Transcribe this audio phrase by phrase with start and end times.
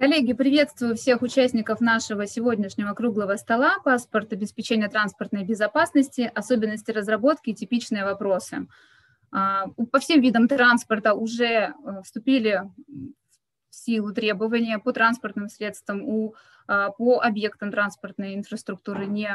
[0.00, 6.32] Коллеги, приветствую всех участников нашего сегодняшнего круглого стола «Паспорт обеспечения транспортной безопасности.
[6.34, 8.66] Особенности разработки и типичные вопросы».
[9.30, 12.62] А, по всем видам транспорта уже э, вступили
[13.70, 16.34] в силу требования по транспортным средствам, у,
[16.66, 19.28] а, по объектам транспортной инфраструктуры не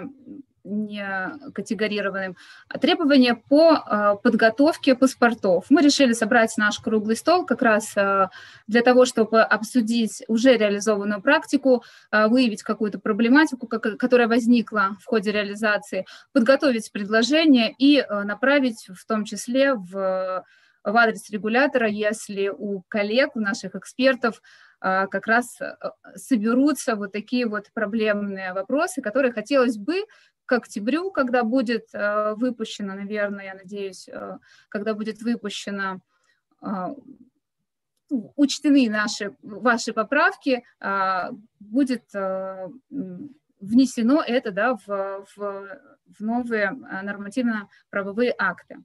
[0.67, 2.35] не категорированным,
[2.81, 5.65] требования по а, подготовке паспортов.
[5.69, 8.31] Мы решили собрать наш круглый стол как раз а,
[8.65, 16.07] для того, чтобы обсудить уже реализованную практику, выявить какую-то проблематику, которая возникла в ходе реализации,
[16.33, 20.43] подготовить предложение и направить в том числе в,
[20.85, 24.41] в адрес регулятора, если у коллег, у наших экспертов
[24.79, 25.57] как раз
[26.15, 30.03] соберутся вот такие вот проблемные вопросы, которые хотелось бы
[30.45, 34.37] к октябрю, когда будет э, выпущена, наверное, я надеюсь, э,
[34.69, 35.99] когда будет выпущена
[36.61, 36.67] э,
[38.35, 40.63] учтены наши, ваши поправки,
[41.59, 42.03] будет
[43.59, 48.77] внесено это да, в, в, в новые нормативно-правовые акты.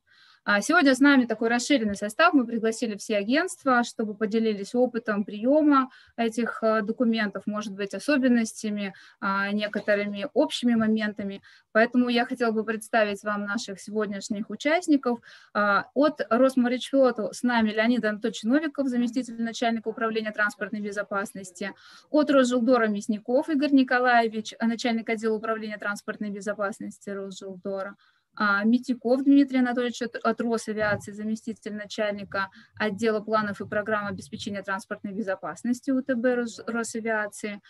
[0.53, 2.35] А сегодня с нами такой расширенный состав.
[2.35, 9.53] Мы пригласили все агентства, чтобы поделились опытом приема этих э, документов, может быть, особенностями, а,
[9.53, 11.41] некоторыми общими моментами.
[11.71, 15.21] Поэтому я хотела бы представить вам наших сегодняшних участников.
[15.55, 21.75] А, от Росморечфлоту с нами Леонид Анатольевич Новиков, заместитель начальника управления транспортной безопасности.
[22.11, 27.95] От Росжилдора Мясников Игорь Николаевич, начальник отдела управления транспортной безопасности Росжилдора.
[28.43, 35.91] А, Митяков Дмитрий Анатольевич от Росавиации, заместитель начальника отдела планов и программ обеспечения транспортной безопасности
[35.91, 37.61] УТБ Росавиации.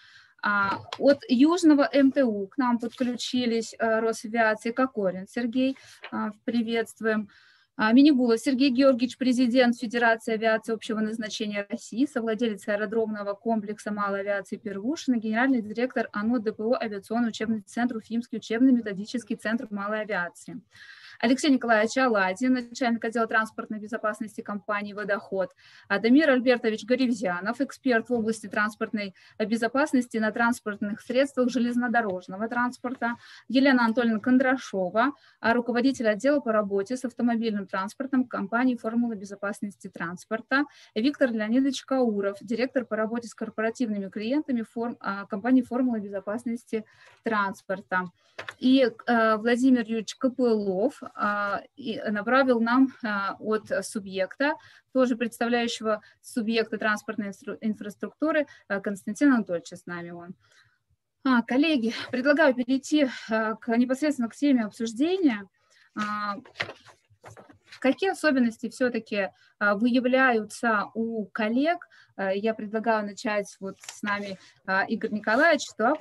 [0.45, 5.77] А, от Южного МТУ к нам подключились э, Росавиации Кокорин Сергей,
[6.13, 7.29] а, приветствуем.
[7.83, 14.59] А, Минигула Сергей Георгиевич, президент Федерации авиации общего назначения России, совладелец аэродромного комплекса малой авиации
[14.59, 20.61] Первушина, генеральный директор АНО ДПО авиационный учебный центр Уфимский учебно-методический центр малой авиации.
[21.23, 25.51] Алексей Николаевич Аладин, начальник отдела транспортной безопасности компании «Водоход»,
[25.87, 33.17] Адамир Альбертович Горевзянов, эксперт в области транспортной безопасности на транспортных средствах железнодорожного транспорта,
[33.49, 40.65] Елена Анатольевна Кондрашова, руководитель отдела по работе с автомобильным транспортом компании «Формула безопасности транспорта»,
[40.95, 46.87] Виктор Леонидович Кауров, директор по работе с корпоративными клиентами форм, а, компании «Формула безопасности
[47.25, 48.07] транспорта».
[48.59, 51.10] И э, Владимир Юрьевич Копылов, а,
[52.11, 54.55] направил нам а, от субъекта,
[54.93, 60.35] тоже представляющего субъекта транспортной инфраструктуры, а, Константин Анатольевич с нами он.
[61.25, 65.49] А, коллеги, предлагаю перейти к, непосредственно к теме обсуждения.
[67.79, 71.87] Какие особенности все-таки выявляются у коллег
[72.21, 75.97] Э, я предлагаю начать вот с нами а, Игорь Николаевич, что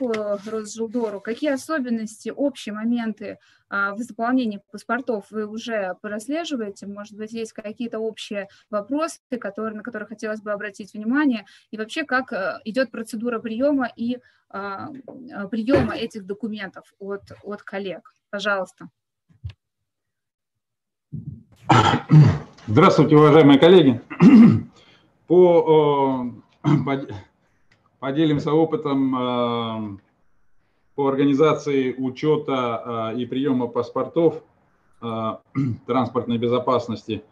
[0.52, 1.22] Росжилдору.
[1.22, 6.88] Какие особенности, общие моменты а, в заполнении паспортов вы уже прослеживаете?
[6.88, 11.46] Может быть, есть какие-то общие вопросы, которые, на которые хотелось бы обратить внимание?
[11.72, 14.19] И вообще, как э, идет процедура приема и
[14.50, 14.90] а,
[15.52, 18.13] приема этих документов от, от коллег?
[18.29, 18.90] Пожалуйста.
[22.68, 24.02] Здравствуйте, уважаемые коллеги
[25.28, 26.25] по,
[28.00, 29.97] поделимся опытом э,
[30.96, 34.41] по организации учета э, и приема паспортов
[35.02, 35.38] э,
[35.85, 37.24] транспортной безопасности.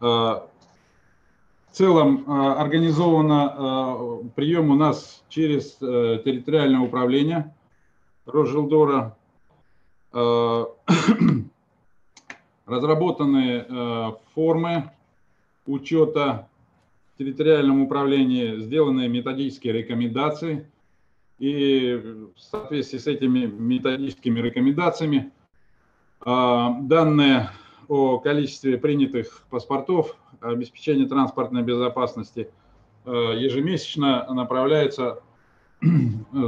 [0.00, 0.48] В
[1.72, 7.54] целом организовано прием у нас через территориальное управление
[8.24, 9.14] Росжилдора.
[12.70, 14.90] Разработаны формы
[15.66, 16.48] учета
[17.20, 20.66] территориальном управлении сделаны методические рекомендации,
[21.38, 22.00] и
[22.34, 25.30] в соответствии с этими методическими рекомендациями
[26.22, 27.50] а, данные
[27.88, 32.48] о количестве принятых паспортов, обеспечения транспортной безопасности
[33.04, 35.20] а, ежемесячно направляются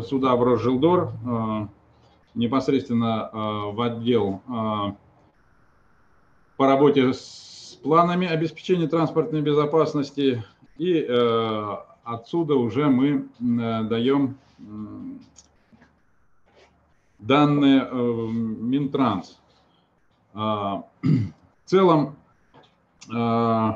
[0.09, 1.69] сюда в Росжилдор, а,
[2.35, 4.41] непосредственно в отдел
[6.63, 10.45] по работе с планами обеспечения транспортной безопасности
[10.79, 14.63] и э, отсюда уже мы э, даем э,
[17.19, 19.41] данные э, Минтранс.
[20.35, 20.39] Э,
[21.03, 21.33] в
[21.65, 22.15] целом
[23.13, 23.73] э,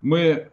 [0.00, 0.50] мы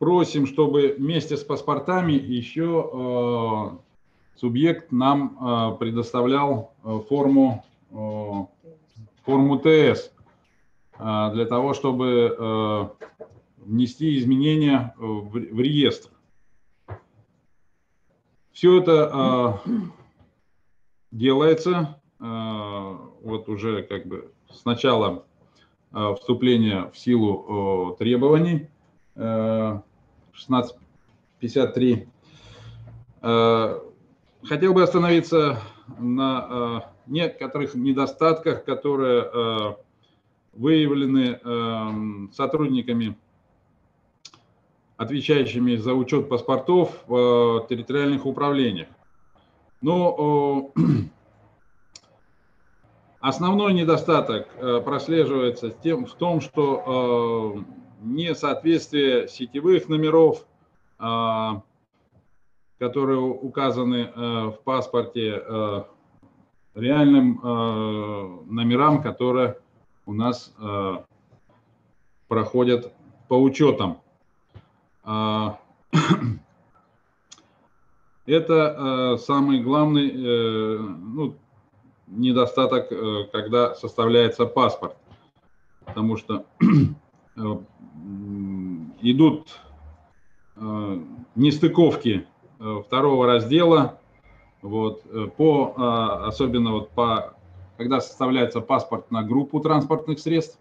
[0.00, 8.51] просим, чтобы вместе с паспортами еще э, субъект нам э, предоставлял э, форму, э,
[9.24, 10.12] форму ТС
[10.98, 12.88] э, для того, чтобы э,
[13.58, 16.10] внести изменения в, реестр.
[18.52, 19.60] Все это
[21.10, 25.24] делается вот уже как бы с начала
[26.18, 28.68] вступления в силу требований
[29.14, 32.08] 1653.
[33.20, 35.60] Хотел бы остановиться
[35.98, 39.76] на некоторых недостатках, которые
[40.52, 43.16] выявлены эм, сотрудниками,
[44.96, 48.88] отвечающими за учет паспортов в территориальных управлениях.
[49.80, 50.70] Но
[53.20, 57.62] основной недостаток э, прослеживается тем, в том, что э,
[58.02, 60.46] несоответствие сетевых номеров,
[61.00, 61.48] э,
[62.78, 65.40] которые указаны в паспорте,
[66.74, 69.56] реальным номерам, которые
[70.06, 70.96] у нас э,
[72.28, 72.92] проходят
[73.28, 73.98] по учетам.
[75.04, 75.58] А,
[78.26, 81.36] это э, самый главный э, ну,
[82.06, 84.96] недостаток, э, когда составляется паспорт,
[85.84, 86.44] потому что
[87.36, 87.40] э,
[89.02, 89.60] идут
[90.56, 91.00] э,
[91.34, 92.26] нестыковки
[92.58, 94.00] э, второго раздела,
[94.62, 97.34] вот, э, по, э, особенно вот по
[97.76, 100.60] когда составляется паспорт на группу транспортных средств,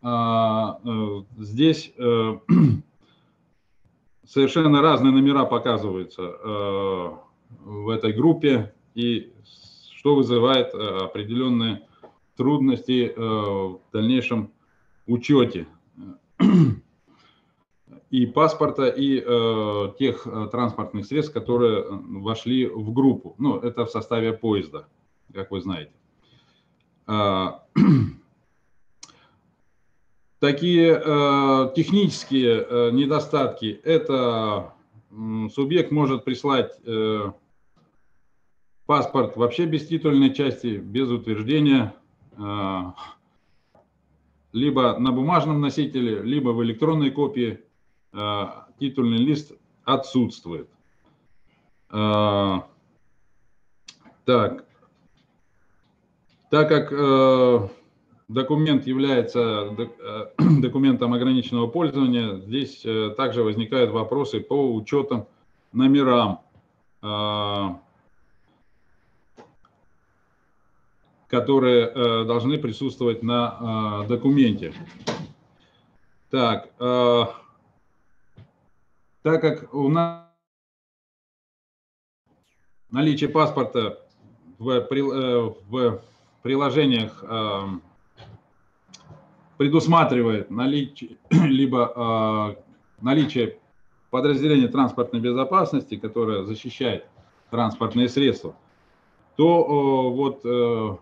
[0.00, 2.38] а, э, здесь э,
[4.24, 6.22] совершенно разные номера показываются
[7.60, 9.32] в этой группе, и
[9.94, 11.82] что вызывает определенные
[12.36, 14.52] трудности в дальнейшем
[15.06, 15.66] учете
[18.10, 19.20] и паспорта, и
[19.98, 23.34] тех транспортных средств, которые вошли в группу.
[23.38, 24.88] Ну, это в составе поезда,
[25.34, 25.92] как вы знаете.
[27.10, 27.64] А,
[30.40, 34.74] такие э, технические э, недостатки– это
[35.54, 37.32] субъект может прислать э,
[38.84, 41.94] паспорт вообще без титульной части, без утверждения,
[44.52, 47.60] либо на бумажном носителе, либо в электронной копии
[48.78, 49.52] титульный лист
[49.84, 50.68] отсутствует.
[54.28, 54.64] Так,
[56.50, 57.68] так как э,
[58.28, 60.26] документ является э,
[60.60, 65.26] документом ограниченного пользования, здесь э, также возникают вопросы по учетам
[65.72, 66.40] номерам,
[67.02, 67.68] э,
[71.28, 74.72] которые э, должны присутствовать на э, документе.
[76.30, 77.24] Так, э,
[79.22, 80.28] так как у нас
[82.90, 83.98] наличие паспорта
[84.58, 86.00] в, э, в
[86.42, 87.82] приложениях эм,
[89.56, 93.58] предусматривает наличие, либо э, наличие
[94.10, 97.06] подразделения транспортной безопасности, которое защищает
[97.50, 98.56] транспортные средства,
[99.36, 100.96] то вот э,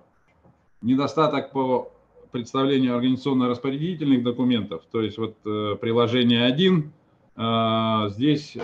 [0.83, 1.93] недостаток по
[2.33, 6.93] представлению организационно-распорядительных документов, то есть вот приложение 1,
[7.37, 8.57] здесь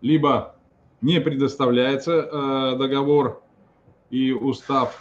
[0.00, 0.56] либо
[1.00, 3.42] не предоставляется договор
[4.10, 4.98] и устав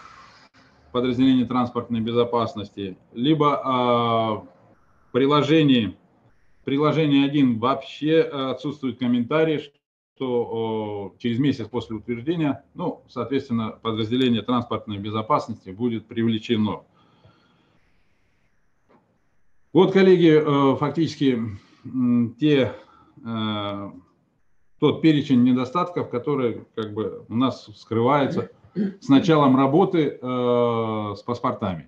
[0.92, 4.48] подразделение транспортной безопасности, либо а,
[5.12, 5.98] приложение,
[6.64, 9.72] приложение 1 вообще отсутствует комментарий,
[10.16, 16.84] что через месяц после утверждения, ну, соответственно, подразделение транспортной безопасности будет привлечено.
[19.74, 21.40] Вот, коллеги, э, фактически
[22.40, 22.76] те,
[23.26, 23.92] э,
[24.80, 31.88] тот перечень недостатков, который как бы у нас скрывается с началом работы э, с паспортами.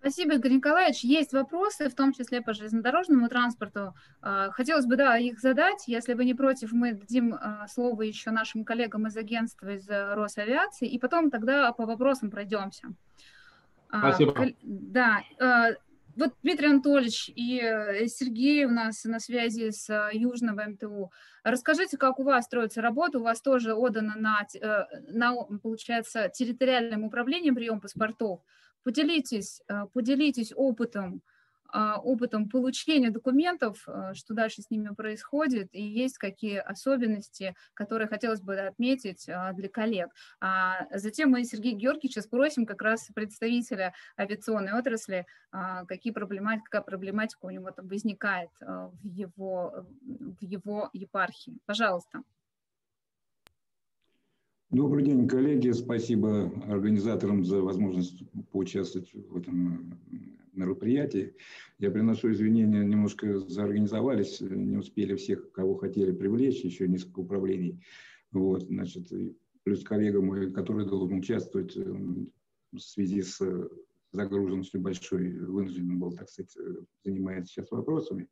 [0.00, 1.04] Спасибо, Игорь Николаевич.
[1.04, 3.94] Есть вопросы, в том числе по железнодорожному транспорту.
[4.22, 5.84] Э, хотелось бы, да, их задать.
[5.86, 10.86] Если вы не против, мы дадим э, слово еще нашим коллегам из агентства, из Росавиации,
[10.86, 12.88] и потом тогда по вопросам пройдемся.
[13.88, 14.34] Спасибо.
[14.62, 15.22] Да,
[16.20, 21.10] вот Дмитрий Анатольевич и э, Сергей у нас на связи с э, Южного МТУ.
[21.44, 23.18] Расскажите, как у вас строится работа?
[23.18, 28.40] У вас тоже отдано на, э, на получается, территориальным управлением прием паспортов.
[28.82, 29.62] Поделитесь,
[29.92, 31.22] поделитесь опытом
[31.72, 38.40] опытом получения документов, а, что дальше с ними происходит, и есть какие особенности, которые хотелось
[38.40, 40.10] бы отметить а, для коллег.
[40.92, 45.26] Затем мы Сергея Георгиевича спросим как раз представителя авиационной отрасли,
[45.86, 51.58] какие проблематика, какая проблематика у него там возникает в его, в его епархии.
[51.66, 52.22] Пожалуйста.
[54.70, 55.72] Добрый день, коллеги.
[55.72, 58.22] Спасибо организаторам за возможность
[58.52, 59.98] поучаствовать в этом
[60.52, 61.34] мероприятии.
[61.78, 67.80] Я приношу извинения, немножко заорганизовались, не успели всех, кого хотели привлечь, еще несколько управлений.
[68.32, 69.12] Вот, значит,
[69.64, 72.30] плюс коллега мой, который должен участвовать эм,
[72.72, 73.40] в связи с
[74.12, 76.56] загруженностью большой, вынужден был, так сказать,
[77.04, 78.28] занимается сейчас вопросами.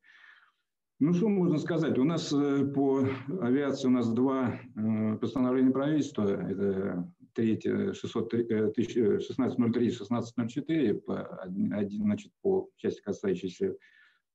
[1.01, 1.97] Ну, что можно сказать?
[1.97, 3.07] У нас э, по
[3.41, 6.25] авиации у нас два э, постановления правительства.
[6.25, 7.09] Это
[7.43, 13.77] 1603 1604 по, один, значит, по части, касающейся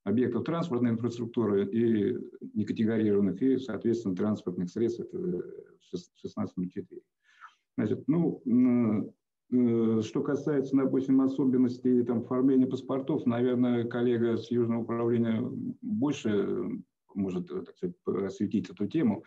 [0.03, 2.15] объектов транспортной инфраструктуры и
[2.53, 7.01] некатегорированных, и, соответственно, транспортных средств, это 1604.
[7.75, 8.41] Значит, ну,
[9.53, 15.43] Э, что касается, допустим, особенностей там, оформления паспортов, наверное, коллега с Южного управления
[15.81, 16.69] больше э,
[17.13, 17.95] может э, так сказать,
[18.25, 19.23] осветить эту тему,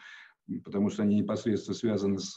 [0.64, 2.37] потому что они непосредственно связаны с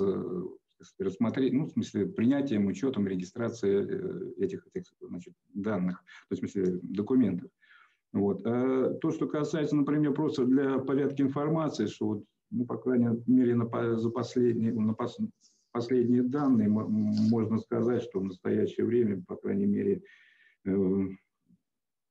[1.00, 6.80] рассмотрением, ну, в смысле, принятием, учетом, регистрацией этих, этих значит, данных, то есть, в смысле,
[6.84, 7.50] документов.
[8.12, 8.42] Вот.
[8.46, 13.56] А то, что касается, например, просто для порядка информации, что вот, ну, по крайней мере,
[13.56, 14.96] на, за последние, на,
[15.72, 20.02] последние данные, можно сказать, что в настоящее время, по крайней мере,
[20.66, 21.08] э,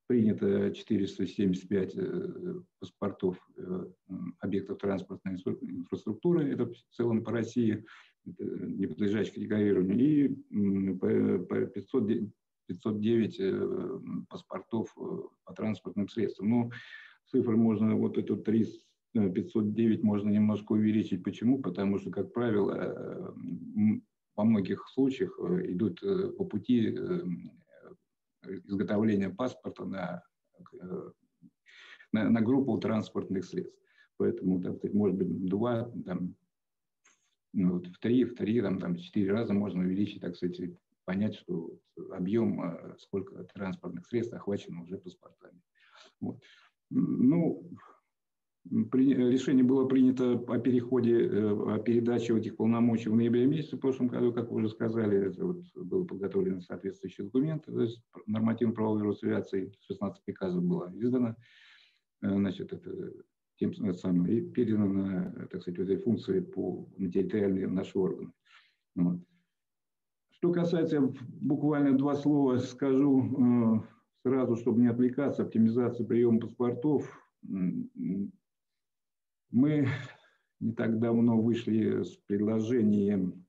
[0.07, 3.85] принято 475 э, паспортов э,
[4.39, 7.85] объектов транспортной инфраструктуры, это в целом по России,
[8.25, 12.31] не подлежащих декларированию, и 500,
[12.67, 16.49] 509 паспортов по транспортным средствам.
[16.49, 16.71] Ну,
[17.31, 21.23] цифры можно, вот эту 300 509 можно немножко увеличить.
[21.23, 21.59] Почему?
[21.59, 23.31] Потому что, как правило, э,
[24.35, 26.97] во многих случаях э, идут э, по пути
[28.65, 30.23] изготовления паспорта на,
[32.11, 33.77] на, на группу транспортных средств.
[34.17, 36.35] Поэтому, там, может быть, два, там,
[37.53, 40.59] ну, в три, в три, там, там, четыре раза можно увеличить, так сказать,
[41.05, 41.71] понять, что
[42.11, 45.61] объем, сколько транспортных средств охвачено уже паспортами.
[46.19, 46.39] Вот.
[46.91, 47.71] Ну,
[48.69, 54.07] решение было принято о переходе, э, о передаче этих полномочий в ноябре месяце в прошлом
[54.07, 59.73] году, как вы уже сказали, это вот было подготовлено соответствующие документы, то есть нормативно-правовой Росавиации,
[59.87, 61.35] 16 приказов было издано,
[62.21, 63.13] э, значит, это
[63.59, 68.31] тем самым и передано, так сказать, этой функции по, на территориальные наши органы.
[68.95, 69.19] Вот.
[70.31, 71.01] Что касается,
[71.41, 73.81] буквально два слова скажу э,
[74.23, 77.11] сразу, чтобы не отвлекаться, оптимизация приема паспортов.
[79.51, 79.87] Мы
[80.61, 83.45] не так давно вышли с предложением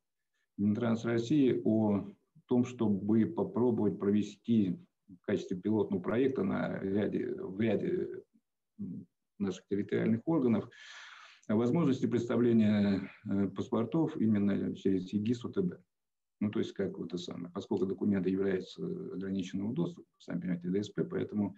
[0.58, 2.04] Минтранс России о
[2.46, 4.76] том, чтобы попробовать провести
[5.08, 8.22] в качестве пилотного проекта на ряде, в ряде
[9.40, 10.68] наших территориальных органов
[11.48, 15.74] возможности представления э, паспортов именно через ЕГИС УТБ.
[16.40, 21.00] Ну, то есть, как вот это самое, поскольку документы являются ограниченного доступа, сами понимаете, ДСП,
[21.10, 21.54] поэтому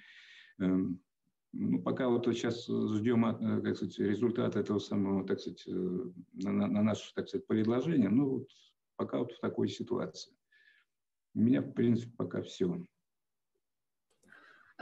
[0.59, 1.01] эм,
[1.53, 5.71] ну, пока вот сейчас ждем, э, как сказать, результат этого самого, так сказать, э,
[6.33, 8.09] на, на наше, так сказать, предложение.
[8.09, 8.49] Ну, вот
[8.97, 10.35] пока вот в такой ситуации.
[11.35, 12.85] У меня, в принципе, пока все.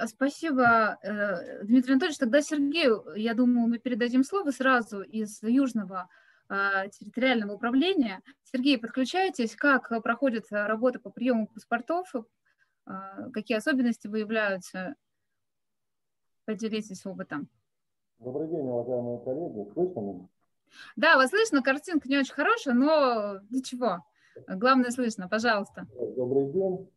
[0.01, 2.19] А, спасибо, э, Дмитрий Анатольевич.
[2.19, 6.09] Тогда Сергею, я думаю, мы передадим слово сразу из Южного
[6.49, 8.23] а, территориального управления.
[8.45, 9.55] Сергей, подключайтесь.
[9.55, 12.11] Как проходит работа по приему паспортов?
[12.87, 14.95] А, какие особенности выявляются?
[16.47, 17.49] Поделитесь опытом.
[18.21, 19.71] Добрый день, уважаемые коллеги.
[19.75, 20.29] Слышно меня?
[20.97, 21.63] Да, вас слышно.
[21.63, 24.03] Картинка не очень хорошая, но ничего.
[24.49, 25.29] Главное слышно.
[25.29, 25.87] Пожалуйста.
[26.17, 26.89] Добрый день.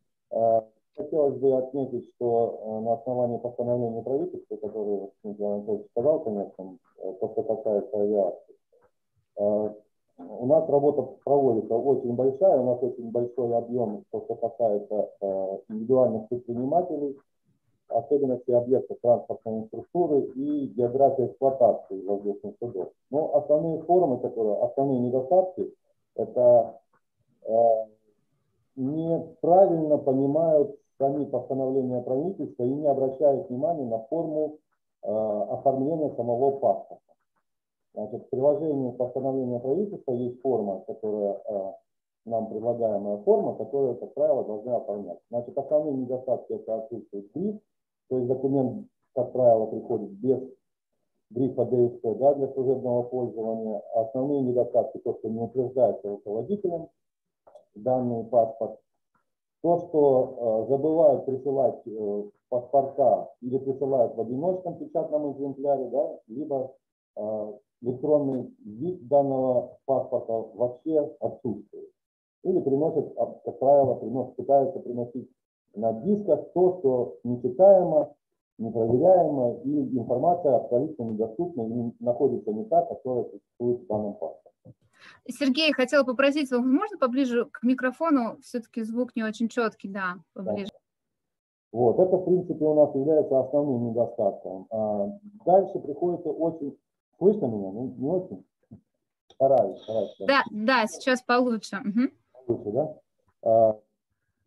[0.96, 7.30] Хотелось бы отметить, что а, на основании постановления правительства, которое Дмитрий Анатольевич сказал, конечно, то,
[7.32, 8.54] что касается авиации,
[9.36, 9.74] а,
[10.18, 15.10] у нас работа проводится очень большая, у нас очень большой объем, то, что касается
[15.68, 17.18] индивидуальных предпринимателей,
[17.88, 22.92] особенности объектов транспортной инфраструктуры и география эксплуатации воздушных судов.
[23.10, 25.74] Но основные формы, которые, основные недостатки,
[26.14, 26.80] это
[27.42, 27.84] э,
[28.76, 34.58] неправильно понимают сами постановления правительства и не обращают внимания на форму
[35.02, 37.02] э, оформления самого паспорта.
[37.94, 41.72] Значит, в приложении постановления правительства есть форма, которая э,
[42.26, 45.22] нам предлагаемая форма, которая, как правило, должна оформляться.
[45.30, 47.60] Значит, основные недостатки это отсутствует гриф,
[48.08, 50.40] то есть документ, как правило, приходит без
[51.30, 53.82] грифа ДСП да, для служебного пользования.
[53.94, 56.88] Основные недостатки, то, что не утверждается руководителем
[57.74, 58.78] данный паспорт.
[59.64, 66.74] То, что э, забывают присылать э, паспорта или присылают в одиночном печатном экземпляре, да, либо
[67.16, 71.88] э, электронный вид данного паспорта вообще отсутствует.
[72.42, 75.30] Или приносят, как правило, приносят, пытаются приносить
[75.74, 78.14] на дисках то, что нечитаемо,
[78.58, 84.74] непроверяемо, и информация абсолютно недоступна и находится не та, которая существует в данном паспорте.
[85.28, 88.38] Сергей, хотела попросить, можно поближе к микрофону?
[88.42, 90.70] Все-таки звук не очень четкий, да, поближе.
[91.72, 94.66] Вот, это, в принципе, у нас является основным недостатком.
[94.70, 96.78] А дальше приходится очень...
[97.18, 97.72] Слышно меня?
[97.72, 98.44] Ну, не очень?
[99.28, 100.16] Стараюсь, стараюсь.
[100.20, 101.78] Да, да, сейчас получше.
[101.78, 102.46] Угу.
[102.46, 102.94] Получше, да?
[103.42, 103.80] А,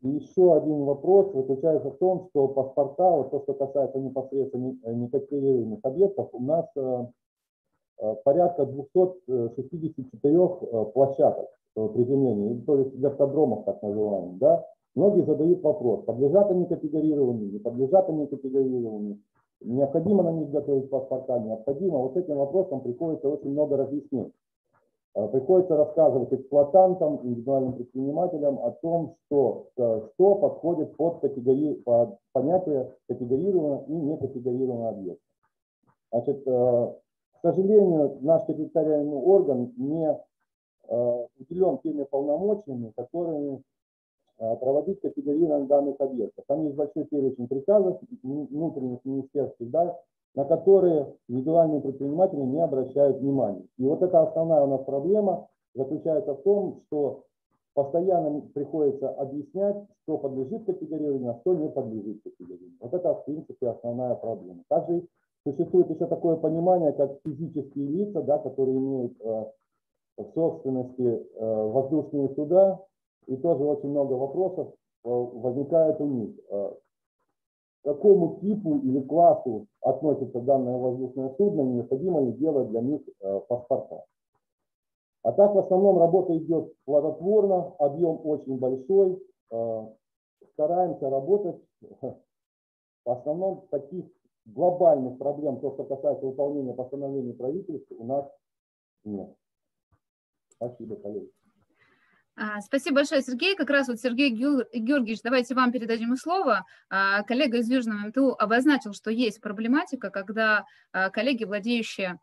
[0.01, 5.79] и еще один вопрос заключается в том, что паспорта, вот то, что касается непосредственно некатегорированных
[5.83, 7.05] объектов, у нас э, э,
[8.23, 14.65] порядка 264 э, площадок приземления, то есть вертодромов так называемых, да,
[14.97, 19.19] Многие задают вопрос, подлежат они категорированию, не подлежат они категорированию,
[19.61, 21.99] необходимо на них готовить паспорта, необходимо.
[21.99, 24.33] Вот этим вопросом приходится очень много разъяснений.
[25.13, 31.75] Э, приходится рассказывать эксплуатантам, индивидуальным предпринимателям о том, что, э, что подходит под, категори...
[31.75, 35.23] под понятие категорированного и некатегорированного объекта.
[36.11, 36.93] Значит, э,
[37.37, 40.17] к сожалению, наш территориальный орган не
[41.39, 43.61] уделен теми полномочиями, которыми
[44.39, 46.45] Э, проводить категорирование данных объектов.
[46.47, 49.99] Там есть большой перечень приказов внутренних министерств, да,
[50.35, 53.65] на которые индивидуальные предприниматели не обращают внимания.
[53.79, 57.23] И вот это основная у нас проблема заключается в том, что
[57.73, 62.77] постоянно приходится объяснять, что подлежит категорированию, а что не подлежит категорированию.
[62.79, 64.61] Вот это, в принципе, основная проблема.
[64.67, 65.01] Также
[65.45, 69.45] существует еще такое понимание, как физические лица, да, которые имеют э,
[70.17, 72.83] в собственности э, воздушные суда,
[73.27, 76.35] и тоже очень много вопросов э, возникает у них.
[76.49, 76.71] Э,
[77.81, 83.41] к какому типу или классу относится данное воздушное судно, необходимо ли делать для них э,
[83.47, 84.03] паспорта.
[85.23, 89.21] А так в основном работа идет плодотворно, объем очень большой.
[90.53, 91.61] Стараемся работать.
[93.05, 94.05] В основном таких
[94.47, 98.25] глобальных проблем, то, что касается выполнения постановлений правительства, у нас
[99.03, 99.35] нет.
[100.49, 101.31] Спасибо, коллеги.
[102.39, 103.55] А, спасибо большое, Сергей.
[103.55, 106.65] Как раз вот Сергей Георгиевич, давайте вам передадим слово.
[106.89, 112.19] А, коллега из Южного МТУ обозначил, что есть проблематика, когда а, коллеги, владеющие,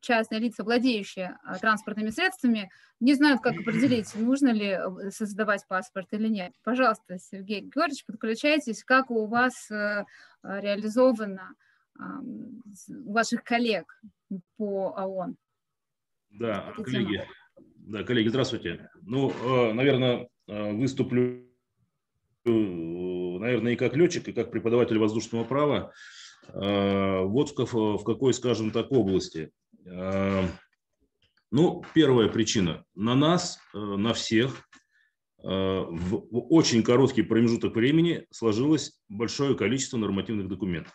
[0.00, 6.28] частные лица, владеющие транспортными средствами, не знают, как определить, нужно ли э, создавать паспорт или
[6.28, 6.52] нет.
[6.62, 8.84] Пожалуйста, Сергей Георгиевич, подключайтесь.
[8.84, 10.04] Как у вас э,
[10.42, 11.54] реализовано
[11.98, 14.00] у ваших коллег
[14.56, 15.36] по ООН?
[16.30, 17.26] Да, коллеги,
[17.76, 18.90] да, коллеги, здравствуйте.
[19.02, 21.46] Ну, э, наверное, выступлю,
[22.44, 25.92] наверное, и как летчик, и как преподаватель воздушного права.
[26.52, 29.52] Вот в какой, скажем так, области.
[29.84, 30.48] Ну,
[31.94, 32.84] первая причина.
[32.94, 34.68] На нас, на всех,
[35.42, 40.92] в очень короткий промежуток времени сложилось большое количество нормативных документов.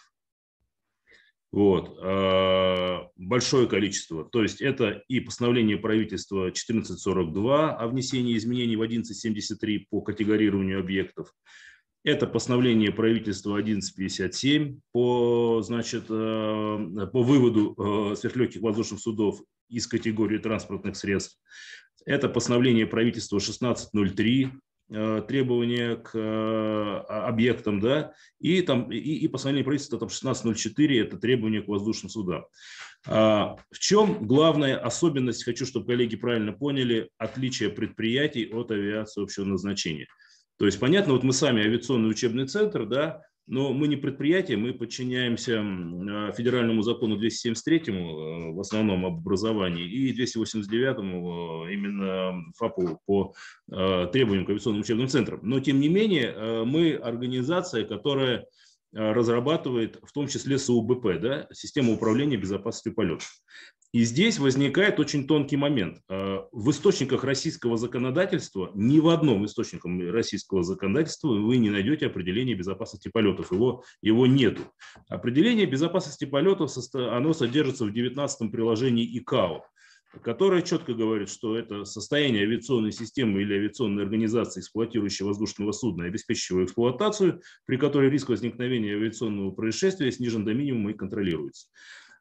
[1.56, 1.98] Вот.
[2.04, 4.26] А, большое количество.
[4.26, 11.34] То есть это и постановление правительства 1442 о внесении изменений в 1173 по категорированию объектов.
[12.06, 20.38] Это постановление правительства 1157 по, значит, а, по выводу а, сверхлегких воздушных судов из категории
[20.38, 21.40] транспортных средств.
[22.06, 24.52] Это постановление правительства 1603
[24.88, 31.18] Э, требования к э, объектам, да, и там и, и постановление правительства там 1604 это
[31.18, 32.46] требования к воздушным судам.
[33.08, 39.46] А, в чем главная особенность, хочу, чтобы коллеги правильно поняли, отличие предприятий от авиации общего
[39.46, 40.06] назначения.
[40.58, 44.74] То есть, понятно, вот мы сами авиационный учебный центр, да, но мы не предприятие, мы
[44.74, 53.00] подчиняемся а, федеральному закону 273 э, в основном об образовании и 289 э, именно ФАПу
[53.06, 53.36] по
[53.72, 55.40] э, требованиям к авиационным учебным центрам.
[55.44, 58.46] Но тем не менее мы организация, которая
[58.92, 63.30] разрабатывает в том числе СУБП, да, систему управления безопасностью полетов.
[63.96, 66.02] И здесь возникает очень тонкий момент.
[66.10, 72.58] А, в источниках российского законодательства, ни в одном источнике российского законодательства вы не найдете определение
[72.58, 73.54] безопасности полетов.
[73.54, 74.64] Его, его нету.
[75.08, 79.64] Определение безопасности полетов оно содержится в 19 приложении ИКАО
[80.22, 86.66] которое четко говорит, что это состояние авиационной системы или авиационной организации, эксплуатирующей воздушного судна, обеспечивающего
[86.66, 91.68] эксплуатацию, при которой риск возникновения авиационного происшествия снижен до минимума и контролируется.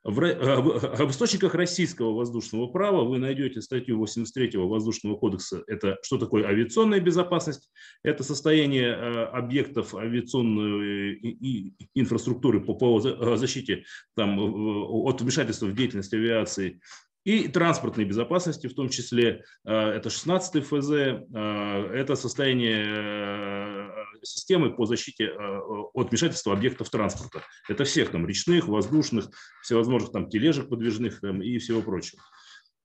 [0.04, 5.64] В, об источниках российского воздушного права вы найдете статью 83 Воздушного кодекса.
[5.66, 7.70] Это что такое авиационная безопасность?
[8.02, 13.00] Это состояние э, объектов авиационной и инфраструктуры по, по
[13.36, 16.82] защите там, от вмешательства в деятельность авиации
[17.24, 24.86] и транспортной безопасности, в том числе э, это 16 ФЗ, э, это состояние системы по
[24.86, 27.42] защите от вмешательства объектов транспорта.
[27.68, 29.28] Это всех там речных, воздушных,
[29.62, 32.22] всевозможных там тележек подвижных там, и всего прочего.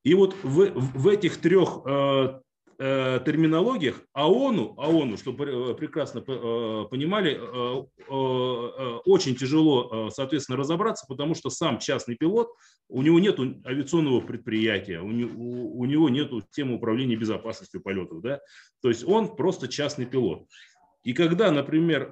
[0.03, 2.39] И вот в, в этих трех э,
[2.79, 11.35] терминологиях ООНу, ООНу, чтобы э, прекрасно э, понимали, э, э, очень тяжело, соответственно, разобраться, потому
[11.35, 12.49] что сам частный пилот,
[12.87, 18.21] у него нет авиационного предприятия, у него, нет системы управления безопасностью полетов.
[18.21, 18.39] Да?
[18.81, 20.47] То есть он просто частный пилот.
[21.03, 22.11] И когда, например,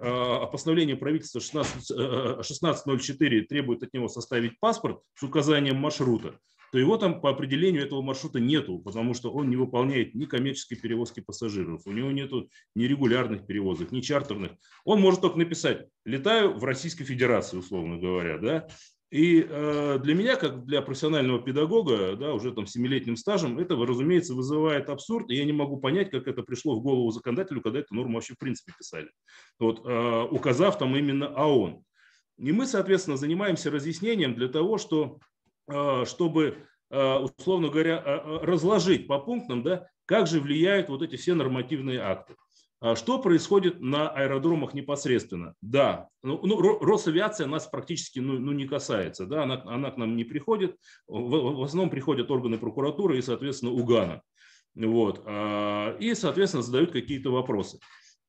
[0.51, 6.39] постановление правительства 16, 1604 требует от него составить паспорт с указанием маршрута,
[6.71, 10.75] то его там по определению этого маршрута нету, потому что он не выполняет ни коммерческой
[10.75, 14.51] перевозки пассажиров, у него нету ни регулярных перевозок, ни чартерных.
[14.83, 18.67] Он может только написать «летаю в Российской Федерации», условно говоря, да,
[19.09, 24.33] и э, для меня, как для профессионального педагога, да, уже там семилетним стажем, это, разумеется,
[24.33, 27.95] вызывает абсурд, и я не могу понять, как это пришло в голову законодателю, когда эту
[27.95, 29.09] норму вообще в принципе писали,
[29.59, 31.83] вот, э, указав там именно ООН.
[32.37, 35.19] И мы, соответственно, занимаемся разъяснением для того, что
[35.67, 41.17] а, чтобы, а, условно говоря, а, разложить по пунктам, да, как же влияют вот эти
[41.17, 42.35] все нормативные акты.
[42.95, 45.55] Что происходит на аэродромах непосредственно?
[45.61, 50.15] Да, ну, ну, Росавиация нас практически ну, ну, не касается, да, она, она к нам
[50.15, 50.75] не приходит,
[51.07, 54.21] в, в основном приходят органы прокуратуры и, соответственно, УГАНа.
[54.75, 55.25] Вот,
[55.99, 57.79] и, соответственно, задают какие-то вопросы.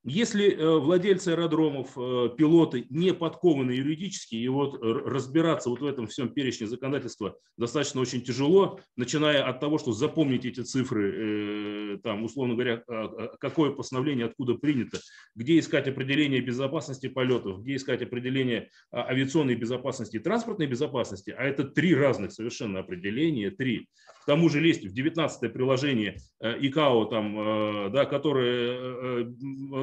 [0.04, 6.06] Если э, владельцы аэродромов, э, пилоты не подкованы юридически, и вот разбираться вот в этом
[6.06, 12.24] всем перечне законодательства достаточно очень тяжело, начиная от того, что запомнить эти цифры, э, там,
[12.24, 14.98] условно говоря, а, а, какое постановление откуда принято,
[15.34, 21.42] где искать определение безопасности полетов, где искать определение а, авиационной безопасности и транспортной безопасности, а
[21.42, 23.88] это три разных совершенно определения, три.
[24.22, 29.24] К тому же лезть в 19 приложение ИКАО, там, да, которое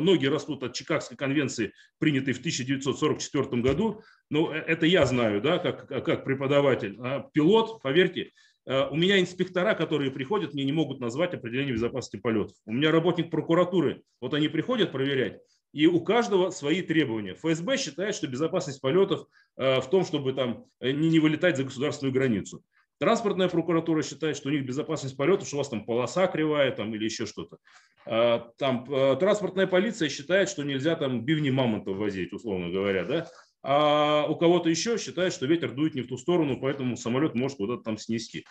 [0.05, 4.01] ноги растут от Чикагской конвенции, принятой в 1944 году.
[4.29, 6.97] Ну, э, это я знаю, да, как, как преподаватель.
[6.99, 8.31] А пилот, поверьте,
[8.65, 12.55] э, у меня инспектора, которые приходят, мне не могут назвать определение безопасности полетов.
[12.65, 15.41] У меня работник прокуратуры, вот они приходят проверять,
[15.73, 17.33] и у каждого свои требования.
[17.33, 22.13] ФСБ считает, что безопасность полетов э, в том, чтобы там не, не вылетать за государственную
[22.13, 22.63] границу.
[22.97, 26.95] Транспортная прокуратура считает, что у них безопасность полета, что у вас там полоса кривая там,
[26.95, 27.57] или еще что-то.
[28.05, 33.03] А, там, э, транспортная полиция считает, что нельзя там бивни мамонтов возить, условно говоря.
[33.03, 33.27] Да?
[33.63, 37.57] А у кого-то еще считает, что ветер дует не в ту сторону, поэтому самолет может
[37.57, 38.45] куда-то там снести.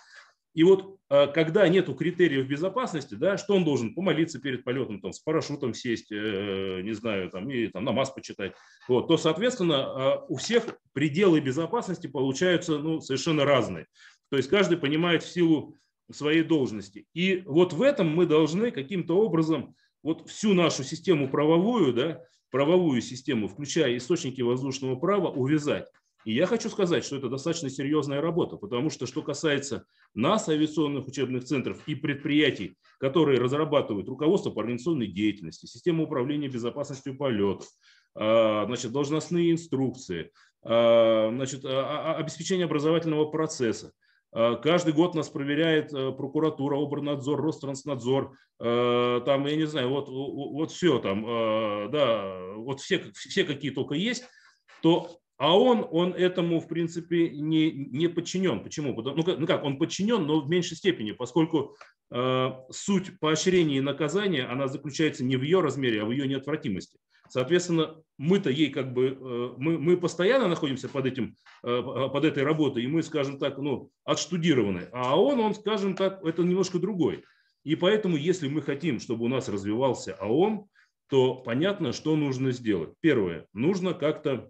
[0.54, 5.12] И вот э, когда нету критериев безопасности, да, что он должен помолиться перед полетом, там,
[5.12, 8.52] с парашютом сесть, э, не знаю, там, и там, намаз почитать,
[8.88, 13.87] вот, то, соответственно, у всех пределы безопасности получаются ну, совершенно разные.
[14.35, 15.77] То есть каждый понимает в силу
[16.11, 17.07] своей должности.
[17.14, 22.20] И вот в этом мы должны каким-то образом вот всю нашу систему правовую, да,
[22.51, 25.87] правовую систему, включая источники воздушного права, увязать.
[26.25, 31.07] И я хочу сказать, что это достаточно серьезная работа, потому что что касается нас, авиационных
[31.07, 37.68] учебных центров и предприятий, которые разрабатывают руководство по организационной деятельности, систему управления безопасностью полетов,
[38.16, 40.33] а, значит, должностные инструкции,
[40.64, 43.92] а, значит, а, обеспечение образовательного процесса,
[44.62, 50.70] каждый год нас проверяет э, прокуратура, Обернадзор, Ространснадзор, э, там, я не знаю, вот, вот
[50.70, 51.23] все там,
[51.90, 54.25] да, вот все, все какие только есть,
[54.83, 58.62] то а он, он этому, в принципе, не, не подчинен.
[58.62, 58.94] Почему?
[59.03, 61.77] Ну как, ну как, он подчинен, но в меньшей степени, поскольку
[62.12, 66.99] э, суть поощрения и наказания, она заключается не в ее размере, а в ее неотвратимости.
[67.35, 72.44] Соответственно, мы-то ей как бы, э, мы, мы постоянно находимся под, этим, э, под этой
[72.44, 74.87] работой, и мы, скажем так, ну, отштудированы.
[74.92, 77.25] А он, он, скажем так, это немножко другой.
[77.64, 80.66] И поэтому, если мы хотим, чтобы у нас развивался АОН,
[81.09, 82.90] то понятно, что нужно сделать.
[83.01, 84.49] Первое, нужно как-то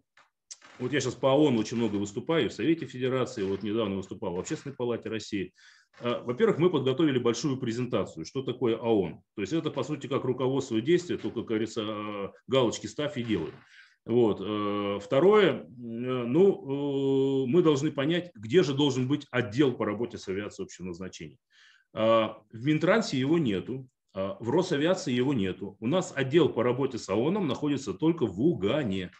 [0.78, 4.40] вот я сейчас по ООН очень много выступаю, в Совете Федерации, вот недавно выступал в
[4.40, 5.54] Общественной палате России.
[6.00, 9.20] А, во-первых, мы подготовили большую презентацию, что такое ООН.
[9.34, 13.22] То есть это, по сути, как руководство действия, только, как говорится, а, галочки ставь и
[13.22, 13.52] делай.
[14.06, 14.40] Вот.
[14.40, 20.18] Э, второе, э, ну, э, мы должны понять, где же должен быть отдел по работе
[20.18, 21.38] с авиацией общего назначения.
[21.92, 25.76] В Минтрансе его нету, в Росавиации его нету.
[25.78, 29.12] У нас отдел по работе с ООНом находится только в Угане.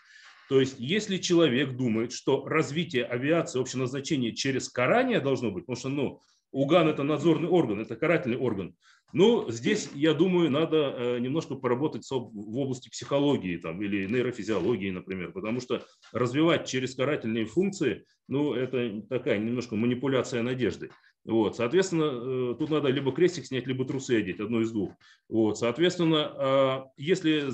[0.49, 5.79] То есть, если человек думает, что развитие авиации общего назначения через карание должно быть, потому
[5.79, 6.21] что, ну,
[6.55, 8.75] УГАН– это надзорный орган, это карательный орган.
[9.13, 15.33] Ну, здесь, я думаю, надо э, немножко поработать в области психологии там, или нейрофизиологии, например,
[15.33, 20.91] потому что развивать через карательные функции, ну, это такая немножко манипуляция надежды.
[21.25, 24.93] Вот, соответственно, э, тут надо либо крестик снять, либо трусы одеть, одно из двух.
[25.29, 27.45] Вот, соответственно, а, если,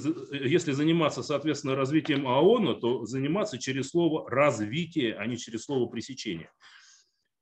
[0.44, 6.50] если заниматься, соответственно, развитием ООН, то заниматься через слово «развитие», а не через слово «пресечение».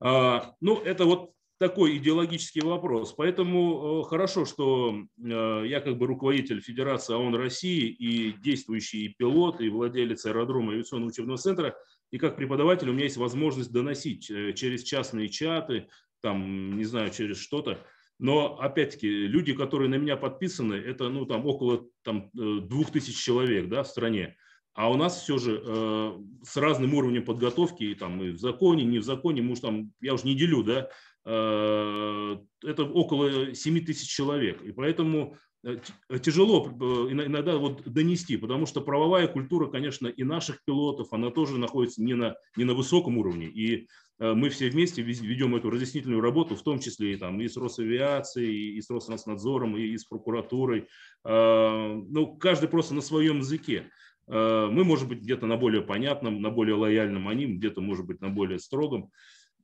[0.00, 3.12] А, ну, это вот такой идеологический вопрос.
[3.12, 9.60] Поэтому э, хорошо, что э, я как бы руководитель Федерации ООН России и действующий пилот,
[9.60, 11.76] и владелец аэродрома авиационного учебного центра,
[12.10, 15.88] и как преподаватель у меня есть возможность доносить через частные чаты,
[16.20, 17.78] там, не знаю, через что-то.
[18.18, 23.16] Но, опять-таки, люди, которые на меня подписаны, это, ну, там, около там, э, двух тысяч
[23.16, 24.36] человек, да, в стране.
[24.74, 28.84] А у нас все же э, с разным уровнем подготовки, и, там, и в законе,
[28.84, 34.08] не в законе, может, там, я уже не делю, да, э, это около 7 тысяч
[34.08, 34.62] человек.
[34.62, 35.78] И поэтому э,
[36.22, 36.72] тяжело э,
[37.12, 42.14] иногда вот донести, потому что правовая культура, конечно, и наших пилотов, она тоже находится не
[42.14, 43.46] на, не на высоком уровне.
[43.46, 43.88] И
[44.18, 47.56] Э, мы все вместе ведем эту разъяснительную работу, в том числе и, там, и с
[47.56, 50.88] Росавиацией, и с Роснадзором, и, с прокуратурой.
[51.24, 53.90] Э, ну, каждый просто на своем языке.
[54.26, 58.20] Э, мы, может быть, где-то на более понятном, на более лояльном, они где-то, может быть,
[58.20, 59.10] на более строгом.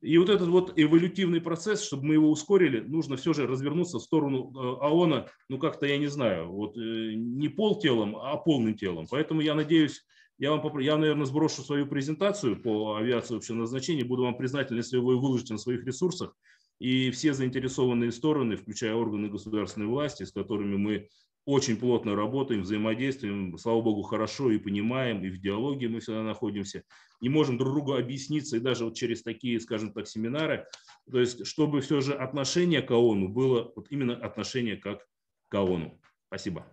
[0.01, 4.03] И вот этот вот эволютивный процесс, чтобы мы его ускорили, нужно все же развернуться в
[4.03, 9.07] сторону ООНа, ну как-то, я не знаю, вот не пол телом, а полным телом.
[9.09, 10.05] Поэтому я надеюсь,
[10.37, 14.97] я, вам, я, наверное, сброшу свою презентацию по авиации общего назначения, буду вам признателен, если
[14.97, 16.35] вы выложите на своих ресурсах.
[16.77, 21.07] И все заинтересованные стороны, включая органы государственной власти, с которыми мы
[21.45, 26.83] очень плотно работаем, взаимодействуем, слава богу, хорошо и понимаем, и в диалоге мы всегда находимся,
[27.21, 30.65] и можем друг другу объясниться, и даже вот через такие, скажем так, семинары,
[31.09, 35.05] то есть чтобы все же отношение к ООНу было вот именно отношение как
[35.49, 36.01] к ООНу.
[36.27, 36.65] Спасибо.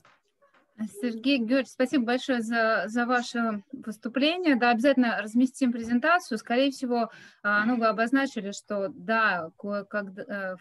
[1.01, 4.57] Сергей Георгиевич, спасибо большое за, за ваше выступление.
[4.57, 6.39] Да, обязательно разместим презентацию.
[6.39, 7.11] Скорее всего,
[7.43, 10.57] а, ну, вы обозначили, что да, кое, как, э,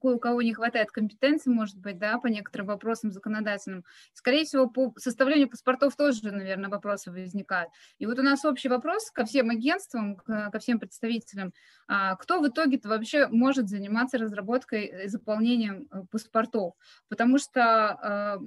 [0.00, 3.84] кое у кого не хватает компетенции, может быть, да, по некоторым вопросам законодательным.
[4.12, 7.70] Скорее всего, по составлению паспортов тоже, наверное, вопросы возникают.
[7.98, 11.52] И вот у нас общий вопрос ко всем агентствам, ко всем представителям.
[11.88, 16.74] А, кто в итоге-то вообще может заниматься разработкой и заполнением э, паспортов?
[17.08, 18.40] Потому что а,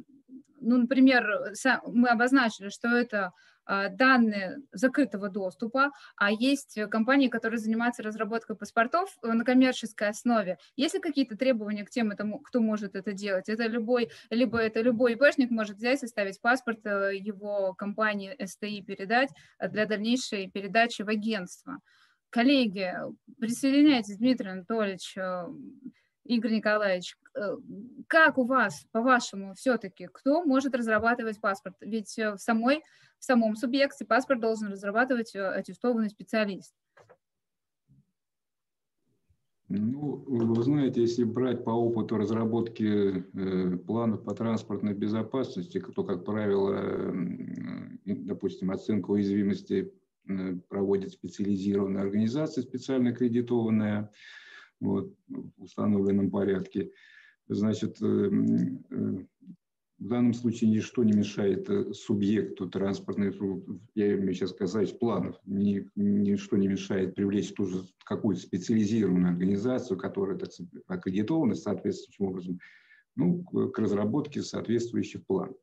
[0.62, 1.54] ну, например,
[1.86, 3.34] мы обозначили, что это
[3.72, 10.58] а, данные закрытого доступа, а есть компании, которые занимаются разработкой паспортов э, на коммерческой основе.
[10.76, 12.12] Есть ли какие-то требования к тем,
[12.44, 13.48] кто может это делать?
[13.48, 19.30] Это любой, либо это любой ИПшник может взять, составить паспорт, э, его компании СТИ передать
[19.60, 21.78] э, для дальнейшей передачи в агентство.
[22.32, 22.92] Коллеги,
[23.40, 25.16] присоединяйтесь, Дмитрий Анатольевич,
[26.30, 27.58] Игорь Николаевич, э,
[28.06, 31.76] как у вас, по-вашему, все-таки, кто может разрабатывать паспорт?
[31.82, 32.84] Ведь э, в, самой,
[33.18, 36.76] в самом субъекте паспорт должен разрабатывать э, аттестованный специалист.
[39.70, 46.26] Ну, вы знаете, если брать по опыту разработки э, планов по транспортной безопасности, то, как
[46.26, 47.12] правило, э,
[48.06, 49.92] допустим, оценка уязвимости
[50.68, 54.12] проводит специализированная организация, специально аккредитованная,
[54.80, 56.92] вот, в установленном порядке.
[57.48, 59.26] Значит, э, э,
[60.00, 63.36] в данном случае ничто не мешает э, субъекту транспортной,
[63.96, 69.98] я имею сейчас сказать, планов, ни, ничто не мешает привлечь ту же какую-то специализированную организацию,
[69.98, 70.52] которая так
[70.88, 72.60] аккредитована соответствующим образом,
[73.16, 75.58] ну, к разработке соответствующих планов.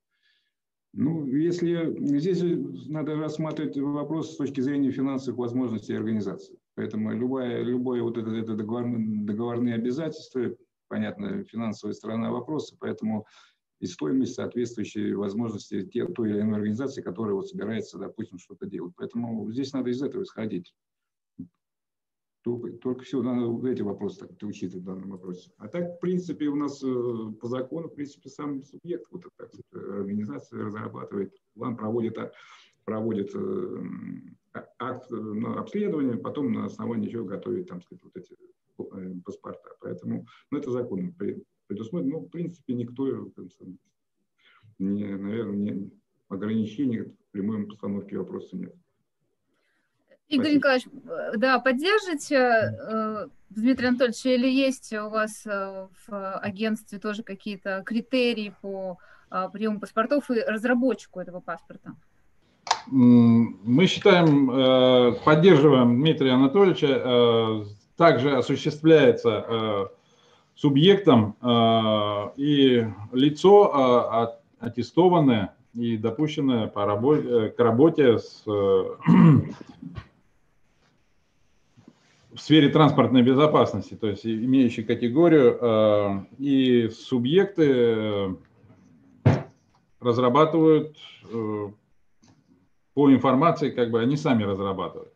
[0.93, 2.43] Ну, если здесь
[2.89, 6.59] надо рассматривать вопрос с точки зрения финансовых возможностей организации.
[6.77, 10.55] Поэтому любое, любое вот это, это договорные, договорные обязательства,
[10.89, 13.27] понятно, финансовая сторона вопроса, поэтому
[13.81, 18.95] и стоимость соответствующей возможности те, той или иной организации, которая вот собирается, допустим, что-то делать.
[18.97, 20.75] Поэтому здесь надо из этого исходить.
[22.43, 25.51] Только, только все, надо эти вопросы так учитывать в данном вопросе.
[25.57, 29.51] А так, в принципе, у нас э, по закону, в принципе, сам субъект, вот так,
[29.73, 32.17] организация разрабатывает план, проводит,
[32.85, 33.83] проводит э,
[34.79, 38.37] акт ну, обследования, потом на основании чего готовить там, сказать, вот эти
[38.79, 39.71] э, паспорта.
[39.81, 41.15] Поэтому ну, это законом
[41.67, 42.19] предусмотрено.
[42.19, 43.31] Ну, в принципе, никто,
[44.79, 45.91] не, наверное, не,
[46.29, 48.75] ограничений в прямой постановке вопроса нет.
[50.29, 50.57] Игорь Спасибо.
[50.57, 57.23] Николаевич, э, да, поддержите э, Дмитрий Анатольевич, или есть у вас э, в агентстве тоже
[57.23, 58.99] какие-то критерии по
[59.31, 61.95] э, приему паспортов и разработчику этого паспорта?
[62.89, 67.65] Мы считаем, э, поддерживаем Дмитрия Анатольевича, э,
[67.97, 69.87] также осуществляется э,
[70.55, 71.37] субъектом
[72.37, 78.97] и лицо аттестованное и допущенное по работе, к работе с в
[82.39, 88.37] сфере транспортной безопасности, то есть имеющие категорию, и субъекты
[90.01, 90.97] разрабатывают
[92.97, 95.13] по информации, как бы они сами разрабатывают,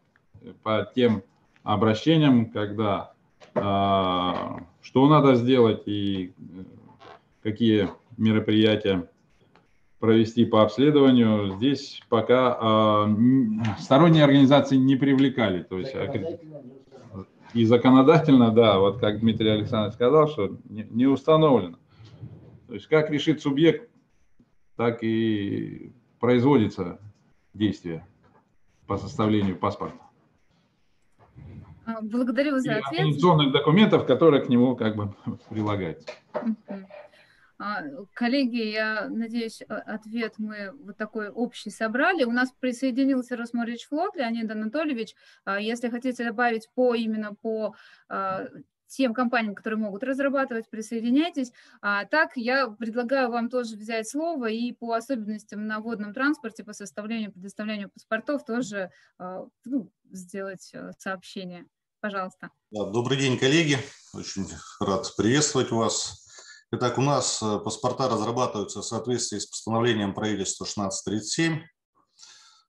[0.63, 1.23] по тем
[1.63, 3.13] обращениям, когда
[3.55, 6.35] что надо сделать и
[7.43, 7.89] какие
[8.19, 9.09] мероприятия
[9.99, 11.57] провести по обследованию.
[11.57, 13.17] Здесь пока э,
[13.81, 15.63] сторонние организации не привлекали.
[15.63, 15.95] То есть,
[17.55, 21.79] и законодательно, да, вот как Дмитрий Александрович сказал, что не установлено.
[22.69, 23.89] То есть как решит субъект,
[24.77, 27.01] так и производится
[27.55, 28.07] действие
[28.87, 29.99] по составлению паспорта.
[31.87, 33.07] А, благодарю за ответ.
[33.07, 35.15] И документов, которые к нему как бы
[35.49, 36.09] прилагаются.
[37.63, 37.83] А,
[38.15, 42.25] коллеги, я надеюсь, ответ мы вот такой общий собрали.
[42.25, 45.15] У нас присоединился Росморич Флот, Леонид Анатольевич.
[45.45, 47.75] А, если хотите добавить по именно по
[48.09, 48.47] а,
[48.91, 51.53] тем компаниям, которые могут разрабатывать, присоединяйтесь.
[51.81, 56.73] А так я предлагаю вам тоже взять слово и по особенностям на водном транспорте, по
[56.73, 58.91] составлению, предоставлению паспортов тоже
[59.65, 61.67] ну, сделать сообщение.
[62.01, 62.51] Пожалуйста.
[62.71, 63.79] Добрый день, коллеги.
[64.15, 64.47] Очень
[64.81, 66.27] рад приветствовать вас.
[66.73, 71.63] Итак, у нас э, паспорта разрабатываются в соответствии с постановлением правительства 1637.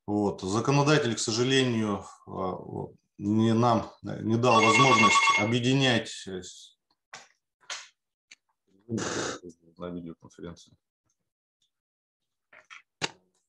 [0.08, 0.42] Вот.
[0.42, 2.58] Законодатель, к сожалению, а,
[3.22, 6.42] не нам не дал возможность объединять э,
[9.78, 10.76] на видеоконференции.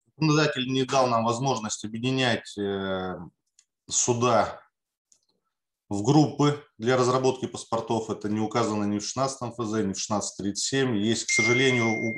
[0.07, 3.19] Законодатель не дал нам возможность объединять э,
[3.89, 4.61] суда
[5.89, 8.11] в группы для разработки паспортов.
[8.11, 10.97] Это не указано ни в 16 ФЗ, ни в 1637.
[10.97, 12.15] Есть, к сожалению,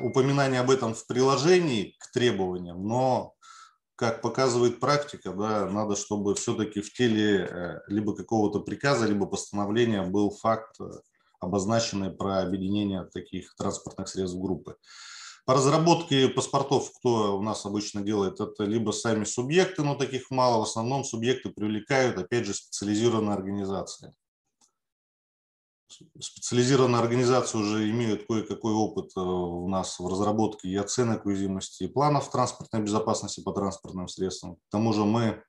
[0.00, 3.33] упоминание об этом в приложении к требованиям, но,
[4.04, 10.02] как показывает практика, да, надо, чтобы все-таки в теле э, либо какого-то приказа, либо постановления
[10.02, 10.90] был факт, э,
[11.40, 14.76] обозначенный про объединение таких транспортных средств в группы.
[15.46, 20.58] По разработке паспортов, кто у нас обычно делает, это либо сами субъекты, но таких мало,
[20.58, 24.12] в основном субъекты привлекают, опять же, специализированные организации.
[26.20, 31.88] Специализированные организации уже имеют кое-какой опыт э, у нас в разработке и оценок уязвимости и
[31.88, 34.56] планов транспортной безопасности по транспортным средствам.
[34.56, 35.42] К тому же мы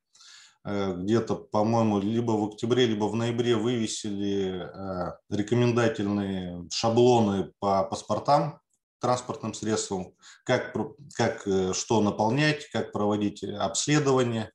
[0.65, 8.59] э, где-то, по-моему, либо в октябре, либо в ноябре вывесили э, рекомендательные шаблоны по паспортам
[8.99, 10.75] транспортным средством, как,
[11.15, 14.51] как э, что наполнять, как проводить обследование.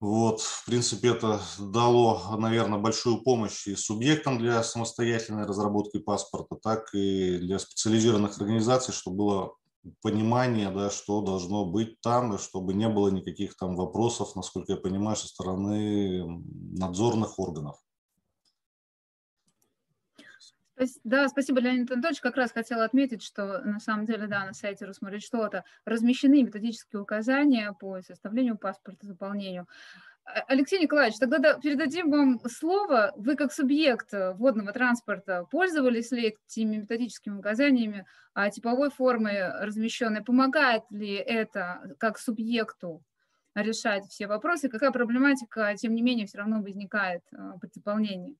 [0.00, 6.94] Вот, в принципе, это дало, наверное, большую помощь и субъектам для самостоятельной разработки паспорта, так
[6.94, 9.54] и для специализированных организаций, чтобы было
[10.00, 15.16] понимание, да, что должно быть там, чтобы не было никаких там вопросов, насколько я понимаю,
[15.16, 16.24] со стороны
[16.78, 17.76] надзорных органов.
[21.04, 22.20] Да, спасибо, Леонид Анатольевич.
[22.20, 27.74] Как раз хотела отметить, что на самом деле, да, на сайте Росморречтота размещены методические указания
[27.78, 29.66] по составлению паспорта, заполнению.
[30.24, 33.12] А, Алексей Николаевич, тогда передадим вам слово.
[33.16, 40.22] Вы как субъект водного транспорта пользовались ли этими методическими указаниями а типовой формы размещенной?
[40.22, 43.02] Помогает ли это как субъекту
[43.54, 44.70] решать все вопросы?
[44.70, 48.38] Какая проблематика, тем не менее, все равно возникает а, при заполнении?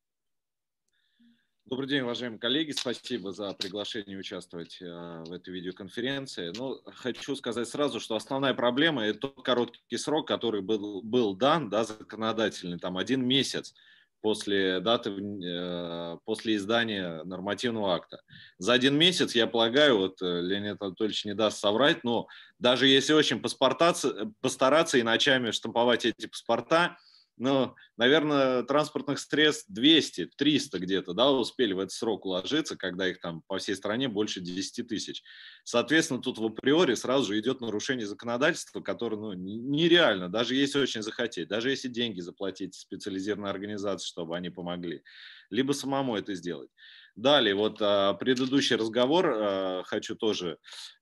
[1.71, 2.73] Добрый день, уважаемые коллеги.
[2.73, 6.53] Спасибо за приглашение участвовать э, в этой видеоконференции.
[6.57, 11.71] Ну, хочу сказать сразу, что основная проблема– это тот короткий срок, который был, был дан,
[11.71, 13.73] да, законодательный, там один месяц
[14.21, 18.21] после даты, э, после издания нормативного акта.
[18.59, 22.27] За один месяц, я полагаю, вот э, Леонид Анатольевич не даст соврать, но
[22.59, 26.99] даже если очень постараться и ночами штамповать эти паспорта–
[27.41, 33.21] ну, наверное, транспортных средств 200, 300 где-то, да, успели в этот срок уложиться, когда их
[33.21, 35.23] там по всей стране больше 10 тысяч.
[35.65, 41.03] Соответственно, тут в априори сразу же идет нарушение законодательства, которое, ну, нереально, даже если очень
[41.03, 45.03] захотеть, даже если деньги заплатить специализированной организации, чтобы они помогли,
[45.49, 46.71] либо самому это сделать.
[47.17, 50.59] Далее, вот а, предыдущий разговор а, хочу тоже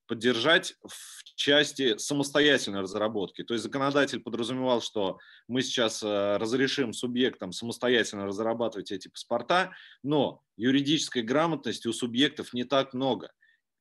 [0.09, 3.43] поддержать в части самостоятельной разработки.
[3.43, 10.41] То есть законодатель подразумевал, что мы сейчас а, разрешим субъектам самостоятельно разрабатывать эти паспорта, но
[10.57, 13.31] юридической грамотности у субъектов не так много.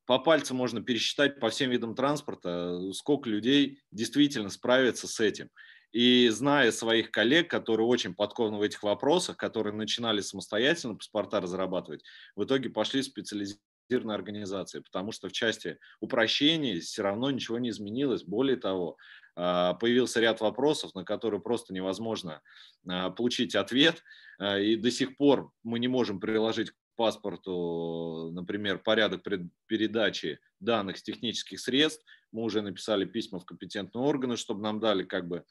[0.05, 5.49] По пальцам можно пересчитать по всем видам транспорта, сколько людей действительно справятся с этим.
[5.93, 12.05] И зная своих коллег, которые очень подкованы в этих вопросах, которые начинали самостоятельно паспорта разрабатывать,
[12.37, 17.71] в итоге пошли специализироваться централизированной организации, потому что в части упрощений все равно ничего не
[17.71, 18.23] изменилось.
[18.23, 18.97] Более того,
[19.35, 22.43] а, появился ряд вопросов, на которые просто невозможно
[22.89, 24.03] а, получить ответ,
[24.39, 29.23] а, и до сих пор мы не можем приложить к паспорту, например, порядок
[29.67, 32.05] передачи данных с технических средств.
[32.33, 35.45] Мы уже написали письма в компетентные органы, чтобы нам дали как бы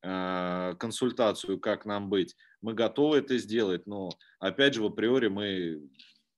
[0.00, 2.34] консультацию, как нам быть.
[2.60, 5.80] Мы готовы это сделать, но опять же в априори мы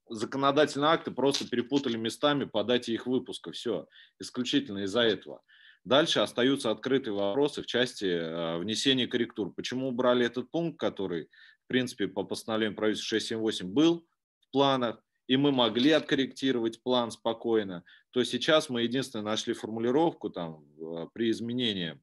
[0.08, 3.52] законодательные акты просто перепутали местами по дате их выпуска.
[3.52, 3.88] Все,
[4.18, 5.42] исключительно из-за этого.
[5.84, 9.52] Дальше остаются открытые вопросы в части э, внесения корректур.
[9.52, 11.28] Почему убрали этот пункт, который,
[11.64, 14.06] в принципе, по постановлению правительства 678 был
[14.40, 20.64] в планах, и мы могли откорректировать план спокойно, то сейчас мы единственное нашли формулировку там
[20.78, 22.00] э, при изменении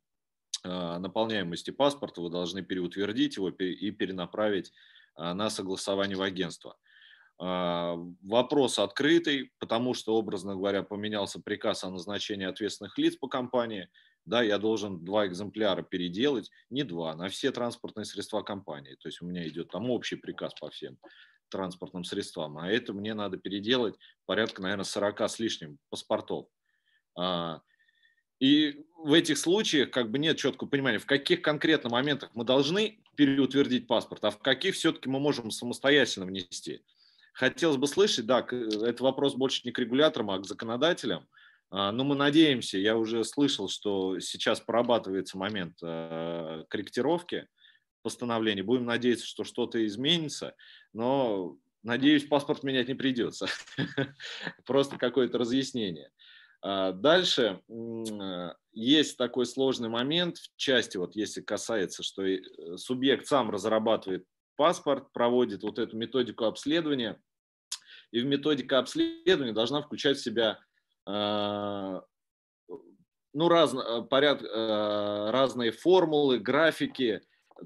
[0.64, 4.72] э, наполняемости паспорта вы должны переутвердить его и перенаправить
[5.18, 6.78] на согласование в агентство.
[7.44, 13.90] А, вопрос открытый, потому что, образно говоря, поменялся приказ о назначении ответственных лиц по компании.
[14.26, 18.96] Да, я должен два экземпляра переделать, не два, на все транспортные средства компании.
[19.02, 21.00] То есть у меня идет там общий приказ по всем
[21.50, 23.96] транспортным средствам, а это мне надо переделать
[24.28, 26.46] порядка, наверное, 40 с лишним паспортов.
[27.18, 27.62] А,
[28.40, 33.02] и в этих случаях как бы нет четкого понимания, в каких конкретно моментах мы должны
[33.16, 36.84] переутвердить паспорт, а в каких все-таки мы можем самостоятельно внести.
[37.34, 41.28] Хотелось бы слышать, да, это вопрос больше не к регуляторам, а к законодателям.
[41.70, 47.48] А, но мы надеемся, я уже слышал, что сейчас прорабатывается момент э, корректировки
[48.02, 48.64] постановления.
[48.64, 50.56] Будем надеяться, что что-то изменится,
[50.92, 53.48] но надеюсь, паспорт менять не придется.
[54.66, 56.12] Просто какое-то разъяснение.
[56.62, 57.62] А, дальше
[58.74, 62.42] есть такой сложный момент в части, вот если касается, что э,
[62.76, 64.26] субъект сам разрабатывает
[64.62, 67.20] паспорт, проводит вот эту методику обследования.
[68.12, 70.60] И в методика обследования должна включать в себя
[71.08, 72.02] э,
[73.34, 77.22] ну, раз, э, поряд, э, разные формулы, графики.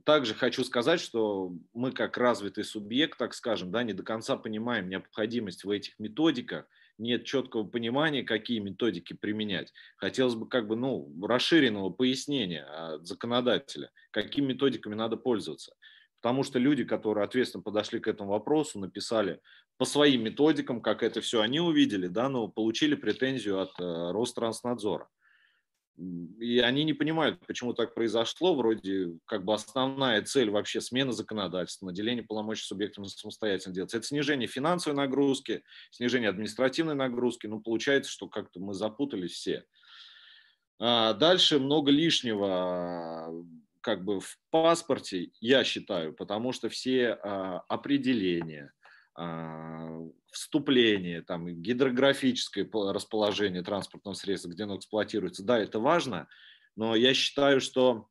[0.06, 4.88] Также хочу сказать, что мы как развитый субъект, так скажем, да, не до конца понимаем
[4.88, 6.66] необходимость в этих методиках,
[6.98, 9.74] нет четкого понимания, какие методики применять.
[9.98, 15.76] Хотелось бы как бы, ну, расширенного пояснения от законодателя, какими методиками надо пользоваться
[16.26, 19.42] потому что люди, которые ответственно подошли к этому вопросу, написали
[19.78, 25.08] по своим методикам, как это все они увидели, да, но получили претензию от э, Ространснадзора.
[26.40, 28.56] И они не понимают, почему так произошло.
[28.56, 33.94] Вроде как бы основная цель вообще смена законодательства, наделение полномочий субъектам самостоятельно делать.
[33.94, 35.62] Это снижение финансовой нагрузки,
[35.92, 37.46] снижение административной нагрузки.
[37.46, 39.64] Ну, получается, что как-то мы запутались все.
[40.80, 43.32] А дальше много лишнего
[43.86, 48.74] как бы в паспорте, я считаю, потому что все а, определения,
[49.14, 56.28] а, вступление, там, гидрографическое расположение транспортного средства, где оно эксплуатируется, да, это важно,
[56.76, 58.08] но я считаю, что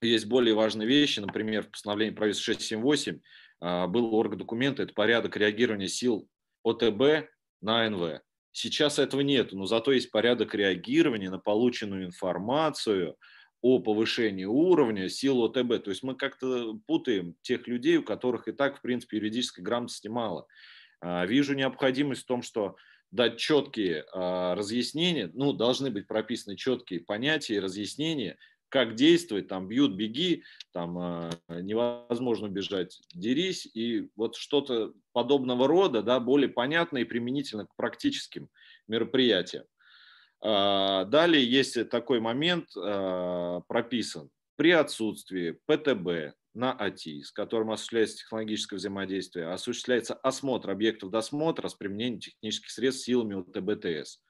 [0.00, 3.18] есть более важные вещи, например, в постановлении правительства 678
[3.60, 6.28] а, был орган документа, это порядок реагирования сил
[6.62, 7.28] ОТБ
[7.60, 8.20] на НВ.
[8.52, 13.16] Сейчас этого нет, но зато есть порядок реагирования на полученную информацию,
[13.60, 15.82] о повышении уровня сил ОТБ.
[15.82, 20.08] То есть мы как-то путаем тех людей, у которых и так, в принципе, юридической грамотности
[20.08, 20.46] мало.
[21.00, 22.76] А, вижу необходимость в том, что
[23.10, 28.36] дать четкие а, разъяснения, ну, должны быть прописаны четкие понятия и разъяснения,
[28.68, 36.02] как действовать, там, бьют, беги, там, а, невозможно бежать, дерись, и вот что-то подобного рода,
[36.02, 38.48] да, более понятно и применительно к практическим
[38.86, 39.64] мероприятиям.
[40.40, 44.30] А, далее есть такой момент а, прописан.
[44.56, 51.74] При отсутствии ПТБ на АТИ, с которым осуществляется технологическое взаимодействие, осуществляется осмотр объектов досмотра с
[51.74, 54.20] применением технических средств силами ОТБТС.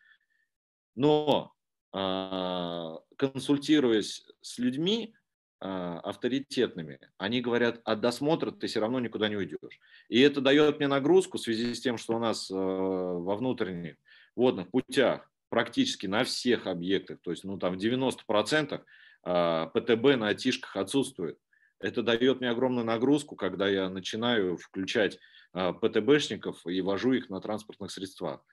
[0.95, 1.53] Но
[1.93, 5.15] а, консультируясь с людьми
[5.61, 9.81] авторитетными, они говорят, от досмотра ты все равно никуда не уйдешь.
[10.09, 13.97] И это дает мне нагрузку в связи с тем, что у нас во внутренних
[14.37, 18.83] водных путях практически на всех объектах, то есть ну, там в 90%
[19.25, 21.39] а, ПТБ на айтишках отсутствует.
[21.81, 25.19] Это дает мне огромную нагрузку, когда я начинаю включать
[25.53, 28.45] а, ПТБшников и вожу их на транспортных средствах.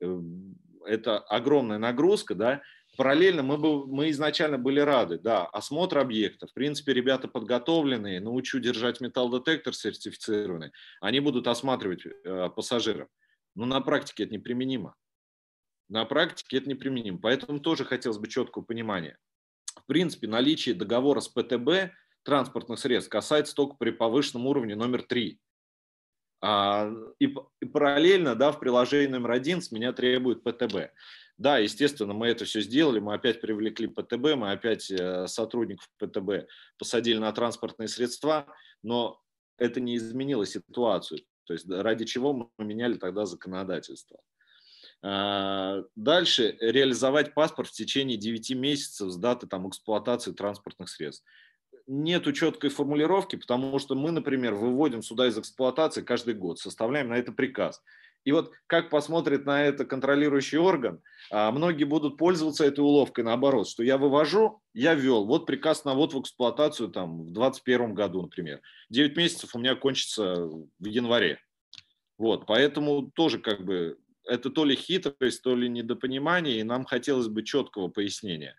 [0.00, 2.62] Эм, это огромная нагрузка, да.
[2.96, 6.46] Параллельно мы, бы, мы изначально были рады, да, осмотр объекта.
[6.46, 13.08] В принципе, ребята подготовленные, научу держать металлодетектор сертифицированный, они будут осматривать э, пассажиров.
[13.54, 14.94] Но на практике это неприменимо.
[15.88, 17.18] На практике это неприменимо.
[17.18, 19.18] Поэтому тоже хотелось бы четкого понимания.
[19.76, 21.92] В принципе, наличие договора с ПТБ
[22.24, 25.40] транспортных средств касается только при повышенном уровне номер три.
[26.40, 30.92] А, и, и параллельно, да, в приложении номер один с меня требует ПТБ.
[31.36, 36.48] Да, естественно, мы это все сделали, мы опять привлекли ПТБ, мы опять э, сотрудников ПТБ
[36.78, 38.46] посадили на транспортные средства,
[38.82, 39.20] но
[39.56, 41.20] это не изменило ситуацию.
[41.44, 44.20] То есть ради чего мы меняли тогда законодательство.
[45.00, 51.24] А, дальше реализовать паспорт в течение 9 месяцев с даты там, эксплуатации транспортных средств.
[51.86, 57.14] Нету четкой формулировки, потому что мы, например, выводим сюда из эксплуатации каждый год, составляем на
[57.14, 57.82] это приказ.
[58.24, 63.68] И вот как посмотрит на это контролирующий орган, а, многие будут пользоваться этой уловкой наоборот,
[63.68, 68.22] что я вывожу, я ввел, вот приказ на вот в эксплуатацию там в 2021 году,
[68.22, 68.60] например.
[68.90, 71.38] 9 месяцев у меня кончится в январе.
[72.18, 73.96] Вот, поэтому тоже как бы
[74.28, 78.56] это то ли хитрость, то ли недопонимание, и нам хотелось бы четкого пояснения.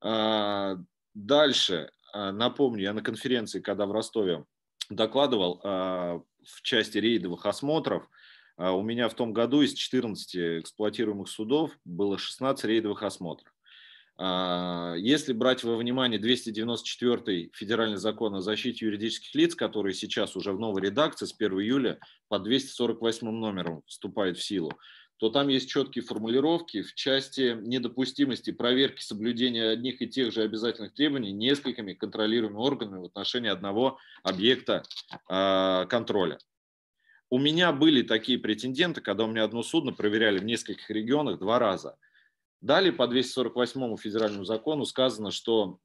[0.00, 0.76] А,
[1.14, 4.44] дальше, а, напомню, я на конференции, когда в Ростове
[4.90, 8.08] докладывал в части рейдовых осмотров,
[8.56, 13.52] а у меня в том году из 14 эксплуатируемых судов было 16 рейдовых осмотров.
[14.18, 20.52] А, если брать во внимание 294 федеральный закон о защите юридических лиц, который сейчас уже
[20.52, 21.98] в новой редакции с 1 июля
[22.28, 24.72] по 248 номером вступает в силу,
[25.18, 30.94] то там есть четкие формулировки в части недопустимости проверки соблюдения одних и тех же обязательных
[30.94, 34.82] требований несколькими контролируемыми органами в отношении одного объекта
[35.28, 36.38] а, контроля.
[37.28, 41.58] У меня были такие претенденты, когда у меня одно судно проверяли в нескольких регионах два
[41.58, 41.96] раза.
[42.60, 45.78] Далее по 248 федеральному закону сказано, что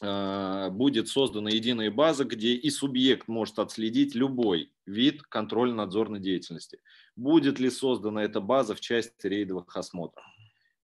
[0.00, 6.80] э, будет создана единая база, где и субъект может отследить любой вид контрольно-надзорной деятельности.
[7.16, 10.24] Будет ли создана эта база в части рейдовых осмотров?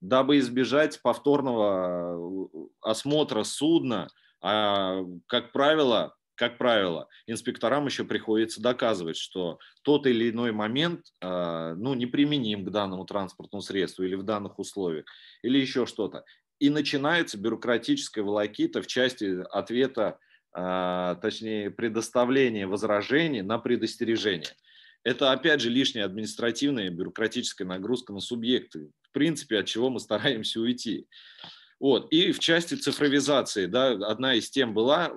[0.01, 4.09] Дабы избежать повторного э, осмотра судна,
[4.41, 11.73] а, как правило, как правило, инспекторам еще приходится доказывать, что тот или иной момент а,
[11.75, 15.05] ну, неприменим к данному транспортному средству или в данных условиях,
[15.41, 16.23] или еще что-то.
[16.59, 20.19] И начинается бюрократическая волокита в части ответа,
[20.53, 24.55] а, точнее, предоставления возражений на предостережение.
[25.03, 30.59] Это, опять же, лишняя административная бюрократическая нагрузка на субъекты, в принципе, от чего мы стараемся
[30.59, 31.07] уйти.
[31.79, 32.11] Вот.
[32.11, 35.11] И в части цифровизации, да, одна из тем была,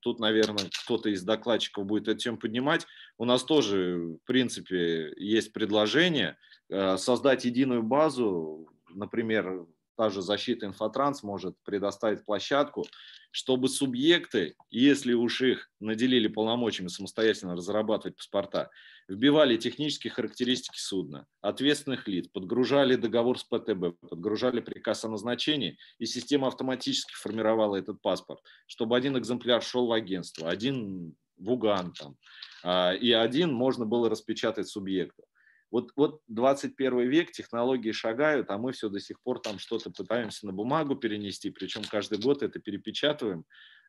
[0.00, 2.86] тут, наверное, кто-то из докладчиков будет эту тему поднимать,
[3.18, 6.36] у нас тоже, в принципе, есть предложение
[6.70, 12.86] э, создать единую базу, например, та же защита инфотранс может предоставить площадку,
[13.34, 18.70] чтобы субъекты, если уж их наделили полномочиями самостоятельно разрабатывать паспорта,
[19.08, 26.06] вбивали технические характеристики судна, ответственных лиц, подгружали договор с ПТБ, подгружали приказ о назначении, и
[26.06, 32.16] система автоматически формировала этот паспорт, чтобы один экземпляр шел в агентство, один в УГАН, там,
[32.62, 35.24] а, и один можно было распечатать субъекту.
[35.70, 40.46] Вот, вот 21 век, технологии шагают, а мы все до сих пор там что-то пытаемся
[40.46, 43.44] на бумагу перенести, причем каждый год это перепечатываем.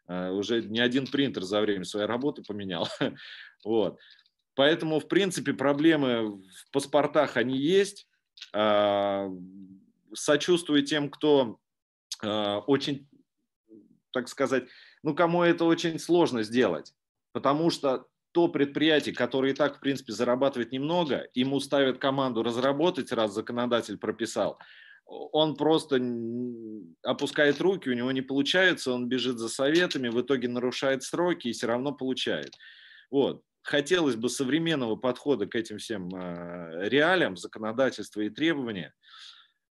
[0.07, 2.88] А, уже не один принтер за время своей работы поменял.
[3.63, 3.97] Вот.
[4.53, 8.07] Поэтому, в принципе, проблемы в паспортах, они есть.
[8.53, 9.30] А,
[10.13, 11.59] сочувствую тем, кто
[12.23, 13.07] а, очень,
[14.13, 14.65] так сказать,
[15.03, 16.93] ну, кому это очень сложно сделать.
[17.32, 23.14] Потому что то предприятие, которое и так, в принципе, зарабатывает немного, ему ставят команду разработать,
[23.14, 24.60] раз законодатель прописал,
[25.06, 26.02] он просто
[27.02, 31.54] опускает руки, у него не получается, он бежит за советами, в итоге нарушает сроки и
[31.54, 32.52] все равно получает.
[33.10, 38.94] Вот хотелось бы современного подхода к этим всем а, реалиям, законодательства и требования.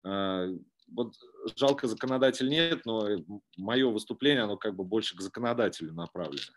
[0.06, 0.48] А,
[0.88, 1.16] вот
[1.58, 3.10] жалко, законодатель нет, но
[3.58, 6.54] мое выступление, оно как бы больше к законодателю направлено.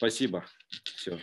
[0.00, 0.46] Спасибо.
[0.96, 1.18] Все.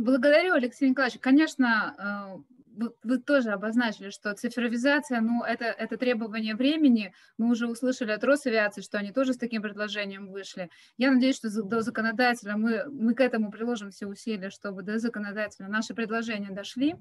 [0.00, 1.20] Благодарю, Алексей Николаевич.
[1.20, 2.36] Конечно, а,
[2.74, 7.14] вы, вы тоже обозначили, что цифровизация, ну, это, это требование времени.
[7.38, 10.68] Мы уже услышали от Росавиации, что они тоже с таким предложением вышли.
[10.98, 15.68] Я надеюсь, что до законодателя мы, мы к этому приложим все усилия, чтобы до законодателя
[15.68, 16.96] наши предложения дошли.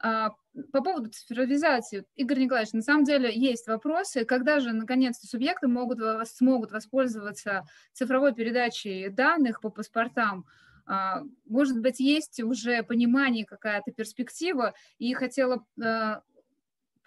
[0.00, 0.30] А,
[0.72, 5.98] по поводу цифровизации, Игорь Николаевич, на самом деле есть вопросы, когда же наконец-то субъекты могут,
[6.28, 10.46] смогут воспользоваться цифровой передачей данных по паспортам,
[10.86, 16.22] а, может быть, есть уже понимание, какая-то перспектива, и хотела а,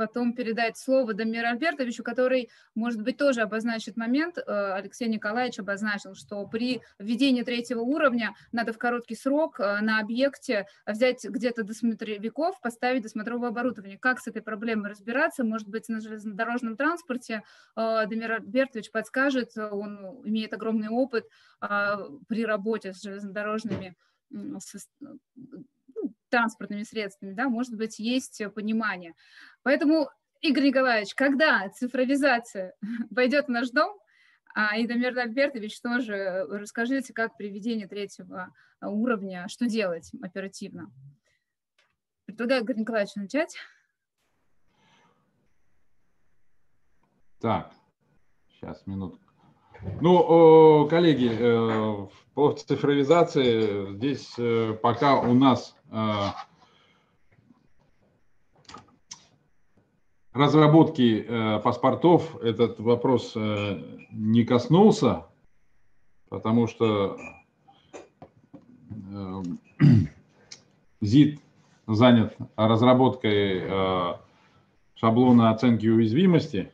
[0.01, 4.39] потом передать слово Дамиру Альбертовичу, который, может быть, тоже обозначит момент.
[4.39, 9.99] Э, Алексей Николаевич обозначил, что при введении третьего уровня надо в короткий срок э, на
[9.99, 13.99] объекте взять где-то досмотровиков, поставить досмотровое оборудование.
[13.99, 15.43] Как с этой проблемой разбираться?
[15.43, 17.43] Может быть, на железнодорожном транспорте
[17.75, 21.27] э, Дамир Альбертович подскажет, он имеет огромный опыт
[21.59, 23.95] при работе с железнодорожными
[26.32, 29.13] транспортными средствами, да, может быть, есть понимание.
[29.61, 30.09] Поэтому,
[30.41, 32.73] Игорь Николаевич, когда цифровизация
[33.11, 33.99] войдет в наш дом,
[34.53, 40.91] а Идамир Альбертович тоже расскажите, как при введении третьего уровня, что делать оперативно.
[42.25, 43.55] Предлагаю Игорь Николаевич начать.
[47.39, 47.73] Так,
[48.49, 49.30] сейчас, минутку.
[49.99, 56.05] Ну, коллеги, э, по цифровизации здесь э, пока у нас э,
[60.34, 61.25] разработки
[61.63, 65.25] паспортов этот вопрос не коснулся,
[66.29, 67.17] потому что
[71.01, 71.41] ЗИД
[71.88, 73.67] занят разработкой
[74.95, 76.71] шаблона оценки уязвимости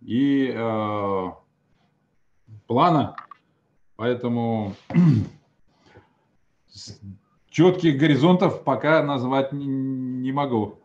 [0.00, 0.52] и
[2.68, 3.16] плана,
[3.96, 4.74] поэтому
[7.50, 10.78] четких горизонтов пока назвать не, не могу.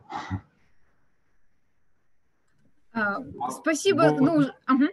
[2.94, 3.18] А,
[3.52, 4.12] спасибо.
[4.12, 4.88] Но, ну, ага.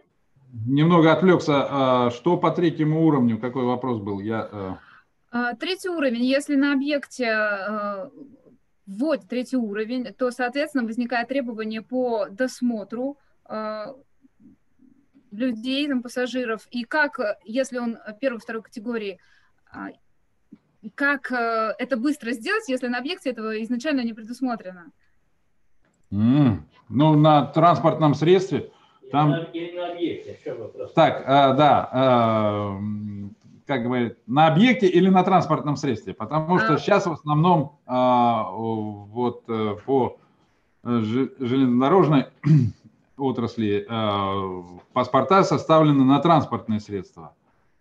[0.67, 1.67] Немного отвлекся.
[1.71, 3.39] А, что по третьему уровню?
[3.39, 4.21] Какой вопрос был?
[4.21, 4.49] Я...
[4.51, 4.75] Э,
[5.31, 6.25] а, третий уровень.
[6.25, 8.11] Если на объекте э,
[8.87, 13.19] вводит третий уровень, то, соответственно, возникает требование по досмотру
[13.49, 13.87] э,
[15.31, 19.19] людей, там, пассажиров, и как, э, если он первой, второй категории,
[19.73, 19.89] а,
[20.95, 24.91] как э, это быстро сделать, если на объекте этого изначально не предусмотрено?
[26.11, 26.59] Mm.
[26.89, 28.71] Ну, на транспортном средстве
[29.11, 29.35] там...
[29.53, 30.93] Или на, объекте, в чем вопрос?
[30.93, 32.81] Так, э, да, э,
[33.67, 36.79] как бы на объекте или на транспортном средстве, потому что а...
[36.79, 40.19] сейчас в основном э, вот э, по
[40.83, 42.27] железнодорожной
[43.21, 44.63] отрасли э,
[44.93, 47.35] паспорта составлены на транспортные средства.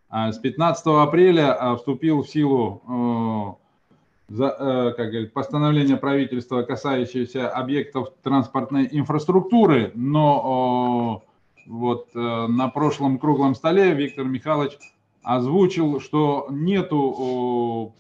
[0.10, 3.58] А с 15 апреля э, вступил в силу
[4.32, 11.24] э, как говорит, постановление правительства, касающееся объектов транспортной инфраструктуры, но
[11.66, 14.78] вот на прошлом круглом столе Виктор Михайлович
[15.24, 17.96] озвучил, что нету,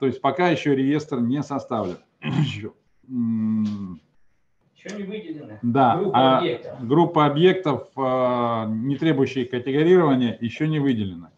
[0.00, 1.98] то есть пока еще реестр не составлен.
[4.86, 5.58] Еще не выделены.
[5.62, 11.30] Да, группа а объектов, группа объектов а, не требующие категорирования, еще не выделена.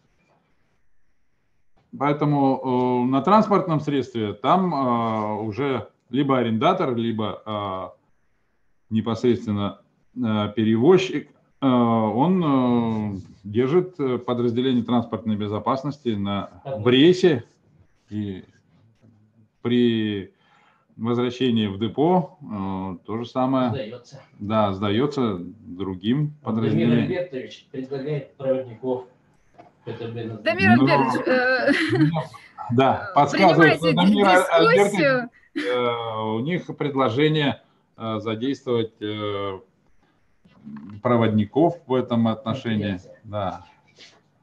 [1.97, 9.81] Поэтому э, на транспортном средстве там э, уже либо арендатор, либо э, непосредственно
[10.13, 11.29] перевозчик,
[11.61, 13.95] он держит
[14.25, 17.43] подразделение транспортной безопасности на, в рейсе
[18.09, 18.43] и
[19.61, 20.33] при
[20.99, 23.69] возвращение в депо э, то же самое.
[23.69, 24.21] Сдается.
[24.39, 27.01] Да, сдается другим подразделениям.
[27.01, 29.05] Дамир Альбертович предлагает проводников.
[29.85, 31.71] Дамир ну, Альбертович, э,
[32.71, 37.61] да, подсказывает, что Дамир Альбертович, э, у них предложение
[37.97, 39.59] э, задействовать э,
[41.01, 42.99] проводников в этом отношении.
[43.23, 43.65] Да.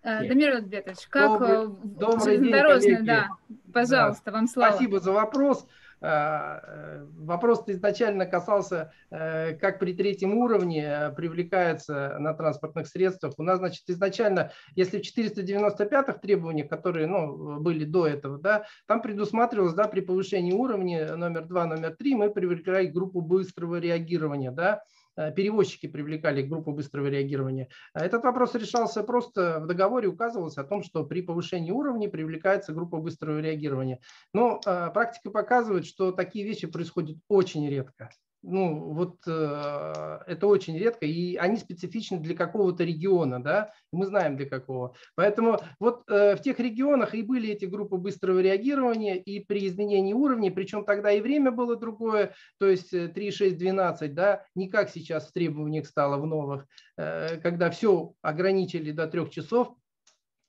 [0.03, 3.29] Э, Дамир Альбертович, как добрый, добрый день, да,
[3.73, 4.33] пожалуйста, да.
[4.33, 4.71] вам слово.
[4.71, 5.67] Спасибо за вопрос.
[6.01, 13.35] Э, э, вопрос изначально касался, э, как при третьем уровне привлекается на транспортных средствах.
[13.39, 19.01] У нас, значит, изначально, если в 495-х требованиях, которые ну, были до этого, да, там
[19.01, 24.83] предусматривалось, да, при повышении уровня номер 2, номер 3 мы привлекали группу быстрого реагирования, да,
[25.17, 27.69] перевозчики привлекали группу быстрого реагирования.
[27.95, 32.73] А этот вопрос решался просто в договоре, указывалось о том, что при повышении уровня привлекается
[32.73, 34.01] группа быстрого реагирования.
[34.33, 38.11] Но э, практика показывает, что такие вещи происходят очень редко
[38.43, 44.37] ну, вот э, это очень редко, и они специфичны для какого-то региона, да, мы знаем
[44.37, 44.95] для какого.
[45.15, 50.13] Поэтому вот э, в тех регионах и были эти группы быстрого реагирования, и при изменении
[50.13, 54.91] уровней, причем тогда и время было другое, то есть 3, 6, 12, да, не как
[54.91, 56.67] сейчас в требованиях стало в новых,
[56.97, 59.75] э, когда все ограничили до трех часов,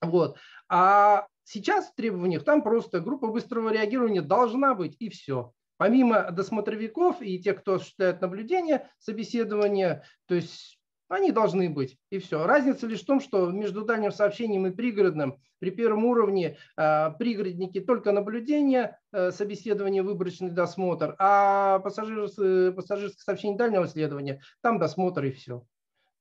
[0.01, 0.37] вот.
[0.69, 5.53] А сейчас в требованиях там просто группа быстрого реагирования должна быть, и все.
[5.77, 12.45] Помимо досмотровиков и тех, кто осуществляет наблюдение, собеседование, то есть они должны быть, и все.
[12.45, 17.79] Разница лишь в том, что между дальним сообщением и пригородным при первом уровне э, пригородники
[17.79, 25.23] только наблюдение, э, собеседование, выборочный досмотр, а пассажир, э, пассажирское сообщение дальнего следования, там досмотр
[25.23, 25.65] и все.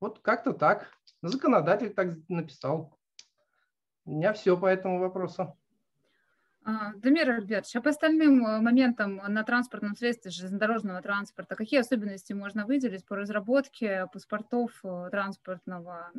[0.00, 0.90] Вот как-то так.
[1.22, 2.96] Законодатель так написал.
[4.04, 5.56] У меня все по этому вопросу.
[6.68, 12.32] А, Дамир Альбертович, а по остальным э, моментам на транспортном средстве железнодорожного транспорта, какие особенности
[12.32, 16.10] можно выделить по разработке паспортов э, транспортного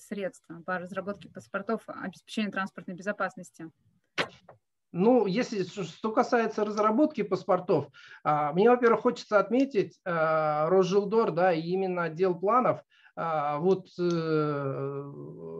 [0.00, 3.70] средства, по разработке паспортов обеспечения транспортной безопасности?
[4.90, 7.86] Ну, если что касается разработки паспортов,
[8.24, 12.82] а, мне, во-первых, хочется отметить а, Росжилдор, да, и именно отдел планов,
[13.14, 15.12] вот э,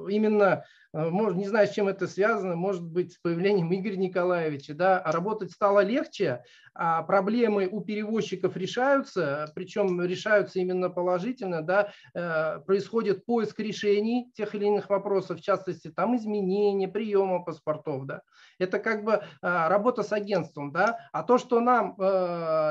[0.08, 4.98] именно, э, не знаю, с чем это связано, может быть, с появлением Игоря Николаевича, да,
[4.98, 6.44] а работать стало легче,
[6.74, 14.54] а проблемы у перевозчиков решаются, причем решаются именно положительно, да, э, происходит поиск решений тех
[14.54, 18.22] или иных вопросов, в частности, там изменения, приема паспортов, да,
[18.58, 21.96] это как бы работа с агентством, да, а то, что нам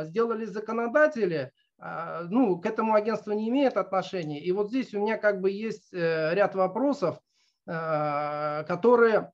[0.06, 1.52] сделали законодатели, а,
[2.30, 4.40] ну, к этому агентство не имеет отношения.
[4.40, 7.20] И вот здесь у меня как бы есть э, ряд вопросов,
[7.66, 9.32] э, которые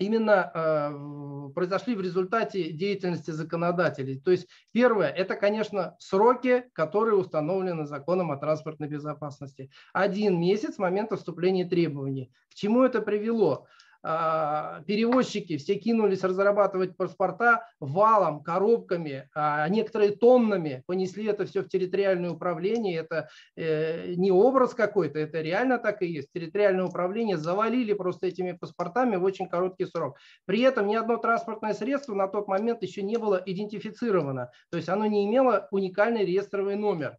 [0.00, 4.18] именно э, произошли в результате деятельности законодателей.
[4.20, 9.70] То есть первое, это, конечно, сроки, которые установлены законом о транспортной безопасности.
[9.92, 12.32] Один месяц с момента вступления требований.
[12.50, 13.66] К чему это привело?
[14.02, 21.68] А, перевозчики все кинулись разрабатывать паспорта валом, коробками, а некоторые тоннами понесли это все в
[21.68, 23.00] территориальное управление.
[23.00, 26.30] Это э, не образ какой-то, это реально так и есть.
[26.32, 30.18] Территориальное управление завалили просто этими паспортами в очень короткий срок.
[30.46, 34.50] При этом ни одно транспортное средство на тот момент еще не было идентифицировано.
[34.70, 37.18] То есть оно не имело уникальный реестровый номер.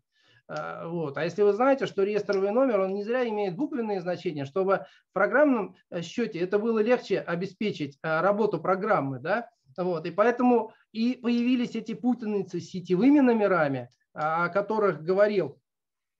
[0.53, 1.17] А, вот.
[1.17, 5.13] А если вы знаете, что реестровый номер, он не зря имеет буквенные значения, чтобы в
[5.13, 9.19] программном э, счете это было легче обеспечить э, работу программы.
[9.19, 9.49] Да?
[9.77, 10.05] Вот.
[10.05, 15.57] И поэтому и появились эти путаницы с сетевыми номерами, о которых говорил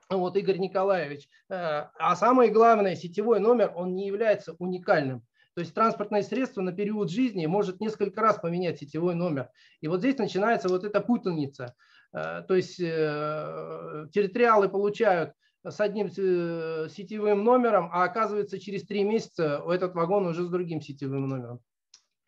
[0.09, 1.27] вот Игорь Николаевич.
[1.49, 5.25] Э, а самое главное, сетевой номер, он не является уникальным.
[5.55, 9.49] То есть транспортное средство на период жизни может несколько раз поменять сетевой номер.
[9.81, 11.75] И вот здесь начинается вот эта путаница.
[12.13, 15.33] Э, то есть э, территориалы получают
[15.63, 20.81] с одним э, сетевым номером, а оказывается через три месяца этот вагон уже с другим
[20.81, 21.59] сетевым номером.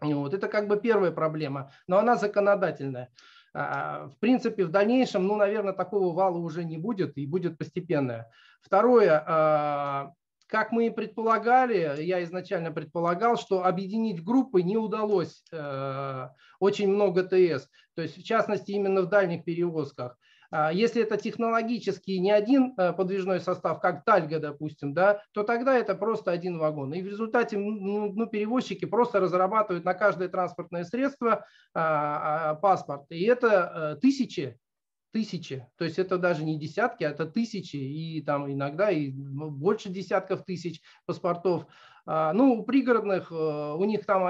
[0.02, 0.34] Вот.
[0.34, 3.10] Это как бы первая проблема, но она законодательная.
[3.54, 8.30] А, в принципе, в дальнейшем, ну, наверное, такого вала уже не будет и будет постепенное.
[8.62, 10.12] Второе, а,
[10.54, 16.28] как мы и предполагали, я изначально предполагал, что объединить группы не удалось э,
[16.60, 20.16] очень много ТС, то есть в частности именно в дальних перевозках.
[20.52, 25.76] А если это технологически не один э, подвижной состав, как Тальга, допустим, да, то тогда
[25.76, 26.94] это просто один вагон.
[26.94, 33.06] И в результате ну, ну, перевозчики просто разрабатывают на каждое транспортное средство а, а, паспорт.
[33.10, 34.60] И это э, тысячи
[35.14, 39.90] тысячи, то есть это даже не десятки, а это тысячи, и там иногда и больше
[39.90, 41.68] десятков тысяч паспортов.
[42.06, 44.24] А, ну, у пригородных, э, у них там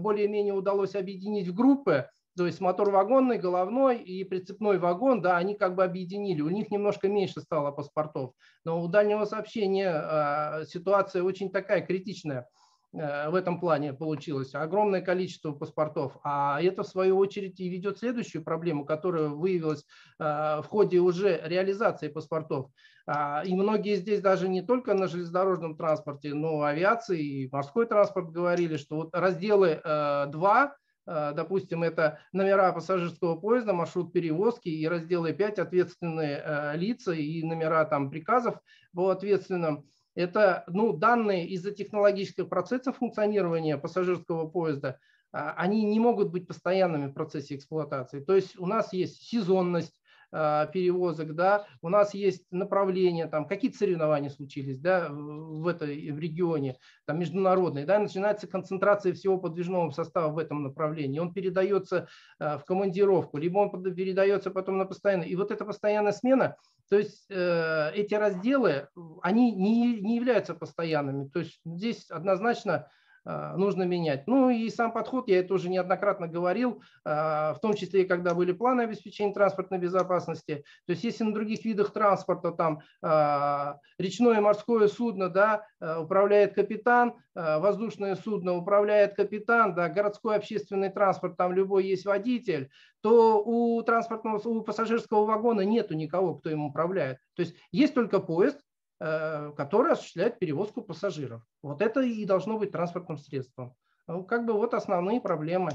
[0.00, 5.74] более-менее удалось объединить в группы, то есть мотор-вагонный, головной и прицепной вагон, да, они как
[5.74, 6.40] бы объединили.
[6.40, 8.32] У них немножко меньше стало паспортов.
[8.64, 12.48] Но у дальнего сообщения а, ситуация очень такая критичная.
[12.92, 16.18] Э, в этом плане получилось огромное количество паспортов.
[16.24, 19.84] А это, в свою очередь, и ведет следующую проблему, которая выявилась
[20.18, 20.24] э,
[20.62, 22.70] в ходе уже реализации паспортов.
[23.06, 28.30] А, и многие здесь даже не только на железнодорожном транспорте, но авиации и морской транспорт
[28.30, 30.76] говорили, что вот разделы 2
[31.06, 37.84] э, допустим, это номера пассажирского поезда, маршрут перевозки и разделы 5 ответственные лица и номера
[37.84, 38.60] там приказов
[38.94, 44.98] по ответственным это ну, данные из-за технологических процессов функционирования пассажирского поезда,
[45.32, 48.20] а, они не могут быть постоянными в процессе эксплуатации.
[48.20, 49.99] То есть у нас есть сезонность,
[50.30, 56.76] перевозок, да, у нас есть направления, там какие-то соревнования случились, да, в этой в регионе,
[57.06, 62.08] там международные, да, начинается концентрация всего подвижного состава в этом направлении, он передается
[62.38, 66.56] а, в командировку, либо он передается потом на постоянно, и вот эта постоянная смена,
[66.88, 68.88] то есть э, эти разделы,
[69.22, 74.26] они не, не являются постоянными, то есть здесь однозначно а, нужно менять.
[74.26, 78.34] Ну и сам подход, я это уже неоднократно говорил, а, в том числе и когда
[78.34, 80.64] были планы обеспечения транспортной безопасности.
[80.86, 86.54] То есть если на других видах транспорта, там а, речное и морское судно да, управляет
[86.54, 92.70] капитан, воздушное судно управляет капитан, да, городской общественный транспорт, там любой есть водитель,
[93.02, 97.18] то у транспортного, у пассажирского вагона нету никого, кто им управляет.
[97.34, 98.60] То есть есть только поезд,
[99.02, 101.40] Э, который осуществляет перевозку пассажиров.
[101.62, 103.74] Вот это и должно быть транспортным средством.
[104.06, 105.70] Ну, как бы вот основные проблемы.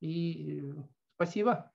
[0.00, 0.82] И э,
[1.16, 1.70] спасибо.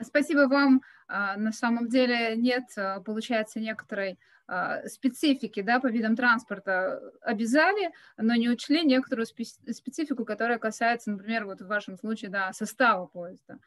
[0.00, 0.82] Спасибо вам.
[1.06, 7.92] А, на самом деле нет, а, получается, некоторой а, специфики да, по видам транспорта обязали,
[8.16, 13.60] но не учли некоторую специфику, которая касается, например, вот в вашем случае да, состава поезда.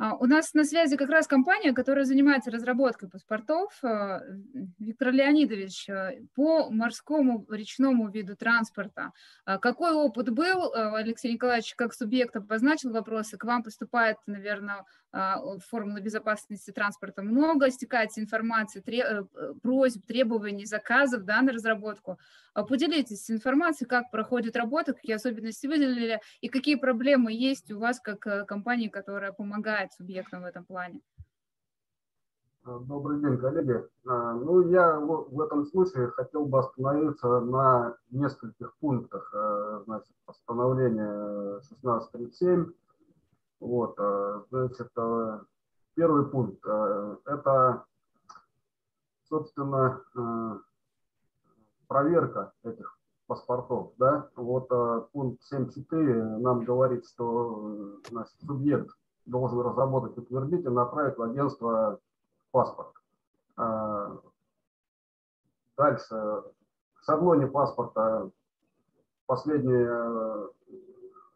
[0.00, 3.78] А, у нас на связи как раз компания, которая занимается разработкой паспортов.
[3.82, 4.22] А,
[4.78, 9.12] Виктор Леонидович, а, по морскому речному виду транспорта,
[9.44, 10.72] какой опыт был?
[10.72, 13.36] Алексей Николаевич как субъект обозначил вопросы.
[13.36, 19.24] К вам поступает, наверное, формула безопасности транспорта много, стекается информация, э,
[19.60, 22.18] просьб, требований, заказов да, на разработку.
[22.54, 28.26] Поделитесь информацией, как проходит работа, какие особенности выделили и какие проблемы есть у вас как
[28.26, 31.00] э, компании, которая помогает помогать субъектам в этом плане?
[32.64, 33.84] А, добрый день, коллеги.
[34.06, 41.60] А, ну, я в этом случае хотел бы остановиться на нескольких пунктах а, значит, постановления
[41.78, 42.72] 1637.
[43.60, 43.98] Вот,
[44.48, 44.90] значит,
[45.94, 46.64] первый пункт–
[47.26, 47.84] это,
[49.28, 50.02] собственно,
[51.86, 53.92] проверка этих паспортов.
[53.98, 54.30] Да?
[54.34, 54.68] Вот
[55.12, 58.90] пункт 7.4 нам говорит, что значит, субъект
[59.30, 61.98] должен разработать, утвердить и направить в агентство
[62.50, 62.92] паспорт.
[63.56, 64.18] А,
[65.76, 66.14] дальше.
[66.14, 68.30] В шаблоне паспорта
[69.26, 70.48] последняя,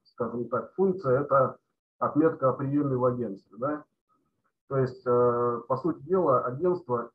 [0.04, 1.56] скажем так, функция– это
[1.98, 3.56] отметка о приеме в агентстве.
[3.58, 3.84] Да?
[4.68, 7.10] То есть, э, по сути дела, агентство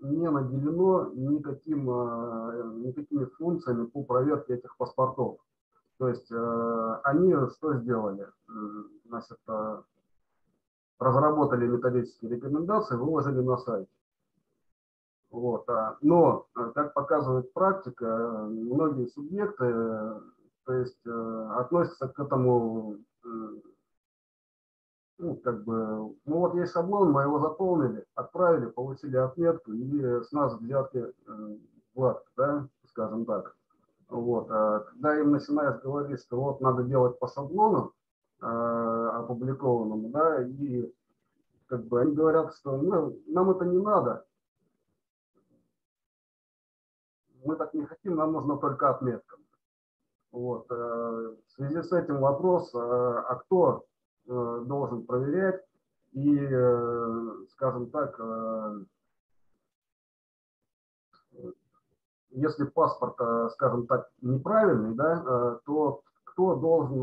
[0.00, 5.38] не наделено никаким, э, никакими функциями по проверке этих паспортов.
[5.98, 8.26] То есть э, они что сделали?
[9.04, 9.38] Значит,
[11.00, 13.88] разработали методические рекомендации, выложили на сайт.
[15.30, 15.68] Вот.
[15.68, 20.20] А, но, э, как показывает практика, многие субъекты
[20.70, 23.28] то есть, э, относятся к этому, э,
[25.18, 30.30] ну, как бы, ну вот есть шаблон, мы его заполнили, отправили, получили отметку, и с
[30.30, 31.12] нас взятки
[31.94, 33.56] гладко, да, скажем так.
[34.08, 34.46] Вот.
[34.50, 37.92] А когда им начинаешь говорить, что вот надо делать по шаблону,
[38.40, 40.92] опубликованному, да, и
[41.66, 44.24] как бы они говорят, что ну, нам это не надо.
[47.44, 49.36] Мы так не хотим, нам нужно только отметка.
[50.32, 50.66] Вот.
[50.70, 53.84] Э, в связи с этим вопрос, э, а кто
[54.26, 55.64] э, должен проверять
[56.12, 56.36] и,
[57.52, 58.20] скажем так,
[62.30, 63.14] если паспорт,
[63.52, 67.02] скажем так, неправильный, да, то кто должен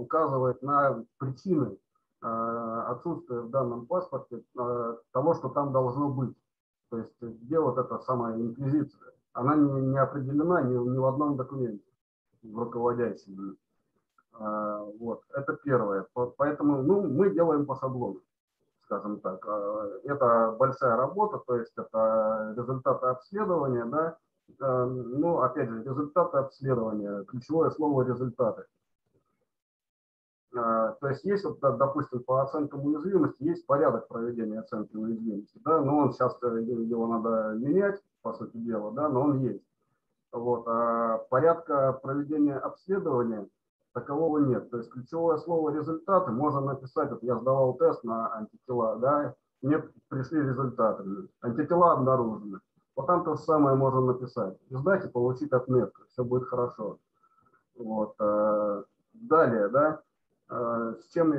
[0.00, 1.76] указывать на причины
[2.20, 6.34] Э, отсутствие в данном паспорте э, того, что там должно быть.
[6.90, 9.12] То есть где вот эта самая инквизиция?
[9.34, 11.84] Она не, определена ни, ни в одном документе
[12.42, 13.56] в руководящем.
[14.36, 16.08] Э, вот, это первое.
[16.36, 18.20] Поэтому ну, мы делаем по шаблону,
[18.86, 19.46] скажем так.
[20.02, 24.16] Это большая работа, то есть это результаты обследования, да.
[24.58, 28.64] Ну, опять же, результаты обследования, ключевое слово результаты.
[30.56, 35.80] А, то есть есть, вот, допустим, по оценкам уязвимости есть порядок проведения оценки уязвимости, да,
[35.80, 39.62] но он сейчас, э, его надо менять, по сути дела, да, но он есть.
[40.32, 43.46] Вот, а порядка проведения обследования
[43.92, 44.70] такового нет.
[44.70, 49.82] То есть ключевое слово результаты можно написать, вот я сдавал тест на антитела, да, мне
[50.08, 51.04] пришли результаты,
[51.40, 52.60] антитела обнаружены.
[52.98, 54.58] Вот там то же самое можно написать.
[54.70, 56.98] Сдать и получить отметку, все будет хорошо.
[57.76, 58.14] Вот.
[58.18, 58.84] А,
[59.14, 60.02] далее, да,
[60.50, 61.32] Э, с чем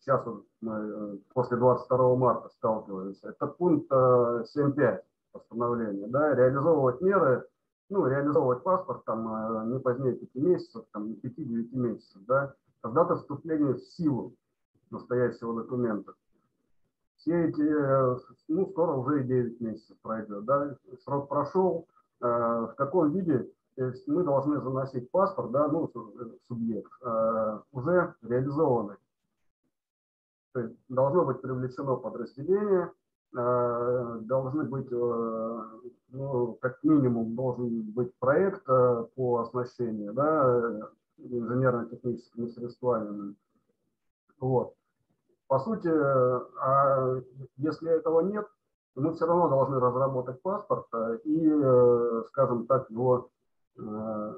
[0.00, 0.24] сейчас
[0.60, 3.30] мы э, после 22 марта сталкиваемся?
[3.30, 5.02] Это пункт 7.5 э,
[5.32, 6.06] постановления.
[6.06, 7.48] Да, реализовывать меры,
[7.88, 12.54] ну, реализовывать паспорт там, не позднее 5 месяцев, там, 5-9 месяцев, да,
[12.84, 14.34] с даты вступления в силу
[14.90, 16.14] настоящего документа.
[17.20, 17.62] Все эти,
[18.48, 21.86] ну, скоро уже и 9 месяцев пройдет, да, срок прошел,
[22.18, 23.48] в каком виде
[24.06, 25.90] мы должны заносить паспорт, да, ну,
[26.48, 28.96] субъект, э, уже реализованный.
[30.52, 32.92] То есть должно быть привлечено подразделение,
[33.36, 35.62] э, должны быть, э,
[36.08, 43.34] ну, как минимум, должен быть проект э, по оснащению, да, инженерно-техническими средствами.
[44.40, 44.74] Вот.
[45.50, 47.20] По сути, а
[47.56, 48.46] если этого нет,
[48.94, 50.86] мы все равно должны разработать паспорт
[51.24, 51.50] и,
[52.28, 53.30] скажем так, его
[53.80, 54.34] Э,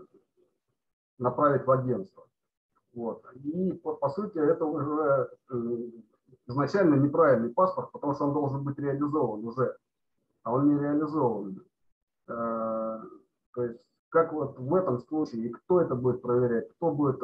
[1.19, 2.25] направить в агентство.
[2.95, 3.25] Вот.
[3.45, 5.57] И по, по сути это уже э,
[6.49, 9.77] изначально неправильный паспорт, потому что он должен быть реализован уже,
[10.43, 11.63] а он не реализован.
[12.29, 12.99] Э,
[13.55, 17.23] то есть как вот в этом случае, и кто это будет проверять, кто будет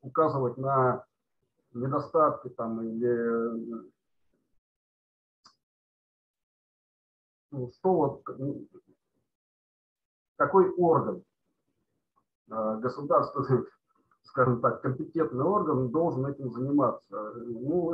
[0.00, 1.04] указывать на
[1.74, 3.82] недостатки там или
[7.50, 8.24] ну, что вот
[10.36, 11.22] какой орган
[12.50, 13.66] э, государственный
[14.24, 17.32] скажем так, компетентный орган должен этим заниматься.
[17.36, 17.92] Ну,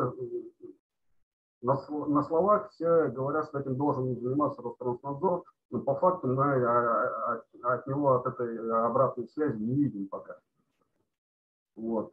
[1.60, 1.74] на,
[2.06, 7.86] на словах все говорят, что этим должен заниматься Ространснадзор, но по факту мы от, от
[7.86, 10.38] него, от этой обратной связи не видим пока.
[11.78, 12.12] Вот.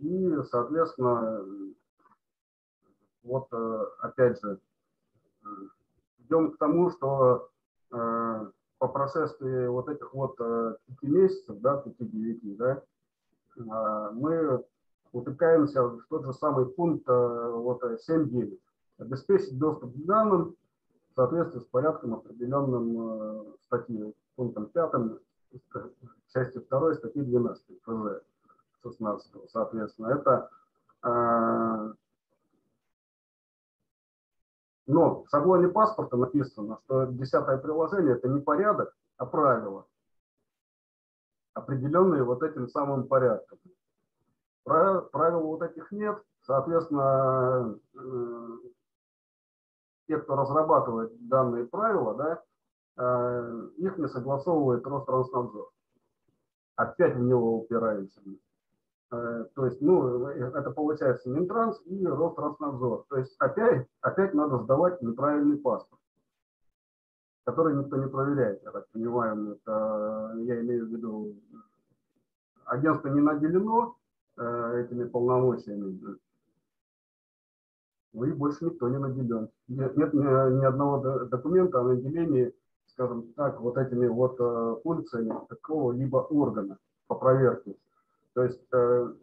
[0.00, 1.44] И, соответственно,
[3.22, 3.48] вот
[4.00, 4.58] опять же,
[6.18, 7.50] идем к тому, что
[7.90, 12.82] по прошествии вот этих вот пяти месяцев, да, пяти-девяти, да,
[14.12, 14.64] мы
[15.12, 18.58] утыкаемся в тот же самый пункт вот 7.9
[18.98, 20.56] обеспечить доступ к данным
[21.10, 24.92] в соответствии с порядком, определенным э, статьей, пунктом 5,
[26.32, 28.22] части 2 статьи 12 ФЗ
[28.82, 30.08] 16, соответственно.
[30.08, 30.50] Это
[31.02, 31.94] э,
[34.88, 39.86] но в шаблоне паспорта написано, что десятое приложение– это не порядок, а правила,
[41.52, 43.58] определенные вот этим самым порядком.
[44.64, 48.48] Правил вот этих нет, соответственно, э,
[50.08, 52.42] те, кто разрабатывает данные правила, да,
[52.96, 55.70] э, их не согласовывает Ространснадзор.
[56.76, 58.22] Опять в него упираемся.
[59.10, 63.06] Э, то есть, ну, это получается Минтранс и Ространснадзор.
[63.08, 66.00] То есть опять, опять надо сдавать неправильный паспорт,
[67.44, 69.52] который никто не проверяет, я так понимаю.
[69.52, 71.36] Это, я имею в виду,
[72.64, 73.96] агентство не наделено
[74.36, 76.18] э, этими полномочиями
[78.12, 79.48] ну и больше никто не наделен.
[79.68, 82.52] Нет, нет ни, ни одного документа о наделении,
[82.86, 87.76] скажем так, вот этими вот э, функциями какого-либо органа по проверке.
[88.38, 89.14] То есть, э,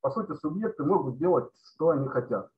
[0.00, 2.50] по сути, субъекты могут делать, что они хотят.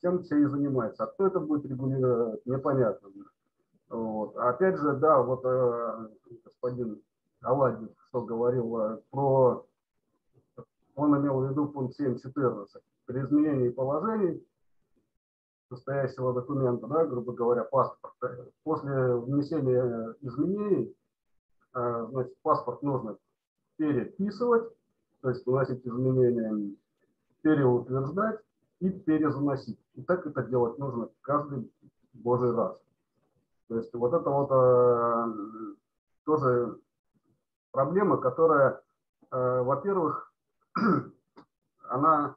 [0.00, 1.04] Чем все и занимается.
[1.04, 3.10] А кто это будет регулировать, непонятно.
[3.90, 4.34] Вот.
[4.38, 6.08] Опять же, да, вот э,
[6.42, 7.02] господин
[7.42, 9.66] Аладдин, что говорил э, про
[10.94, 12.66] он имел в виду пункт 7.14.
[13.04, 14.42] При изменении положений
[15.68, 20.96] состоящего документа, да, грубо говоря, паспорта, после внесения изменений,
[21.74, 23.16] э, значит, паспорт нужно
[23.76, 24.70] переписывать,
[25.20, 26.74] то есть вносить изменения,
[27.42, 28.40] переутверждать
[28.80, 29.78] и перезаносить.
[29.94, 31.70] И так это делать нужно каждый
[32.12, 32.78] божий раз.
[33.68, 35.74] То есть вот это вот э,
[36.24, 36.78] тоже
[37.70, 38.82] проблема, которая,
[39.30, 40.32] э, во-первых,
[41.88, 42.36] она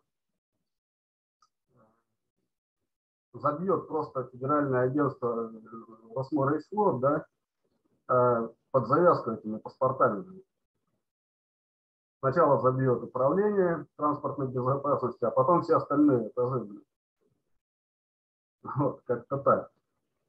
[3.39, 5.51] забьет просто федеральное агентство
[6.13, 7.25] восьмой рейсфлот, да,
[8.09, 10.43] э, под завязку этими паспортами.
[12.19, 16.67] Сначала забьет управление транспортной безопасности, а потом все остальные этажи.
[18.75, 19.71] Вот, как-то так.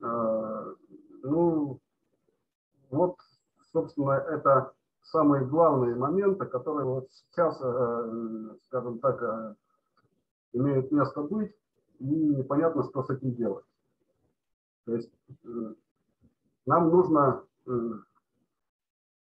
[0.00, 0.74] Э,
[1.22, 1.80] ну,
[2.90, 3.16] вот,
[3.72, 9.54] собственно, это самые главные моменты, которые вот сейчас, э, скажем так, э,
[10.52, 11.54] имеют место быть,
[11.98, 13.64] и непонятно, что с этим делать.
[14.84, 15.10] То есть
[15.44, 15.74] э,
[16.66, 17.44] нам нужно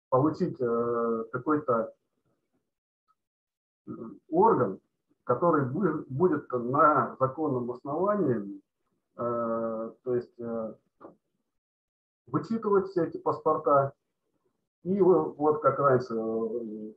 [0.09, 0.57] получить
[1.33, 1.93] какой-то
[4.31, 4.81] орган,
[5.25, 8.63] который будет на законном основании,
[9.17, 10.39] то есть
[12.27, 13.93] вычитывать все эти паспорта,
[14.83, 16.93] и вот как раньше, э,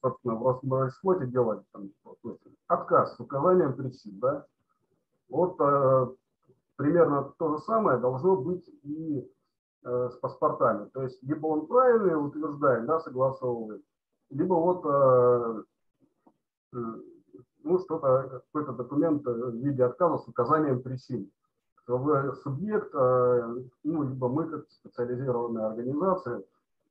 [0.00, 1.90] собственно, в Росморисфлоте делали там,
[2.66, 4.46] отказ с указанием причин, да,
[5.28, 6.06] вот э,
[6.76, 9.30] примерно то же самое должно быть и
[9.84, 10.88] э, с паспортами.
[10.90, 13.82] То есть либо он правильный утверждает, да, согласовывает,
[14.30, 15.62] либо вот э,
[16.74, 16.78] э
[17.62, 21.30] ну, что-то, какой-то документ в виде отказа с указанием причин
[22.42, 26.42] субъект, э, ну, либо мы как специализированная организация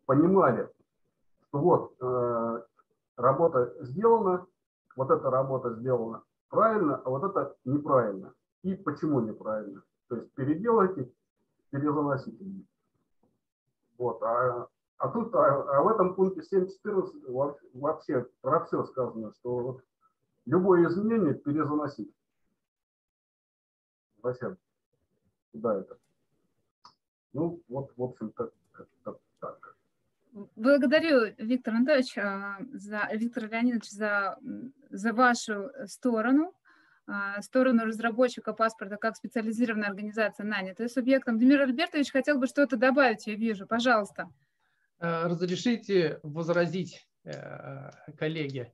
[0.06, 0.70] понимали,
[1.48, 2.62] что вот э,
[3.20, 4.46] работа сделана,
[4.96, 8.34] вот эта работа сделана правильно, а вот это неправильно.
[8.64, 9.84] И почему неправильно?
[10.08, 11.12] То есть переделайте,
[11.70, 12.44] перезаносите.
[13.98, 14.22] Вот.
[14.24, 14.68] А,
[14.98, 19.84] а тут, а, а в этом пункте 7.14 вообще про все сказано, что вот
[20.46, 22.14] любое изменение перезаносить.
[24.18, 24.58] Спасибо
[25.52, 25.98] куда это.
[27.34, 28.52] Ну, вот, в общем-то,
[29.04, 29.18] так.
[30.32, 34.38] Благодарю, Виктор Анатольевич, а, за, Виктор Леонидович, за,
[34.90, 36.54] за вашу сторону,
[37.08, 41.40] а, сторону разработчика паспорта как специализированная организация, нанятая субъектом.
[41.40, 43.66] Демир Альбертович хотел бы что-то добавить, я вижу.
[43.66, 44.30] Пожалуйста.
[45.00, 48.72] Э, разрешите возразить, э, коллеги.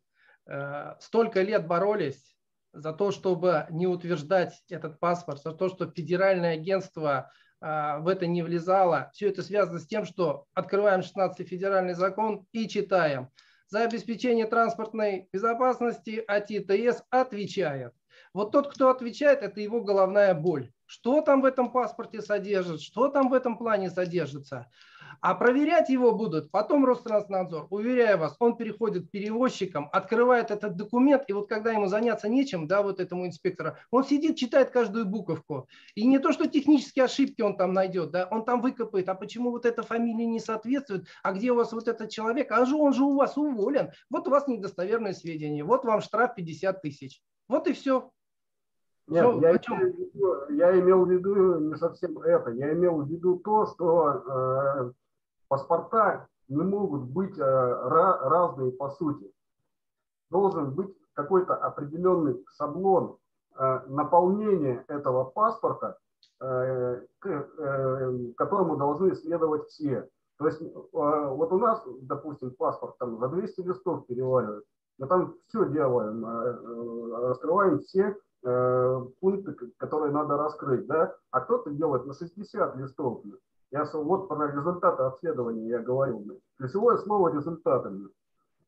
[0.48, 2.36] Э, столько лет боролись
[2.74, 7.32] за то, чтобы не утверждать этот паспорт, за то, что федеральное агентство а,
[7.62, 9.10] в это не влезало.
[9.14, 13.30] Все это связано с тем, что открываем 16 федеральный закон и читаем.
[13.68, 17.94] За обеспечение транспортной безопасности АТТС отвечает.
[18.36, 20.70] Вот тот, кто отвечает, это его головная боль.
[20.86, 24.68] Что там в этом паспорте содержится, что там в этом плане содержится.
[25.22, 27.68] А проверять его будут потом Ространснадзор.
[27.70, 32.68] Уверяю вас, он переходит к перевозчикам, открывает этот документ, и вот когда ему заняться нечем,
[32.68, 35.70] да, вот этому инспектору, он сидит, читает каждую буковку.
[35.96, 39.52] И не то, что технические ошибки он там найдет, да, он там выкопает, а почему
[39.52, 42.94] вот эта фамилия не соответствует, а где у вас вот этот человек, а же он
[42.94, 47.22] же у вас уволен, вот у вас недостоверные сведения, вот вам штраф 50 тысяч.
[47.48, 48.12] Вот и все.
[49.08, 52.50] Нет, Что, я, имел виду, я имел в виду не совсем это.
[52.52, 54.92] Я имел в виду то, что э,
[55.48, 59.32] паспорта не могут быть э, разные по сути.
[60.32, 63.18] Должен быть какой-то определенный шаблон
[63.58, 65.98] э, наполнения этого паспорта,
[66.42, 70.10] э, к э, которому должны следовать все.
[70.38, 74.64] То есть э, вот у нас, допустим, паспорт там за 200 листов переваривает.
[74.98, 78.16] Мы там все делаем, э, э, раскрываем все
[79.20, 83.24] пункты, которые надо раскрыть, да, а кто-то делает на 60 листов.
[83.72, 86.40] Я вот про результаты обследования я говорил.
[86.58, 87.90] Ключевое слово результаты.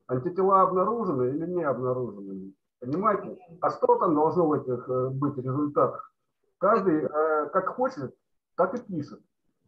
[0.07, 2.53] Антитела обнаружены или не обнаружены?
[2.79, 3.37] Понимаете?
[3.61, 6.11] А что там должно в этих э, быть результатах?
[6.59, 8.15] Каждый э, как хочет,
[8.55, 9.19] так и пишет.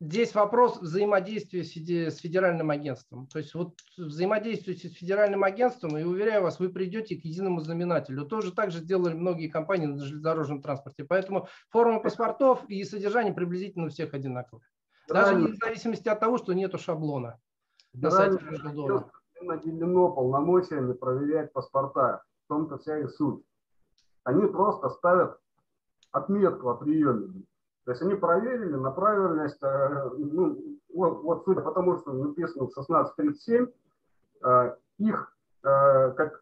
[0.01, 3.27] Здесь вопрос взаимодействия с федеральным агентством.
[3.27, 8.25] То есть вот взаимодействуйте с федеральным агентством, и уверяю вас, вы придете к единому знаменателю.
[8.25, 11.03] Тоже так же сделали многие компании на железнодорожном транспорте.
[11.03, 14.65] Поэтому форма паспортов и содержание приблизительно у всех одинаковые.
[15.09, 17.37] Даже вне зависимости от того, что нету шаблона
[17.93, 19.11] на сайте Междудона.
[19.41, 22.23] Наделено полномочиями проверять паспорта.
[22.45, 23.43] В том-то вся и суть.
[24.23, 25.39] Они просто ставят
[26.11, 27.43] отметку о приеме.
[27.89, 32.67] То есть они проверили на правильность, э, ну, вот, вот судя по тому, что написано
[32.67, 33.65] в 1637,
[34.43, 36.39] э, их э, как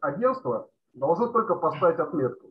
[0.00, 2.48] агентство должно только поставить отметку.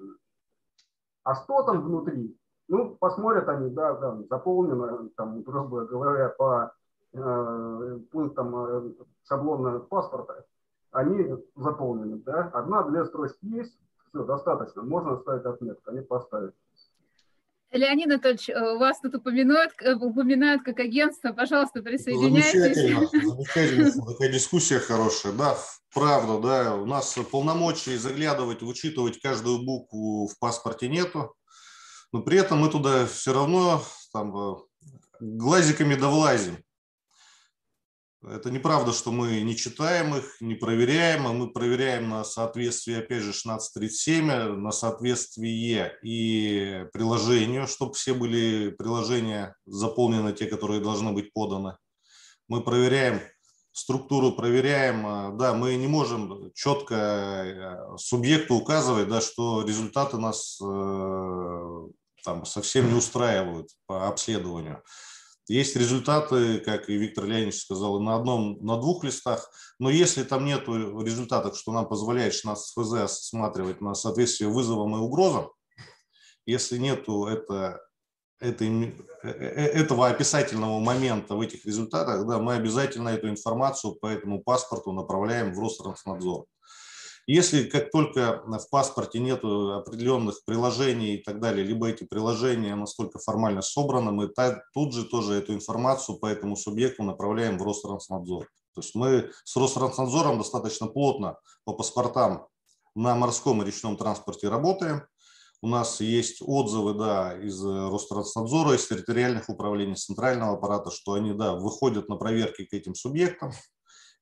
[1.24, 2.36] А что там внутри?
[2.70, 6.74] Ну, посмотрят они, да, да, заполнено, там, грубо говоря, по
[7.14, 8.96] э, пунктам
[9.26, 10.46] шаблона паспорта,
[10.90, 12.50] они заполнены, да.
[12.52, 13.80] Одна-две строчки есть,
[14.10, 16.56] все, достаточно, можно ставить отметку, они поставят.
[17.72, 21.32] Леонид Анатольевич, э, вас тут упоминают, э, упоминают как агентство.
[21.32, 22.76] Пожалуйста, присоединяйтесь.
[22.76, 24.06] Замечательно, замечательно.
[24.06, 25.34] Такая дискуссия хорошая.
[25.34, 25.58] Да,
[25.94, 26.76] правда, да.
[26.76, 31.34] У нас полномочий заглядывать, учитывать каждую букву в паспорте нету.
[32.12, 34.56] Но при этом мы туда все равно там, э,
[35.22, 36.58] глазиками довлазим.
[38.24, 43.24] Это неправда, что мы не читаем их, не проверяем, а мы проверяем на соответствие, опять
[43.24, 51.34] же, 1637, на соответствие и приложению, чтобы все были приложения заполнены, те, которые должны быть
[51.34, 51.78] поданы.
[52.48, 53.22] Мы проверяем
[53.72, 55.08] структуру, проверяем.
[55.08, 61.88] А, да, мы не можем четко э, субъекту указывать, да, что результаты нас э,
[62.24, 64.84] там совсем не устраивают по обследованию.
[65.48, 70.46] Есть результаты, как и Виктор Леонидович сказал, на одном, на двух листах, но если там
[70.46, 75.50] нет результатов, что нам позволяет 16 ФЗ осматривать на соответствие вызовам и угрозам,
[76.46, 77.82] если нету это,
[78.40, 84.42] э, э, этого описательного момента в этих результатах, да, мы обязательно эту информацию по этому
[84.44, 86.46] паспорту направляем в Ространснадзор.
[87.28, 93.20] Если как только в паспорте нет определенных приложений и так далее, либо эти приложения настолько
[93.20, 94.32] формально собраны, мы
[94.74, 98.50] тут же тоже эту информацию по этому субъекту направляем в Ространснадзор.
[98.74, 102.48] То есть мы с Ространснадзором достаточно плотно по паспортам
[102.96, 105.04] на морском и речном транспорте работаем.
[105.62, 111.54] У нас есть отзывы да, из Ространснадзора, из территориальных управлений центрального аппарата, что они да,
[111.54, 113.52] выходят на проверки к этим субъектам,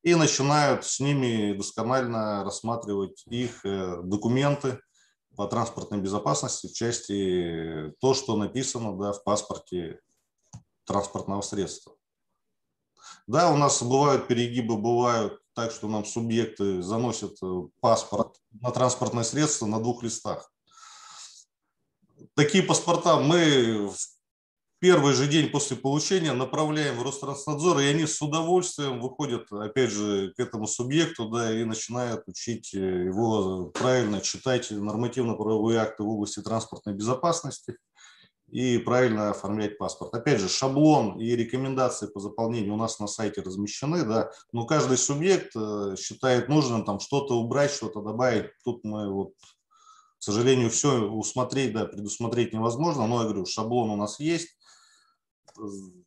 [0.04, 4.80] и начинают с ними досконально рассматривать их э, документы
[5.36, 10.00] по транспортной безопасности в части то, что написано да, в паспорте
[10.86, 11.96] транспортного средства.
[13.28, 19.24] Да, у нас бывают перегибы, бывают так, что нам субъекты заносят э, паспорт на транспортное
[19.24, 20.52] средство на двух листах.
[22.36, 23.98] Такие паспорта мы в
[24.80, 30.34] первый же день после получения направляем в Ространснадзор, и они с удовольствием выходят, опять же,
[30.36, 36.42] к этому субъекту, да, и начинают учить э, его правильно читать нормативно-правовые акты в области
[36.42, 37.76] транспортной безопасности
[38.50, 40.14] и правильно оформлять паспорт.
[40.14, 44.98] Опять же, шаблон и рекомендации по заполнению у нас на сайте размещены, да, но каждый
[44.98, 48.52] субъект э, считает нужным там что-то убрать, что-то добавить.
[48.64, 49.34] Тут мы вот
[50.20, 54.50] к сожалению, все усмотреть, да, предусмотреть невозможно, но я говорю, шаблон у нас есть,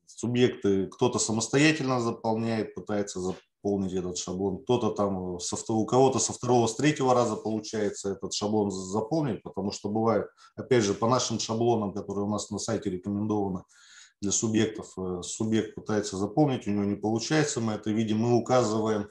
[0.07, 6.66] субъекты, кто-то самостоятельно заполняет, пытается заполнить этот шаблон, кто-то там, со, у кого-то со второго,
[6.66, 10.27] с третьего раза получается этот шаблон заполнить, потому что бывает,
[10.57, 13.62] опять же, по нашим шаблонам, которые у нас на сайте рекомендованы
[14.20, 19.09] для субъектов, э, субъект пытается заполнить, у него не получается, мы это видим, мы указываем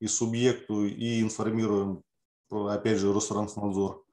[0.00, 2.02] и субъекту, и информируем,
[2.50, 4.03] опять же, Росфинанснадзор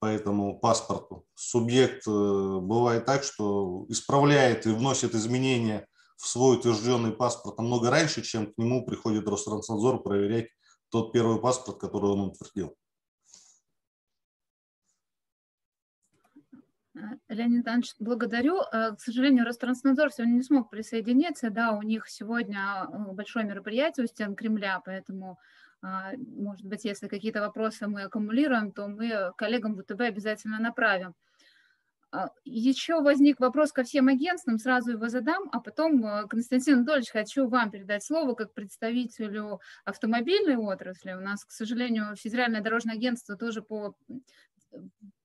[0.00, 1.26] по этому паспорту.
[1.34, 5.86] Субъект э, бывает так, что исправляет и вносит изменения
[6.16, 10.48] в свой утвержденный паспорт намного раньше, чем к нему приходит Ространснадзор проверять
[10.90, 12.74] тот первый паспорт, который он утвердил.
[17.28, 18.60] Леонид Иванович, благодарю.
[18.72, 21.50] Э, к сожалению, Ространснадзор сегодня не смог присоединиться.
[21.50, 25.38] Да, у них сегодня э, большое мероприятие у стен Кремля, поэтому
[25.82, 31.14] может быть, если какие-то вопросы мы аккумулируем, то мы коллегам ВТБ обязательно направим.
[32.12, 37.10] А, Еще возник вопрос ко всем агентствам, сразу его задам, а потом, э, Константин Анатольевич,
[37.10, 41.12] хочу вам передать слово как представителю автомобильной отрасли.
[41.12, 43.94] У нас, к сожалению, Федеральное дорожное агентство тоже по,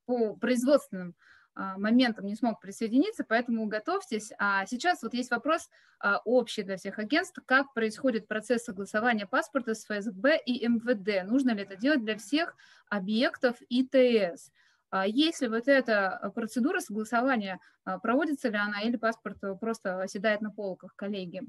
[0.05, 4.31] по производственным а, моментом не смог присоединиться, поэтому готовьтесь.
[4.37, 5.69] А сейчас вот есть вопрос
[5.99, 7.39] а, общий для всех агентств.
[7.45, 11.29] Как происходит процесс согласования паспорта с ФСБ и МВД?
[11.29, 12.55] Нужно ли это делать для всех
[12.89, 14.51] объектов ИТС?
[14.89, 17.59] А если вот эта процедура согласования,
[18.01, 21.41] проводится ли она или паспорт просто оседает на полках, коллеги?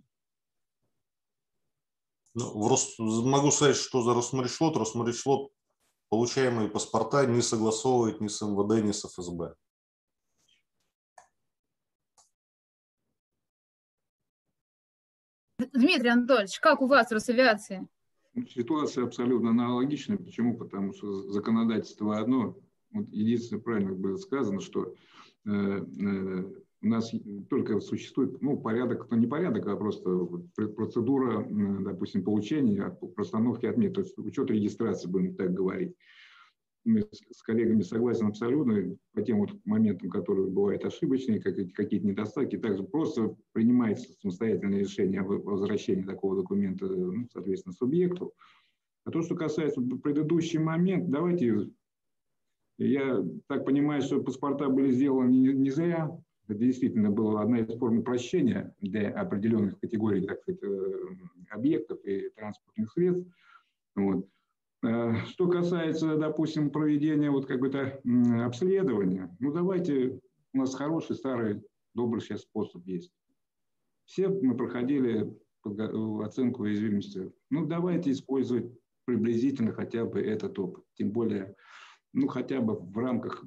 [2.34, 2.96] Ну, Рос...
[2.98, 4.76] Могу сказать, что за Росмаришлот.
[4.76, 5.52] Росмаришлот
[6.08, 9.54] получаемые паспорта не согласовывает ни с МВД, ни с ФСБ.
[15.58, 17.88] Дмитрий Анатольевич, как у вас Росавиации?
[18.48, 20.18] Ситуация абсолютно аналогичная.
[20.18, 20.56] Почему?
[20.56, 22.58] Потому что законодательство одно.
[22.92, 24.94] Вот единственное, правильно было сказано, что
[25.46, 26.44] э, э,
[26.82, 27.10] у нас
[27.48, 30.10] только существует ну, порядок, то не порядок, а просто
[30.76, 31.46] процедура,
[31.80, 35.94] допустим, получения, постановки отмет, то есть учет регистрации, будем так говорить
[36.86, 42.56] с коллегами согласен абсолютно по тем вот моментам, которые бывают ошибочные, какие-то недостатки.
[42.56, 48.32] Также просто принимается самостоятельное решение о возвращении такого документа, ну, соответственно, субъекту.
[49.04, 51.70] А то, что касается предыдущий момент, давайте,
[52.78, 56.10] я так понимаю, что паспорта были сделаны не, не зря.
[56.48, 60.92] Это действительно была одна из форм упрощения для определенных категорий так сказать, э,
[61.50, 63.28] объектов и транспортных средств.
[63.96, 64.28] Вот.
[64.82, 68.00] Э, что касается, допустим, проведения вот какого-то
[68.44, 70.20] обследования, ну давайте,
[70.52, 71.62] у нас хороший, старый,
[71.94, 73.10] добрый сейчас способ есть.
[74.04, 75.34] Все мы проходили
[76.22, 77.32] оценку уязвимости.
[77.50, 78.70] Ну давайте использовать
[79.04, 80.84] приблизительно хотя бы этот опыт.
[80.94, 81.56] Тем более,
[82.12, 83.44] ну хотя бы в рамках,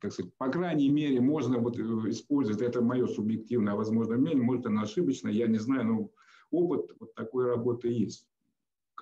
[0.00, 4.66] так сказать, по крайней мере, можно вот э, использовать, это мое субъективное, возможно, мнение, может
[4.66, 6.10] она ошибочно, я не знаю, но
[6.50, 8.26] опыт вот такой работы есть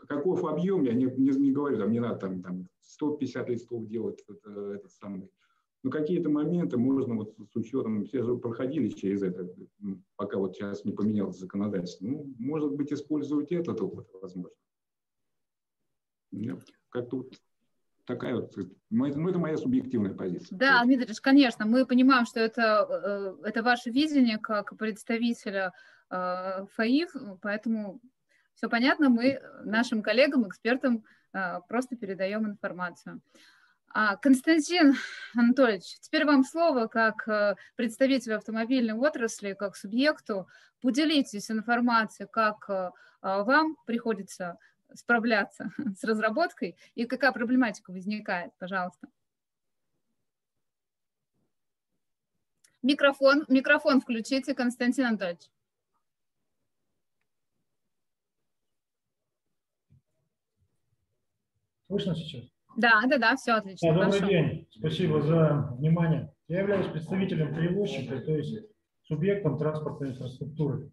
[0.06, 4.24] каков объем, я не, не, не говорю, там не надо там, там 150 листов делать,
[4.28, 5.30] это, этот самый.
[5.82, 9.48] Но какие-то моменты можно вот с учетом, все же проходили через это,
[10.16, 12.04] пока вот сейчас не поменялось законодательство.
[12.06, 14.56] Ну, может быть, использовать этот опыт, возможно.
[16.90, 17.40] Как-то вот
[18.04, 18.56] такая вот,
[18.90, 20.58] ну, это моя субъективная позиция.
[20.58, 25.72] Да, Дмитрий, конечно, мы понимаем, что это, э, это ваше видение как представителя
[26.10, 28.00] э, ФАИФ, поэтому
[28.59, 33.20] все понятно, мы нашим коллегам, экспертам а, просто передаем информацию.
[33.90, 34.97] А, Константин
[35.36, 40.48] Анатольевич, теперь вам слово как э, представителю автомобильной отрасли, как субъекту.
[40.80, 42.90] Поделитесь информацией, как э,
[43.20, 44.59] а, вам приходится
[44.93, 49.06] справляться с разработкой и какая проблематика возникает, пожалуйста.
[52.82, 55.48] Микрофон, микрофон включите, Константин Анатольевич.
[61.89, 62.44] Слышно сейчас?
[62.77, 63.94] Да, да, да, все отлично.
[63.94, 66.32] Да, добрый день, спасибо за внимание.
[66.47, 68.66] Я являюсь представителем перевозчика, то есть
[69.05, 70.90] субъектом транспортной инфраструктуры.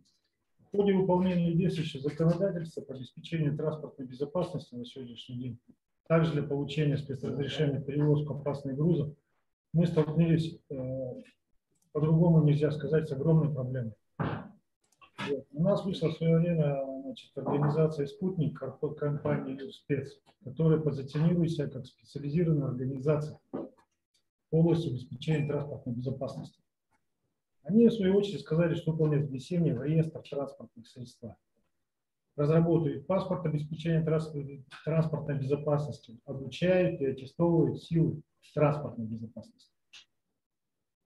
[0.59, 5.59] В ходе выполнения действующего законодательства по обеспечению транспортной безопасности на сегодняшний день,
[6.07, 9.13] также для получения спецразрешения перевозки опасных грузов,
[9.73, 11.11] мы столкнулись, э,
[11.91, 13.93] по-другому нельзя сказать, с огромной проблемой.
[15.51, 18.59] У нас вышла в свое время значит, организация «Спутник»
[18.97, 23.67] компании «Спец», которая позиционирует себя как специализированная организация в
[24.51, 26.61] области обеспечения транспортной безопасности.
[27.63, 31.25] Они, в свою очередь, сказали, что выполняют внесение в реестр транспортных средств.
[32.35, 38.21] Разработают паспорт обеспечения транспортной безопасности, обучают и аттестовывают силы
[38.53, 39.74] транспортной безопасности.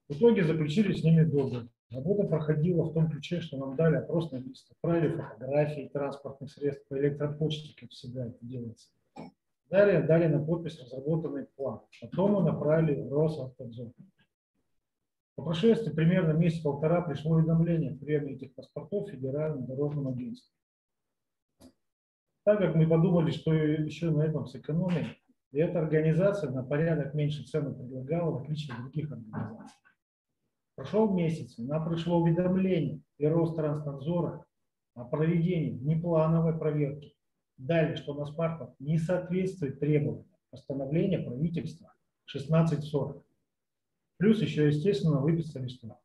[0.09, 4.41] В итоге заключили с ними договор Работа проходила в том ключе, что нам дали опросный
[4.41, 8.89] лист, отправили фотографии транспортных средств по электропочте, как всегда это делается.
[9.71, 11.81] Далее дали на подпись разработанный план.
[12.01, 13.91] Потом мы направили в Росавтодор.
[15.35, 20.55] По прошествии примерно месяц-полтора пришло уведомление о приеме этих паспортов Федеральным дорожным агентством.
[22.43, 25.07] Так как мы подумали, что еще на этом сэкономим,
[25.51, 29.77] и эта организация на порядок меньше цены предлагала, в отличие от других организаций.
[30.79, 34.45] Прошел месяц, нам пришло уведомление и Ространснадзора
[34.93, 37.17] о проведении неплановой проверки.
[37.57, 41.93] Далее, что на паспорт не соответствует требованиям постановления правительства
[42.27, 43.25] 1640.
[44.19, 45.97] Плюс еще, естественно, выписали штраф.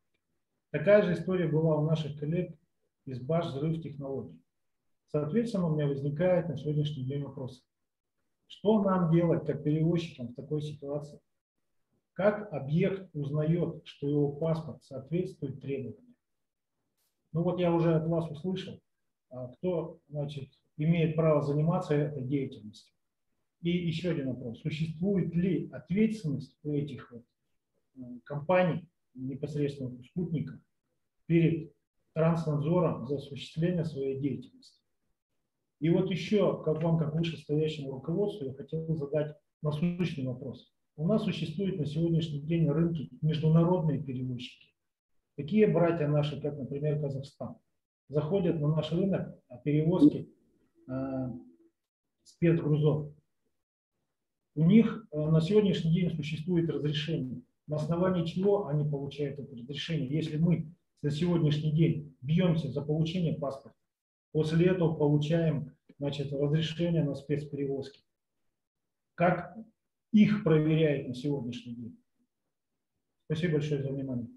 [0.72, 2.59] Такая же история была у наших коллег
[3.06, 4.42] из БАШ «Взрыв технологий».
[5.06, 7.64] Соответственно, у меня возникает на сегодняшний день вопрос.
[8.48, 11.20] Что нам делать как перевозчикам в такой ситуации?
[12.14, 16.14] Как объект узнает, что его паспорт соответствует требованиям?
[17.32, 18.80] Ну вот я уже от вас услышал,
[19.30, 22.94] а кто значит, имеет право заниматься этой деятельностью.
[23.62, 24.60] И еще один вопрос.
[24.60, 27.24] Существует ли ответственность у этих вот
[27.96, 30.60] э, компаний, непосредственно у спутника,
[31.26, 31.74] перед
[32.12, 34.80] транснадзором за осуществление своей деятельности?
[35.80, 40.73] И вот еще, как вам, как вышестоящему руководству, я хотел задать насущный вопрос.
[40.96, 44.72] У нас существуют на сегодняшний день на рынке международные перевозчики.
[45.36, 47.56] Такие братья наши, как, например, Казахстан,
[48.08, 50.28] заходят на наш рынок о перевозке
[50.86, 50.92] э,
[52.22, 53.12] спецгрузов.
[54.54, 60.08] У них э, на сегодняшний день существует разрешение, на основании чего они получают это разрешение.
[60.08, 60.72] Если мы
[61.02, 63.76] на сегодняшний день бьемся за получение паспорта,
[64.30, 68.04] после этого получаем значит, разрешение на спецперевозки.
[69.16, 69.56] Как
[70.14, 71.98] их проверяют на сегодняшний день?
[73.24, 74.28] Спасибо большое за внимание.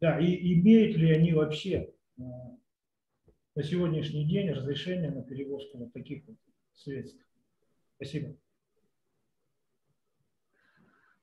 [0.00, 2.22] Да, и имеют ли они вообще э,
[3.54, 6.36] на сегодняшний день разрешение на перевозку вот таких вот
[6.74, 7.24] средств?
[7.96, 8.36] Спасибо.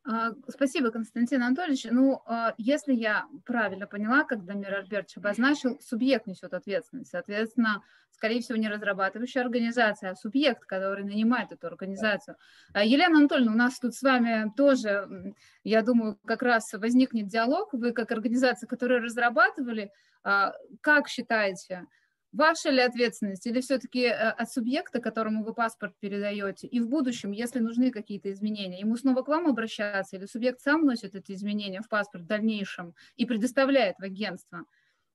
[0.05, 1.85] А, спасибо, Константин Анатольевич.
[1.89, 7.11] Ну, а, если я правильно поняла, когда Дамир Альбертович обозначил, субъект несет ответственность.
[7.11, 12.37] Соответственно, скорее всего, не разрабатывающая организация, а субъект, который нанимает эту организацию.
[12.73, 17.73] А, Елена Анатольевна, у нас тут с вами тоже, я думаю, как раз возникнет диалог.
[17.73, 21.87] Вы как организация, которая разрабатывали, как считаете,
[22.31, 26.67] Ваша ли ответственность или все-таки э, от субъекта, которому вы паспорт передаете?
[26.67, 30.85] И в будущем, если нужны какие-то изменения, ему снова к вам обращаться или субъект сам
[30.85, 34.65] носит эти изменения в паспорт в дальнейшем и предоставляет в агентство?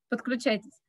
[0.08, 0.82] Подключайтесь.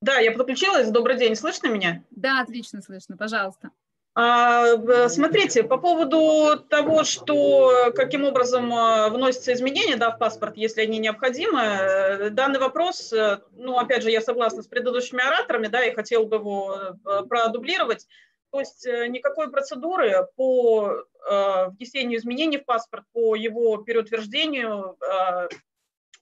[0.00, 0.90] Да, я подключилась.
[0.90, 1.36] Добрый день.
[1.36, 2.02] Слышно меня?
[2.10, 3.16] Да, отлично слышно.
[3.16, 3.70] Пожалуйста.
[4.18, 10.80] А, смотрите, по поводу того, что каким образом а, вносятся изменения да, в паспорт, если
[10.80, 15.84] они необходимы, э, данный вопрос, э, ну, опять же, я согласна с предыдущими ораторами, да,
[15.84, 16.74] и хотел бы его
[17.04, 18.08] э, продублировать.
[18.52, 24.96] То есть никакой процедуры по внесению изменений в паспорт, по его переутверждению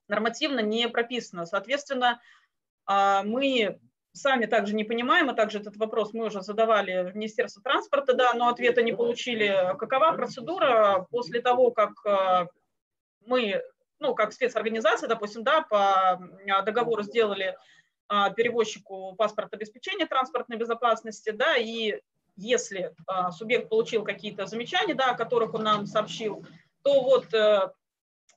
[0.08, 1.46] нормативно не прописано.
[1.46, 2.20] Соответственно,
[2.88, 3.78] мы
[4.14, 8.32] сами также не понимаем, а также этот вопрос мы уже задавали в Министерство транспорта, да,
[8.34, 9.74] но ответа не получили.
[9.76, 12.46] Какова процедура после того, как э,
[13.26, 13.60] мы,
[13.98, 16.20] ну, как спецорганизация, допустим, да, по
[16.64, 17.56] договору сделали
[18.08, 22.00] э, перевозчику паспорт обеспечения транспортной безопасности, да, и
[22.36, 26.46] если э, субъект получил какие-то замечания, да, о которых он нам сообщил,
[26.82, 27.26] то вот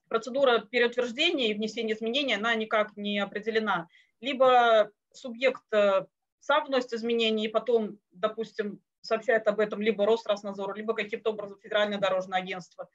[0.08, 3.90] процедура переутверждения и внесения изменений, она никак не определена.
[4.22, 6.06] Либо субъект э,
[6.40, 12.00] сам вносит изменения и потом, допустим, сообщает об этом либо Ространснадзору, либо каким-то образом Федеральное
[12.00, 12.90] дорожное агентство,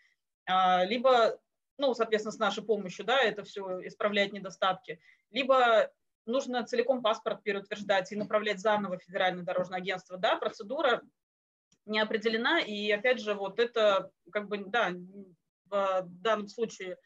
[0.47, 1.41] а, либо,
[1.79, 5.01] ну, соответственно, с нашей помощью, да, это все исправляет недостатки,
[5.31, 5.91] либо
[6.27, 11.03] нужно целиком паспорт переутверждать и направлять заново Федеральное дорожное агентство, да, процедура
[11.85, 14.93] не определена, и опять же, вот это, как бы, да,
[15.67, 16.99] в данном случае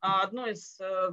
[0.00, 1.10] а, одно из э,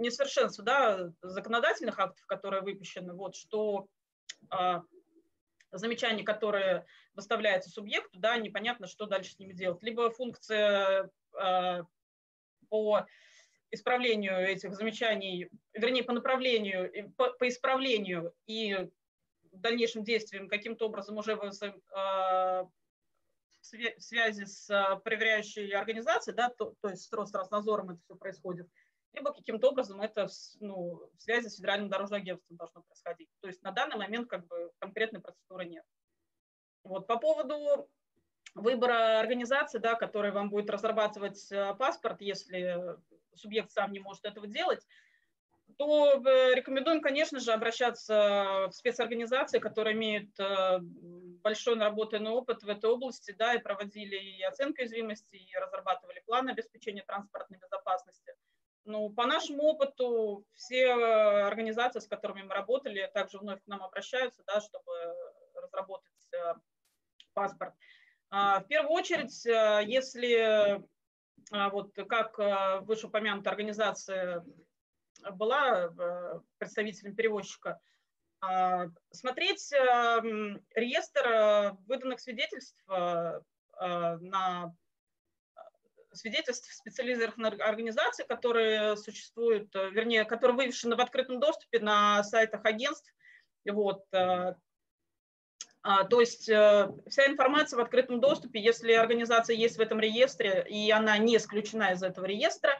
[0.00, 3.86] несовершенство да, законодательных актов, которые выпущены, вот, что
[4.48, 4.82] а,
[5.70, 9.82] замечания, которые выставляются субъекту, да, непонятно, что дальше с ними делать.
[9.82, 11.82] Либо функция а,
[12.68, 13.06] по
[13.70, 18.88] исправлению этих замечаний, вернее, по направлению, по, по исправлению и
[19.52, 21.52] дальнейшим действиям каким-то образом уже в,
[21.92, 22.64] а,
[23.60, 28.68] в связи с проверяющей организацией, да, то, то есть с Ространснадзором это все происходит,
[29.12, 30.28] либо каким-то образом это
[30.60, 33.28] ну, в связи с Федеральным дорожным агентством должно происходить.
[33.40, 35.84] То есть на данный момент как бы конкретной процедуры нет.
[36.84, 37.88] Вот, по поводу
[38.54, 42.96] выбора организации, да, которая вам будет разрабатывать э, паспорт, если
[43.34, 44.84] субъект сам не может этого делать,
[45.76, 46.20] то
[46.54, 50.30] рекомендуем, конечно же, обращаться в спецорганизации, которые имеют
[51.42, 56.50] большой наработанный опыт в этой области, да, и проводили и оценку уязвимости, и разрабатывали планы
[56.50, 58.34] обеспечения транспортной безопасности.
[58.90, 64.42] Ну, по нашему опыту, все организации, с которыми мы работали, также вновь к нам обращаются,
[64.48, 64.92] да, чтобы
[65.54, 66.54] разработать э,
[67.32, 67.72] паспорт.
[68.30, 70.82] А, в первую очередь, э, если
[71.52, 74.44] вот как э, вышеупомянутая организация
[75.34, 75.92] была
[76.58, 77.80] представителем перевозчика,
[78.40, 79.70] а, смотреть
[80.74, 84.74] реестр выданных свидетельств на
[86.12, 93.12] свидетельств специализированных организаций, которые существуют, э, вернее, которые вывешены в открытом доступе на сайтах агентств.
[93.68, 94.04] Вот.
[94.12, 94.54] Э,
[95.82, 100.66] а, то есть э, вся информация в открытом доступе, если организация есть в этом реестре,
[100.68, 102.72] и она не исключена из этого реестра,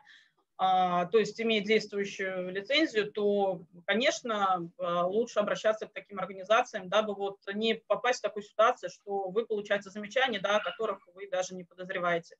[0.59, 7.39] а, то есть имеет действующую лицензию, то, конечно, лучше обращаться к таким организациям, дабы вот
[7.55, 11.65] не попасть в такую ситуацию, что вы получаете замечания, да, о которых вы даже не
[11.65, 12.37] подозреваете.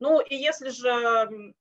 [0.00, 1.54] Ну и если же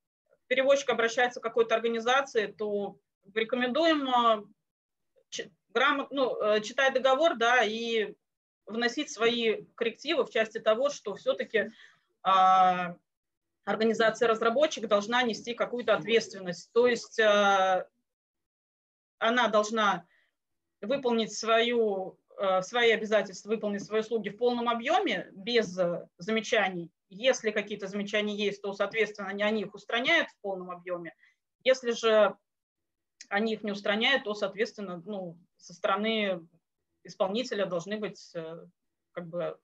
[0.47, 2.97] перевозчик обращается к какой-то организации, то
[3.35, 8.15] рекомендуем э, грамот, ну, э, читать договор, да, и
[8.65, 11.71] вносить свои коррективы в части того, что все-таки
[12.21, 12.95] а,
[13.65, 16.71] организация-разработчик должна нести какую-то ответственность.
[16.71, 17.87] То есть а,
[19.17, 20.05] она должна
[20.81, 25.77] выполнить свою, а, свои обязательства, выполнить свои услуги в полном объеме, без
[26.17, 31.13] замечаний, если какие-то замечания есть, то, соответственно, они их устраняют в полном объеме.
[31.63, 32.37] Если же
[33.29, 36.47] они их не устраняют, то, соответственно, ну, со стороны
[37.03, 38.65] исполнителя должны быть э,
[39.11, 39.59] как бы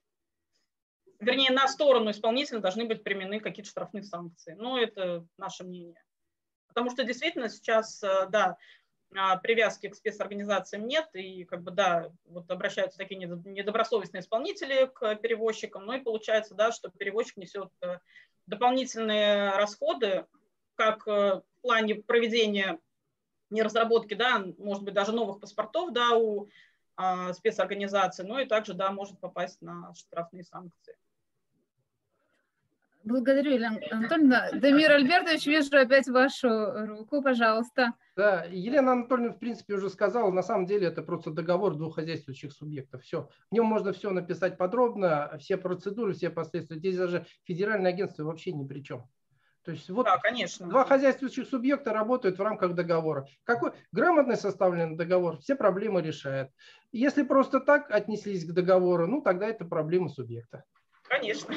[1.19, 4.53] вернее, на сторону исполнителя должны быть применены какие-то штрафные санкции.
[4.53, 6.01] Но это наше мнение.
[6.67, 8.57] Потому что действительно сейчас, э, да,
[9.41, 15.85] привязки к спецорганизациям нет, и как бы, да, вот обращаются такие недобросовестные исполнители к перевозчикам,
[15.85, 17.99] ну и получается, да, что перевозчик несет э,
[18.45, 20.25] дополнительные расходы,
[20.75, 22.79] как э, в плане проведения
[23.49, 26.49] не разработки, да, может быть, даже новых паспортов, да, у
[26.97, 30.95] а, спецорганизации, но и также, да, может попасть на штрафные санкции.
[33.05, 34.49] Благодарю, Елена Анатольевна.
[34.51, 36.49] Дамир Альбертович, вижу опять вашу
[36.87, 37.93] руку, пожалуйста.
[38.15, 42.51] Да, Елена Анатольевна, в принципе, уже сказала, на самом деле это просто договор двух хозяйствующих
[42.51, 43.03] субъектов.
[43.03, 43.29] Все.
[43.51, 46.77] В нем можно все написать подробно, все процедуры, все последствия.
[46.77, 49.07] Здесь даже федеральное агентство вообще ни при чем.
[49.63, 50.67] То есть вот да, конечно.
[50.67, 53.27] два хозяйствующих субъекта работают в рамках договора.
[53.43, 56.49] Какой грамотный составленный договор все проблемы решает.
[56.91, 60.63] Если просто так отнеслись к договору, ну тогда это проблема субъекта.
[61.07, 61.53] Конечно.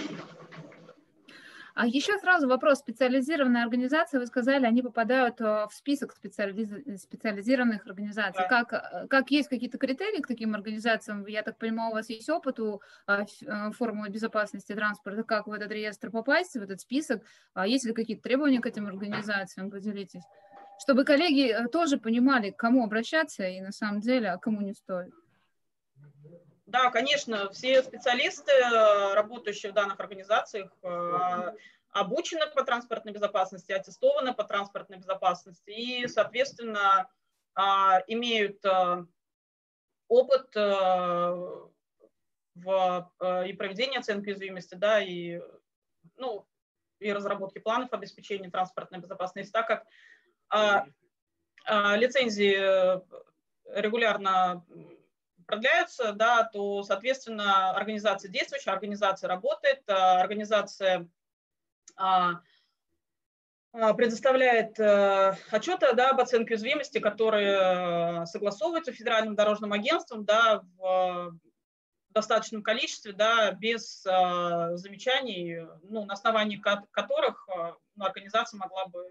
[1.79, 2.81] А еще сразу вопрос.
[2.81, 6.69] Специализированные организации, вы сказали, они попадают э, в список специализ...
[7.01, 8.43] специализированных организаций.
[8.43, 8.65] Да.
[8.65, 11.25] Как, э, как есть какие-то критерии к таким организациям?
[11.27, 13.25] Я так понимаю, у вас есть опыт у э,
[13.77, 17.23] формулы безопасности транспорта, как в этот реестр попасть, в этот список?
[17.55, 19.71] А есть ли какие-то требования к этим организациям?
[19.71, 20.25] Поделитесь.
[20.81, 25.15] Чтобы коллеги тоже понимали, к кому обращаться и на самом деле, а кому не стоит.
[26.69, 28.53] Да, конечно, все специалисты,
[29.15, 31.53] работающие в данных организациях, э,
[31.93, 37.09] обучены по транспортной безопасности, аттестованы по транспортной безопасности и, соответственно,
[37.55, 39.07] а, имеют э,
[40.09, 41.37] опыт э,
[42.55, 43.13] в
[43.47, 45.41] и проведения оценки уязвимости, да, и,
[46.17, 46.47] ну,
[46.99, 49.87] и разработки планов обеспечения транспортной безопасности, так как
[50.51, 50.87] а,
[51.65, 52.59] а, лицензии
[53.75, 54.67] регулярно
[55.49, 61.09] продляются, да, то, соответственно, организация действующая, организация работает, а, организация
[61.97, 62.43] а,
[63.73, 71.39] а, предоставляет э, отчеты да, об оценке уязвимости, которые согласовываются Федеральным дорожным агентством да, в
[72.11, 77.49] достаточном количестве, да, без замечаний, ну, на основании которых
[77.95, 79.05] ну, организация могла бы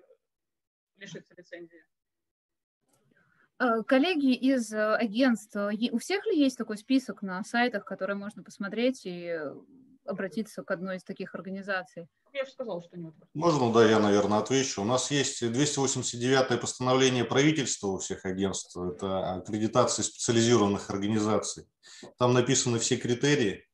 [0.98, 1.84] лишиться лицензии.
[3.60, 8.44] А, коллеги из э, агентства, у всех ли есть такой список на сайтах, который можно
[8.44, 9.36] посмотреть и
[10.06, 12.08] обратиться к одной из таких организаций?
[12.34, 13.14] Я же сказала, что нет.
[13.34, 14.82] Можно, да, я, наверное, отвечу.
[14.82, 18.78] У нас есть 289-е постановление правительства у всех агентств.
[18.78, 21.68] Это аккредитация специализированных организаций.
[22.18, 23.67] Там написаны все критерии,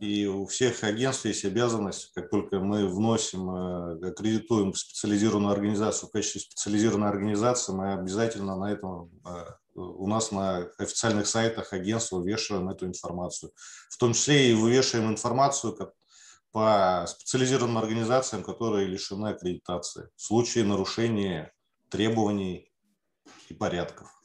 [0.00, 6.12] и у всех агентств есть обязанность, как только мы вносим, э, аккредитуем специализированную организацию в
[6.12, 9.44] качестве специализированной организации, мы обязательно на этом, э,
[9.74, 13.50] у нас на официальных сайтах агентства вешаем эту информацию.
[13.90, 15.76] В том числе и вывешиваем информацию
[16.52, 21.52] по специализированным организациям, которые лишены аккредитации в случае нарушения
[21.90, 22.72] требований
[23.48, 24.17] и порядков.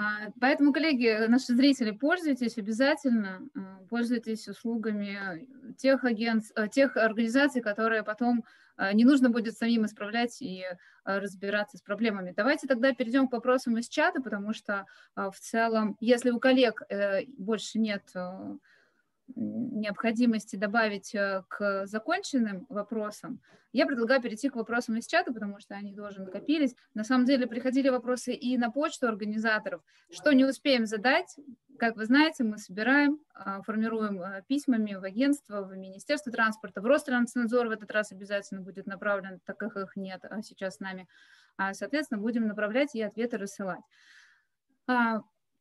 [0.00, 7.60] А, поэтому, коллеги, наши зрители, пользуйтесь обязательно, а, пользуйтесь услугами тех, агентств, э, тех организаций,
[7.60, 8.44] которые потом
[8.76, 10.64] а, не нужно будет самим исправлять и
[11.04, 12.32] разбираться с проблемами.
[12.36, 17.24] Давайте тогда перейдем к вопросам из чата, потому что в целом, если у коллег э,
[17.36, 18.04] больше нет
[19.34, 23.40] необходимости добавить э, к законченным вопросам,
[23.72, 26.74] я предлагаю перейти к вопросам из чата, потому что они тоже накопились.
[26.94, 29.82] На самом деле приходили вопросы и на почту организаторов.
[30.10, 31.36] Что не успеем задать,
[31.78, 36.86] как вы знаете, мы собираем, а, формируем э, письмами в агентство, в Министерство транспорта, в
[36.86, 41.06] Ространснадзор в этот раз обязательно будет направлен, так как их нет а сейчас с нами.
[41.56, 43.82] А, соответственно, будем направлять и ответы рассылать.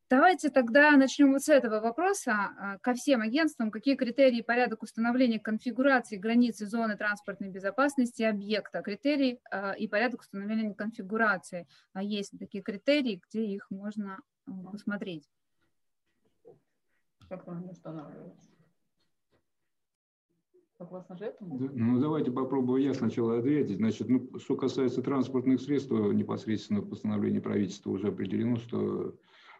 [0.09, 3.71] Давайте тогда начнем вот с этого вопроса а, ко всем агентствам.
[3.71, 8.81] Какие критерии и порядок установления конфигурации границы зоны транспортной безопасности объекта?
[8.81, 11.67] Критерии а, и порядок установления конфигурации.
[11.91, 14.19] А есть такие критерии, где их можно
[14.71, 15.29] посмотреть?
[17.27, 18.47] Как они устанавливаются?
[20.77, 21.57] Согласно же этому?
[21.57, 23.77] Ну, давайте попробую я сначала ответить.
[23.77, 29.17] Значит, ну, что касается транспортных средств, непосредственно в постановлении правительства уже определено, что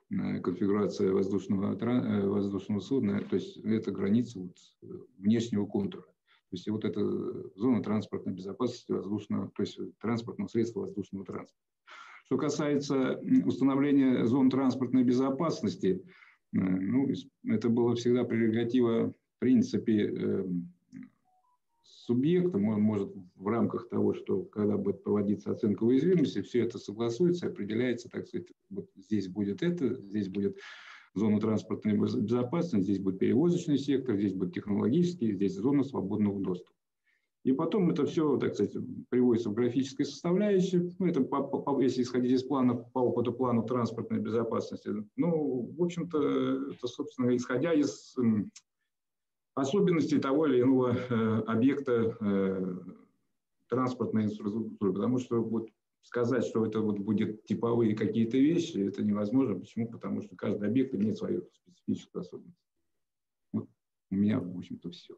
[0.09, 6.03] конфигурация воздушного, э, воздушного судна, то есть это граница вот э, внешнего контура.
[6.03, 7.01] То есть вот эта
[7.55, 11.61] зона транспортной безопасности воздушного, то есть транспортного средства воздушного транспорта.
[12.25, 16.03] Что касается установления зон транспортной безопасности,
[16.53, 17.09] ну,
[17.45, 20.45] это было всегда прерогатива, в принципе,
[21.88, 27.47] субъектом, он может в рамках того, что когда будет проводиться оценка уязвимости, все это согласуется,
[27.47, 30.57] определяется, так сказать, вот здесь будет это, здесь будет
[31.14, 36.72] зона транспортной безопасности, здесь будет перевозочный сектор, здесь будет технологический, здесь зона свободного доступа.
[37.43, 38.76] И потом это все, так сказать,
[39.09, 40.91] приводится в графической составляющей.
[40.99, 44.91] Ну, это, по, по, если исходить из планов, по опыту планов транспортной безопасности.
[45.15, 48.15] Ну, в общем-то, это, собственно, исходя из
[49.57, 52.75] особенностей того или иного э, объекта э,
[53.67, 55.69] транспортной инфраструктуры, потому что вот
[56.03, 59.59] сказать, что это вот будет типовые какие-то вещи, это невозможно.
[59.59, 59.89] Почему?
[59.89, 62.57] Потому что каждый объект имеет свою специфическую особенность.
[63.51, 63.67] Вот
[64.11, 65.15] у меня, в общем-то, все.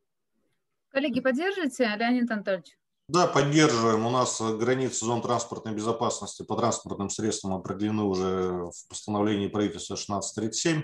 [0.90, 2.78] Коллеги, поддержите, Леонид Анатольевич?
[3.10, 4.06] Да, поддерживаем.
[4.06, 10.84] У нас границы зон транспортной безопасности по транспортным средствам определены уже в постановлении правительства 1637.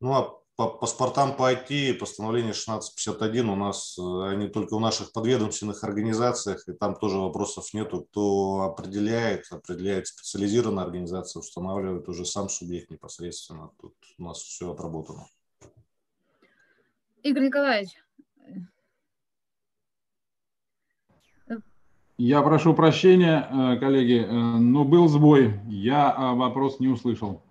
[0.00, 5.12] Ну а по паспортам по IT постановление 1651 у нас, э, они только в наших
[5.12, 8.08] подведомственных организациях, и там тоже вопросов нету.
[8.10, 13.70] Кто определяет, определяет специализированная организация, устанавливает уже сам субъект непосредственно.
[13.80, 15.28] Тут у нас все отработано.
[17.22, 17.90] Игорь Николаевич.
[22.16, 25.60] Я прошу прощения, э, коллеги, э, но был сбой.
[25.68, 27.44] Я вопрос не услышал.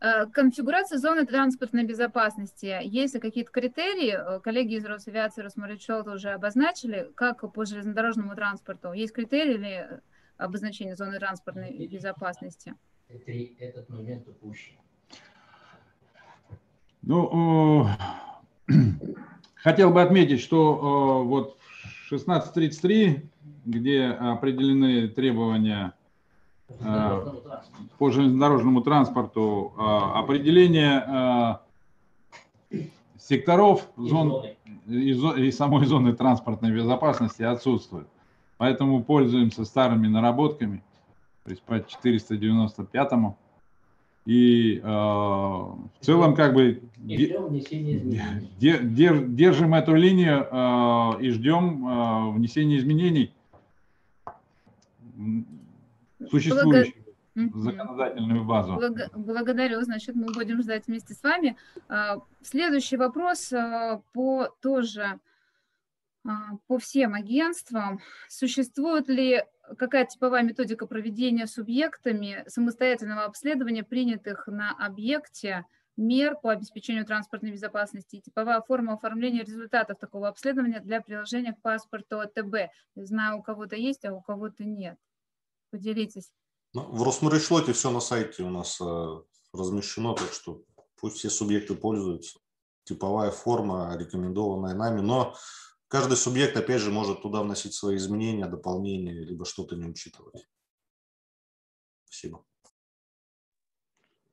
[0.00, 2.78] Э, конфигурация зоны транспортной безопасности.
[2.82, 4.16] Есть ли какие-то критерии?
[4.16, 8.92] Э, коллеги из Росавиации, Росморячета уже обозначили, как по железнодорожному транспорту.
[8.92, 10.00] Есть критерии или
[10.38, 12.74] обозначения зоны транспортной безопасности?
[13.08, 14.76] Этот момент упущен.
[17.02, 17.88] Ну,
[19.54, 21.58] хотел бы отметить, что вот
[22.08, 23.20] в 16.33,
[23.66, 25.99] где определены требования Э,
[27.98, 29.80] по железнодорожному транспорту э,
[30.14, 31.58] определение
[32.70, 32.78] э,
[33.18, 34.44] секторов зон
[34.86, 38.06] и самой зоны транспортной безопасности отсутствует.
[38.56, 40.82] Поэтому пользуемся старыми наработками,
[41.44, 43.36] то есть по 495 му
[44.26, 46.82] и э, в целом как бы
[48.58, 53.32] держим эту линию э, и ждем э, внесения изменений
[56.30, 57.04] существующую
[57.34, 57.54] Благ...
[57.54, 58.74] законодательную базу.
[58.74, 59.10] Благ...
[59.14, 61.56] Благодарю, значит, мы будем ждать вместе с вами.
[61.88, 65.20] А, следующий вопрос а, по тоже
[66.26, 68.00] а, по всем агентствам.
[68.28, 69.44] Существует ли
[69.76, 75.64] какая типовая методика проведения субъектами самостоятельного обследования принятых на объекте
[75.96, 81.60] мер по обеспечению транспортной безопасности и типовая форма оформления результатов такого обследования для приложения к
[81.60, 82.72] паспорту АТБ?
[82.96, 84.98] знаю, у кого-то есть, а у кого-то нет.
[85.70, 86.30] Поделитесь.
[86.72, 89.22] Ну, в Росморрешлоте все на сайте у нас э,
[89.52, 90.62] размещено, так что
[91.00, 92.38] пусть все субъекты пользуются.
[92.84, 95.34] Типовая форма, рекомендованная нами, но
[95.88, 100.46] каждый субъект, опять же, может туда вносить свои изменения, дополнения, либо что-то не учитывать.
[102.04, 102.44] Спасибо.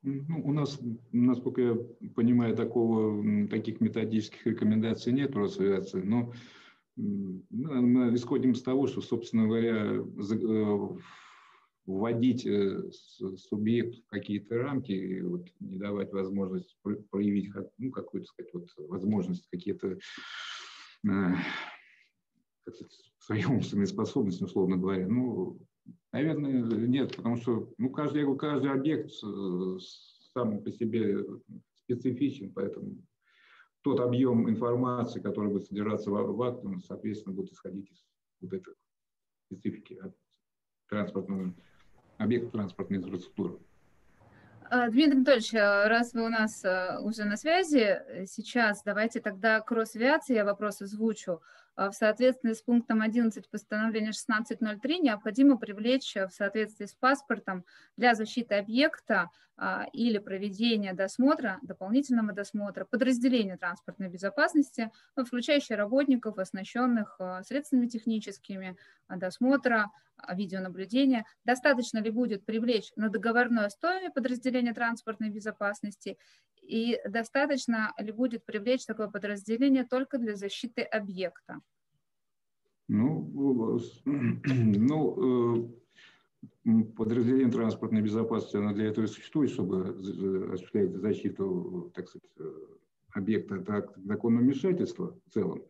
[0.04, 0.80] Ну, у нас,
[1.12, 1.76] насколько я
[2.16, 6.34] понимаю, такого, таких методических рекомендаций нет у Росавиации, но
[6.96, 10.98] мы исходим из того, что, собственно говоря, э,
[11.88, 16.78] вводить э, субъект в какие-то рамки и вот не давать возможность
[17.10, 19.98] проявить ну, какую-то сказать, вот, возможность какие-то
[21.08, 21.34] э,
[23.20, 25.08] свои умственные способности, условно говоря.
[25.08, 25.60] Ну,
[26.12, 29.10] наверное, нет, потому что ну, каждый, каждый объект
[30.34, 31.26] сам по себе
[31.74, 32.98] специфичен, поэтому
[33.82, 38.06] тот объем информации, который будет содержаться в, в акте, соответственно, будет исходить из
[38.42, 38.74] вот этой
[39.46, 39.98] специфики
[40.90, 41.54] транспортного
[42.18, 43.58] объекта транспортной инфраструктуры.
[44.70, 49.62] А, Дмитрий Анатольевич, а, раз вы у нас а, уже на связи, сейчас давайте тогда
[49.62, 51.42] к Росавиации я вопрос озвучу.
[51.78, 57.66] В соответствии с пунктом 11 постановления 1603 необходимо привлечь в соответствии с паспортом
[57.98, 59.30] для защиты объекта
[59.94, 68.76] или проведения досмотра, дополнительного досмотра, подразделения транспортной безопасности, ну, включающие работников, оснащенных средствами техническими,
[69.08, 69.92] досмотра,
[70.34, 71.26] видеонаблюдения.
[71.46, 76.18] Достаточно ли будет привлечь на договорной основе подразделение транспортной безопасности
[76.68, 81.62] и достаточно ли будет привлечь такое подразделение только для защиты объекта?
[82.88, 85.70] Ну, ну
[86.66, 89.90] э, подразделение транспортной безопасности, оно для этого существует, чтобы
[90.54, 92.52] осуществлять защиту, так сказать, э,
[93.14, 95.64] объекта от законного вмешательства в целом.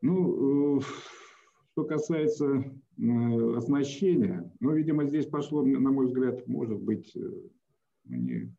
[0.00, 0.82] Ну, э,
[1.72, 2.64] что касается
[3.56, 7.16] оснащения, ну, видимо, здесь пошло, на мой взгляд, может быть,
[8.04, 8.54] не,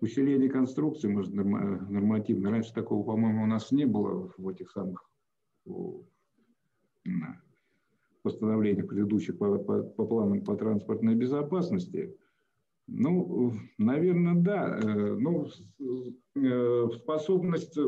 [0.00, 2.50] усиление конструкции, может, нормативно.
[2.50, 5.08] Раньше такого, по-моему, у нас не было в этих самых
[8.22, 12.16] постановлениях предыдущих по, по, по планам по транспортной безопасности.
[12.86, 14.80] Ну, наверное, да.
[14.82, 15.46] Э, ну,
[16.92, 17.78] способность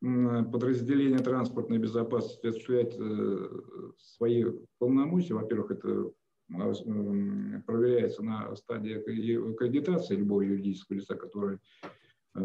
[0.00, 3.48] подразделения транспортной безопасности осуществлять э,
[3.98, 4.44] свои
[4.78, 5.34] полномочия.
[5.34, 6.10] Во-первых, это
[6.48, 11.58] проверяется на стадии аккредитации любого юридического лица, который
[12.34, 12.40] э,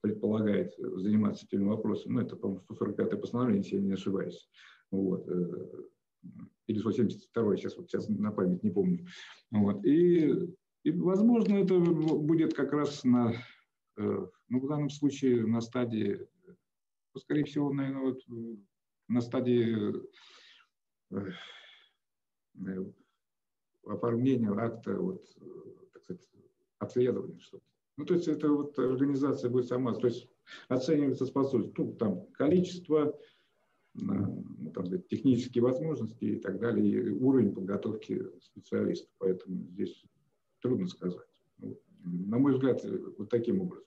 [0.00, 2.14] предполагает заниматься этим вопросом.
[2.14, 4.48] Ну, это, по-моему, 145-е постановление, если я не ошибаюсь.
[4.90, 5.28] Вот.
[5.28, 5.82] Э,
[6.66, 9.06] или 172 сейчас, вот сейчас на память не помню.
[9.50, 9.84] Вот.
[9.84, 10.32] И,
[10.82, 13.34] и, возможно, это будет как раз на,
[13.96, 16.26] ну, в данном случае на стадии
[17.18, 18.56] скорее всего, наверное, вот э,
[19.08, 19.92] на стадии
[23.86, 25.24] э, э, оформления акта, вот,
[25.92, 26.22] так сказать,
[26.78, 27.64] обследования что-то.
[27.96, 30.28] Ну, то есть это вот организация будет сама, то есть
[30.68, 33.18] оценивается способность, ну, там, количество,
[33.94, 39.10] ну, там, технические возможности и так далее, и уровень подготовки специалистов.
[39.18, 40.04] Поэтому здесь
[40.60, 41.26] трудно сказать.
[41.58, 42.84] Ну, на мой взгляд,
[43.16, 43.86] вот таким образом.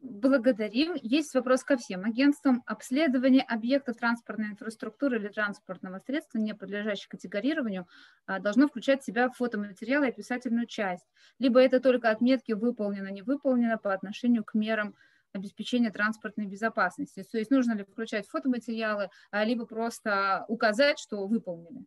[0.00, 0.94] Благодарим.
[1.02, 2.62] Есть вопрос ко всем агентствам.
[2.66, 7.88] Обследование объектов транспортной инфраструктуры или транспортного средства, не подлежащих категорированию,
[8.24, 11.04] а, должно включать в себя фотоматериалы и описательную часть.
[11.40, 14.94] Либо это только отметки выполнено, не выполнено по отношению к мерам
[15.32, 17.24] обеспечения транспортной безопасности.
[17.30, 21.86] То есть нужно ли включать фотоматериалы, а, либо просто указать, что выполнили.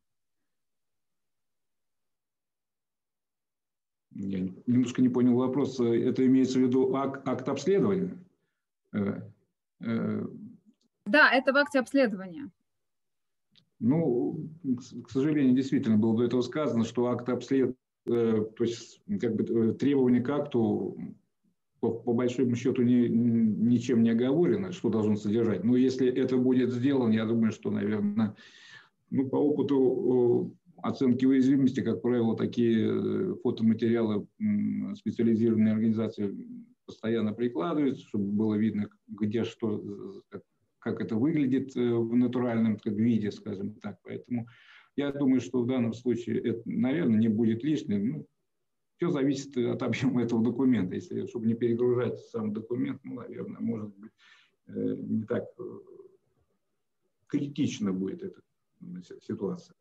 [4.13, 5.79] Я немножко не понял вопрос.
[5.79, 8.17] Это имеется в виду акт, акт обследования?
[8.93, 9.21] Э,
[9.81, 10.25] э,
[11.05, 12.49] да, это в акте обследования.
[13.79, 14.49] Ну,
[15.03, 17.75] к сожалению, действительно было до этого сказано, что акт обследования,
[18.05, 20.97] э, то есть как бы требования к акту
[21.79, 25.63] по, по большому счету ни, ничем не оговорено, что должен содержать.
[25.63, 28.35] Но если это будет сделано, я думаю, что, наверное,
[29.09, 34.27] ну, по опыту оценки уязвимости, как правило, такие э, фотоматериалы
[34.95, 36.35] специализированные организации
[36.85, 40.21] постоянно прикладывают, чтобы было видно, где что,
[40.79, 43.97] как это выглядит э, в натуральном виде, скажем так.
[44.03, 44.47] Поэтому
[44.95, 48.09] я думаю, что в данном случае это, наверное, не будет лишним.
[48.09, 48.27] Ну,
[48.97, 50.95] все зависит от объема этого документа.
[50.95, 54.11] Если, чтобы не перегружать сам документ, ну, наверное, может быть,
[54.67, 55.45] э, не так
[57.27, 58.41] критично будет эта
[59.21, 59.75] ситуация.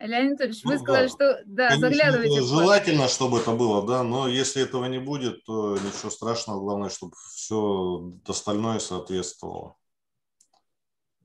[0.00, 1.08] Леонид Анатольевич, вы ну, сказали, да.
[1.08, 2.40] что да, Конечно, заглядывайте.
[2.42, 6.60] Желательно, чтобы это было, да, но если этого не будет, то ничего страшного.
[6.60, 9.76] Главное, чтобы все остальное соответствовало.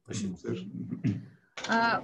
[0.03, 0.37] Спасибо.
[1.67, 2.03] А,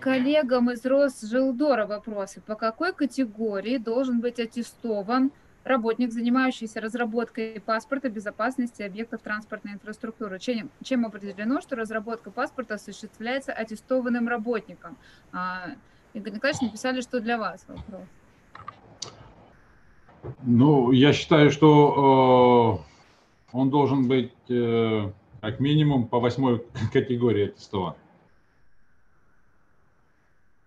[0.00, 2.40] коллегам из Росжилдора вопросы.
[2.40, 5.30] По какой категории должен быть аттестован
[5.64, 10.38] работник, занимающийся разработкой паспорта безопасности объектов транспортной инфраструктуры.
[10.38, 14.96] Чем, чем определено, что разработка паспорта осуществляется аттестованным работником?
[16.16, 18.00] Игорь Николаевич написали, что для вас вопрос.
[20.42, 22.82] Ну, я считаю, что
[23.52, 25.12] э, он должен быть э,
[25.42, 27.94] как минимум по восьмой категории аттестован.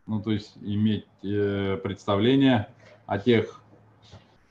[0.06, 2.70] ну то есть иметь представление
[3.08, 3.62] о тех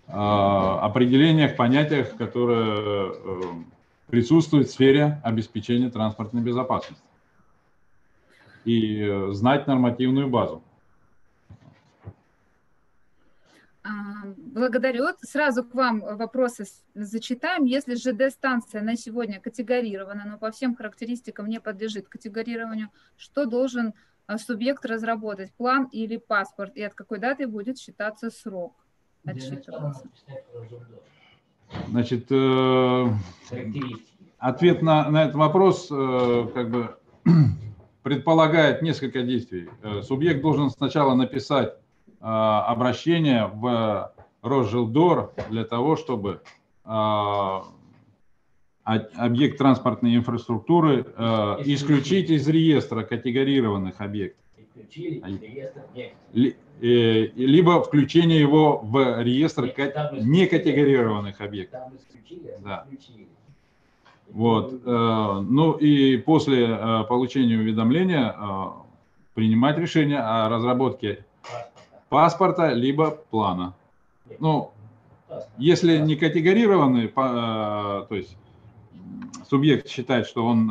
[0.08, 3.14] определениях, понятиях, которые
[4.08, 7.02] присутствуют в сфере обеспечения транспортной безопасности
[8.64, 10.62] и знать нормативную базу.
[14.36, 15.06] Благодарю.
[15.22, 16.64] Сразу к вам вопросы
[16.94, 17.64] зачитаем.
[17.64, 23.94] Если ЖД-станция на сегодня категорирована, но по всем характеристикам не подлежит категорированию, что должен
[24.26, 28.74] а, субъект разработать, план или паспорт, и от какой даты будет считаться срок
[29.24, 30.08] отсчитываться?
[31.88, 33.06] Значит, э,
[34.38, 36.96] ответ на, на этот вопрос э, как бы
[38.02, 39.68] предполагает несколько действий.
[39.82, 41.74] Э, субъект должен сначала написать
[42.20, 44.12] обращение в
[44.42, 46.40] Росжилдор для того, чтобы
[48.84, 51.00] объект транспортной инфраструктуры
[51.64, 54.44] исключить из реестра категорированных объектов.
[56.80, 59.64] Либо включение его в реестр
[60.20, 61.80] некатегорированных объектов.
[62.60, 62.86] Да.
[64.30, 64.80] Вот.
[64.84, 68.66] Э, ну и после э, получения уведомления э,
[69.34, 71.24] принимать решение о разработке
[72.08, 73.74] паспорта либо плана.
[74.38, 74.72] Ну,
[75.58, 78.36] если не категорированный, то есть
[79.48, 80.66] субъект считает, что он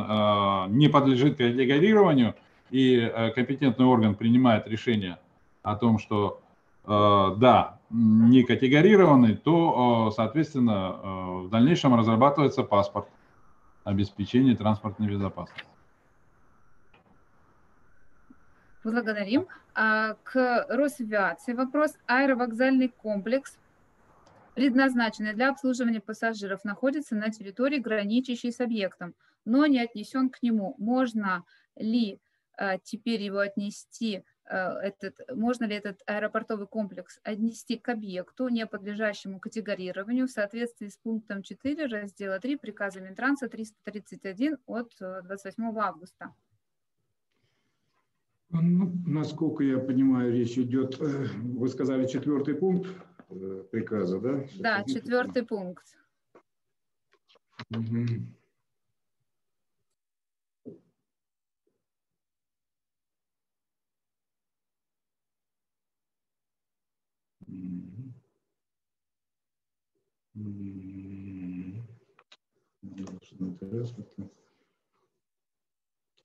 [0.76, 2.34] не подлежит категорированию,
[2.70, 5.18] и компетентный орган принимает решение
[5.62, 6.40] о том, что
[6.86, 13.08] да, не категорированный, то, соответственно, в дальнейшем разрабатывается паспорт
[13.84, 15.64] обеспечения транспортной безопасности.
[18.90, 19.46] Благодарим.
[19.74, 21.94] А, к Росавиации вопрос.
[22.06, 23.58] Аэровокзальный комплекс,
[24.54, 30.74] предназначенный для обслуживания пассажиров, находится на территории, граничащей с объектом, но не отнесен к нему.
[30.78, 31.44] Можно
[31.76, 32.20] ли
[32.56, 38.66] а, теперь его отнести Э, этот, можно ли этот аэропортовый комплекс отнести к объекту, не
[38.66, 45.80] подлежащему категорированию в соответствии с пунктом 4 раздела 3 приказа Минтранса 331 от 28 э,
[45.80, 46.34] августа.
[48.50, 52.88] Ну, насколько я понимаю, речь идет, э, вы сказали четвертый пункт
[53.70, 54.44] приказа, да?
[54.58, 55.84] Да, четвертый пункт.
[57.70, 58.06] Угу.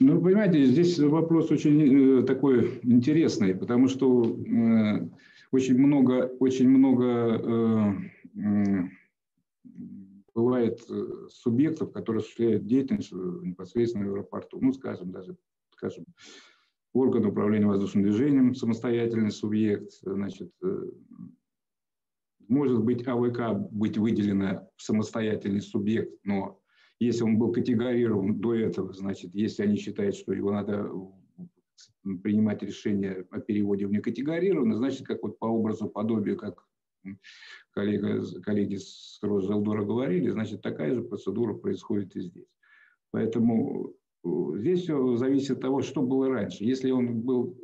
[0.05, 5.07] Ну, понимаете, здесь вопрос очень э, такой интересный, потому что э,
[5.53, 7.95] очень много, очень много
[8.35, 8.89] э,
[10.35, 10.81] бывает
[11.29, 14.59] субъектов, которые осуществляют деятельность непосредственно в аэропорту.
[14.59, 15.37] Ну, скажем, даже,
[15.71, 16.03] скажем,
[16.91, 20.51] орган управления воздушным движением, самостоятельный субъект, значит,
[22.49, 26.59] может быть, АВК быть выделена в самостоятельный субъект, но
[26.99, 30.89] если он был категорирован до этого, значит, если они считают, что его надо
[32.21, 36.65] принимать решение о переводе в некатегорированный, значит, как вот по образу подобию, как
[37.71, 42.47] коллега, коллеги с Росжелдора говорили, значит, такая же процедура происходит и здесь.
[43.11, 43.93] Поэтому
[44.23, 46.63] э, здесь все зависит от того, что было раньше.
[46.63, 47.57] Если он был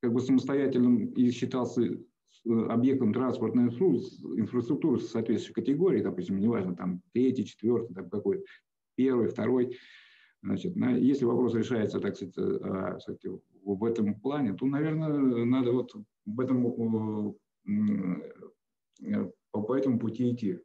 [0.00, 2.00] как бы самостоятельным и считался
[2.46, 8.44] объектом транспортной инфраструктуры соответствующей категории, допустим, неважно, там третий, четвертый, там какой,
[8.94, 9.76] первый, второй,
[10.42, 12.98] значит, на, если вопрос решается, так сказать, э, а,
[13.64, 15.94] в этом плане, то, наверное, надо вот
[16.24, 16.62] в этом,
[19.52, 20.60] по, по этому пути идти.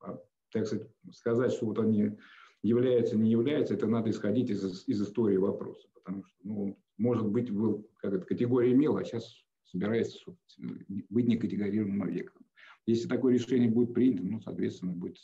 [0.00, 0.18] А,
[0.52, 2.18] так сказать, сказать, что вот они
[2.62, 7.50] являются, не являются, это надо исходить из, из истории вопроса, потому что, ну, может быть,
[7.50, 10.18] был как это, категория имел, а сейчас собирается
[10.56, 12.44] быть некатегорированным объектом.
[12.86, 15.18] Если такое решение будет принято, ну, соответственно, будет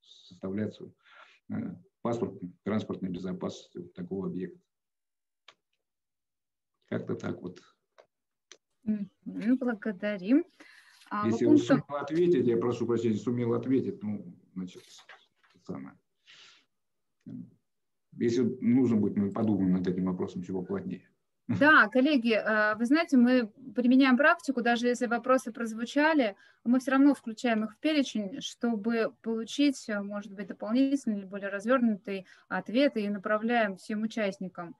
[0.00, 0.92] составляться
[1.50, 1.54] э,
[2.02, 4.60] паспорт транспортной безопасности такого объекта.
[6.86, 7.60] Как-то так вот.
[8.84, 10.44] Ну, благодарим.
[11.10, 14.82] А Если вы сумел ответить, я прошу прощения, сумел ответить, ну, значит,
[15.66, 15.98] самое.
[18.12, 21.07] Если нужно будет, мы подумаем над этим вопросом чего плотнее.
[21.48, 27.14] Да, коллеги, э, вы знаете, мы применяем практику, даже если вопросы прозвучали, мы все равно
[27.14, 33.08] включаем их в перечень, чтобы получить, э, может быть, дополнительный или более развернутый ответ и
[33.08, 34.76] направляем всем участникам.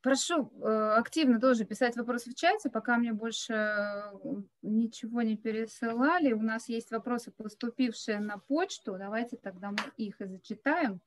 [0.00, 4.04] Прошу э, активно тоже писать вопросы в чате, пока мне больше
[4.62, 6.32] ничего не пересылали.
[6.32, 8.96] У нас есть вопросы, поступившие на почту.
[8.98, 11.00] Давайте тогда мы их и зачитаем.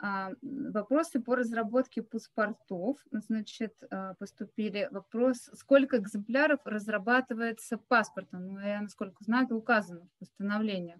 [0.00, 2.98] А, вопросы по разработке паспортов.
[3.12, 8.54] Значит, а, поступили вопрос, сколько экземпляров разрабатывается паспортом.
[8.54, 10.96] Ну, я, насколько знаю, это указано в постановлении.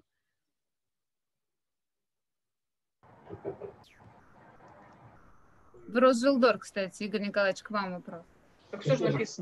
[5.88, 8.22] В Росжилдор, кстати, Игорь Николаевич, к вам вопрос.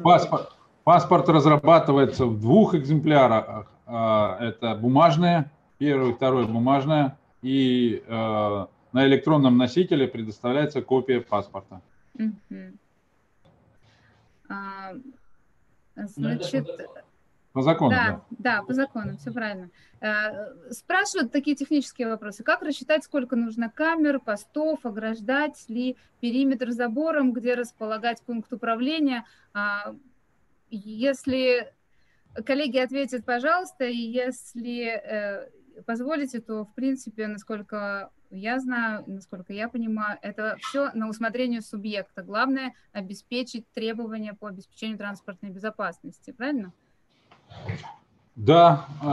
[0.02, 0.52] Паспорт,
[0.84, 3.70] паспорт разрабатывается в двух экземплярах.
[3.86, 8.02] А, это бумажное, первый, второй бумажное, и
[8.92, 11.80] на электронном носителе предоставляется копия паспорта.
[14.48, 14.92] А,
[15.96, 16.66] значит,
[17.52, 18.56] по закону, да, да.
[18.58, 19.70] Да, по закону, все правильно.
[20.00, 22.42] А, спрашивают такие технические вопросы.
[22.42, 29.24] Как рассчитать, сколько нужно камер, постов, ограждать ли периметр забором, где располагать пункт управления?
[29.52, 29.94] А,
[30.70, 31.72] если
[32.46, 35.50] коллеги ответят, пожалуйста, и если э,
[35.84, 42.22] позволите, то, в принципе, насколько я знаю, насколько я понимаю, это все на усмотрение субъекта.
[42.22, 46.72] Главное– обеспечить требования по обеспечению транспортной безопасности, правильно?
[48.34, 49.06] Да, э,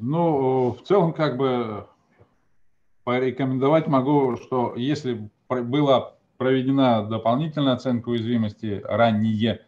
[0.00, 1.86] ну, в целом, как бы,
[3.04, 9.64] порекомендовать могу, что если была проведена дополнительная оценка уязвимости ранее,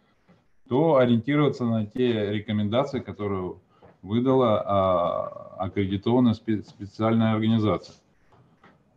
[0.69, 3.55] то ориентироваться на те рекомендации, которые
[4.03, 7.95] выдала а, аккредитованная специальная организация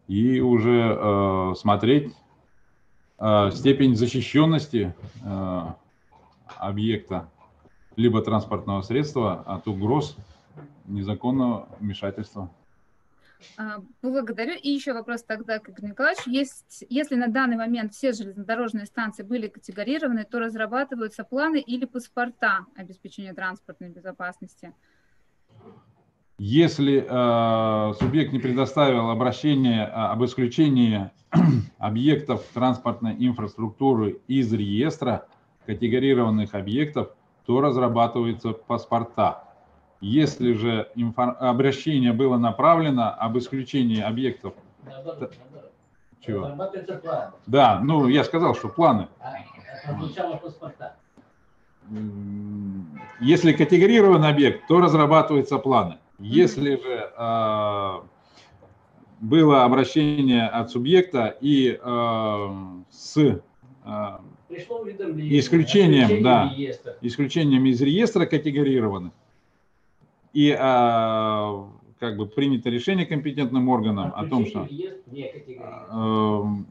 [0.09, 2.13] и уже э, смотреть
[3.19, 5.61] э, степень защищенности э,
[6.57, 7.31] объекта
[7.97, 10.17] либо транспортного средства от угроз
[10.87, 12.51] незаконного вмешательства.
[13.57, 14.55] А, благодарю.
[14.55, 16.31] И еще вопрос тогда к Игорю Николаевичу.
[16.31, 22.67] Есть, если на данный момент все железнодорожные станции были категорированы, то разрабатываются планы или паспорта
[22.75, 24.73] обеспечения транспортной безопасности?
[26.37, 31.11] Если э, субъект не предоставил обращение а, об исключении
[31.79, 35.27] объектов транспортной инфраструктуры из реестра
[35.65, 37.11] категорированных объектов,
[37.47, 39.45] то разрабатываются паспорта.
[40.01, 44.55] Если же обращение было направлено об исключении объектов...
[44.83, 45.33] Наоборот,
[46.21, 46.51] Чего?
[47.47, 49.07] Да, ну я сказал, что планы.
[49.21, 49.35] А,
[49.87, 50.97] а паспорта.
[53.21, 55.99] Если категорирован объект, то разрабатываются планы.
[56.19, 58.01] Если же э,
[59.21, 62.49] было обращение от субъекта и э,
[62.91, 63.39] с э,
[64.49, 66.53] исключением, да,
[67.01, 69.11] исключением из реестра категорированы,
[70.33, 70.57] и э,
[71.99, 74.71] как бы принято решение компетентным органом о том, что э,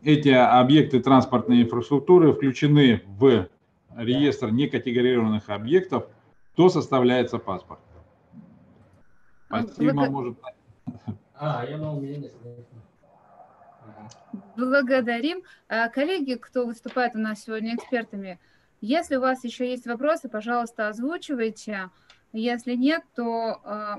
[0.03, 3.47] эти объекты транспортной инфраструктуры включены в
[3.95, 6.07] реестр некатегорированных объектов,
[6.55, 7.79] то составляется паспорт.
[9.61, 10.09] Спасибо, Благ...
[10.09, 10.37] может.
[11.35, 12.29] А, я на меня
[14.55, 15.43] Благодарим.
[15.67, 18.39] А, коллеги, кто выступает у нас сегодня экспертами,
[18.81, 21.89] если у вас еще есть вопросы, пожалуйста, озвучивайте.
[22.33, 23.97] Если нет, то а,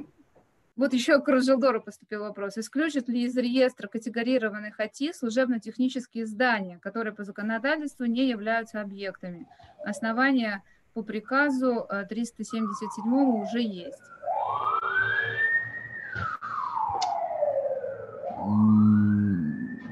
[0.76, 2.59] вот еще к Рожелдору поступил вопрос.
[2.59, 9.47] Исключат ли из реестра категорированных АТИ служебно-технические здания, которые по законодательству не являются объектами?
[9.85, 10.62] Основания
[10.94, 14.02] по приказу 377 а, уже есть.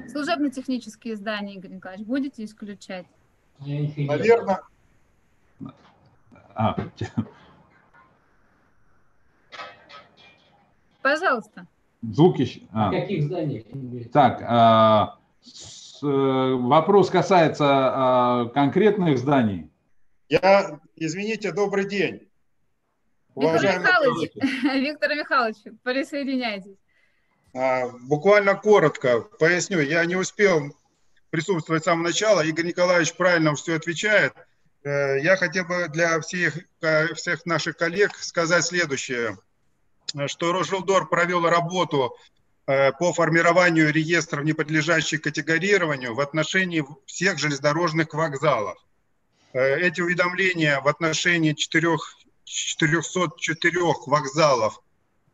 [0.09, 3.05] Служебно-технические здания, Игорь Николаевич, будете исключать?
[3.59, 4.61] Наверное.
[6.55, 6.75] А.
[11.01, 11.67] Пожалуйста.
[12.01, 12.67] Звуки.
[12.71, 12.91] А.
[12.91, 13.65] Каких зданий?
[14.11, 19.69] Так, а, с, э, вопрос касается а, конкретных зданий.
[20.29, 22.27] Я, извините, добрый день.
[23.35, 24.31] Виктор Михайлович,
[24.63, 26.77] Виктор Михайлович, присоединяйтесь.
[27.53, 29.79] А, буквально коротко поясню.
[29.79, 30.75] Я не успел
[31.29, 32.41] присутствовать с самого начала.
[32.41, 34.33] Игорь Николаевич правильно все отвечает.
[34.83, 39.37] Э, я хотел бы для всех, э, всех наших коллег сказать следующее,
[40.27, 42.15] что Росжилдор провел работу
[42.67, 48.77] э, по формированию реестров, не подлежащих категорированию в отношении всех железнодорожных вокзалов.
[49.53, 51.97] Эти уведомления в отношении 4,
[52.43, 54.82] 404 вокзалов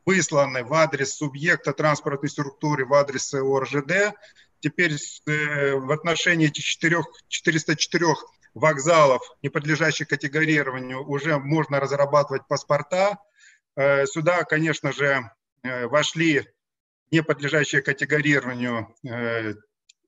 [0.10, 4.16] высланы в адрес субъекта транспортной структуры, в адрес ОРЖД.
[4.60, 8.16] Теперь э, в отношении этих 4, 404
[8.56, 13.20] вокзалов, не подлежащих категорированию, уже можно разрабатывать паспорта.
[13.76, 15.30] Э, сюда, конечно же,
[15.62, 16.48] э, вошли
[17.12, 18.96] не подлежащие категорированию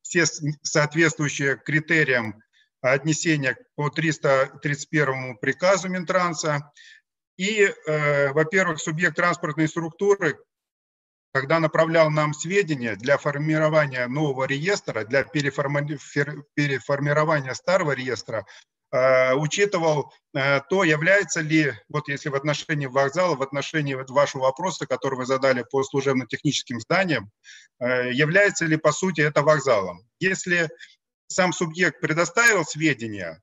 [0.02, 2.41] все соответствующие критериям
[2.82, 6.72] отнесения по 331 приказу Минтранса.
[7.38, 10.38] И, э, во-первых, субъект транспортной структуры
[11.34, 18.45] когда направлял нам сведения для формирования нового реестра, для переформирования старого реестра,
[18.91, 24.86] э, учитывал э, то, является ли, вот если в отношении вокзала, в отношении вашего вопроса,
[24.86, 27.32] который вы задали по служебно-техническим зданиям,
[27.80, 30.06] является ли по сути это вокзалом.
[30.20, 30.70] Если
[31.28, 33.41] сам субъект предоставил сведения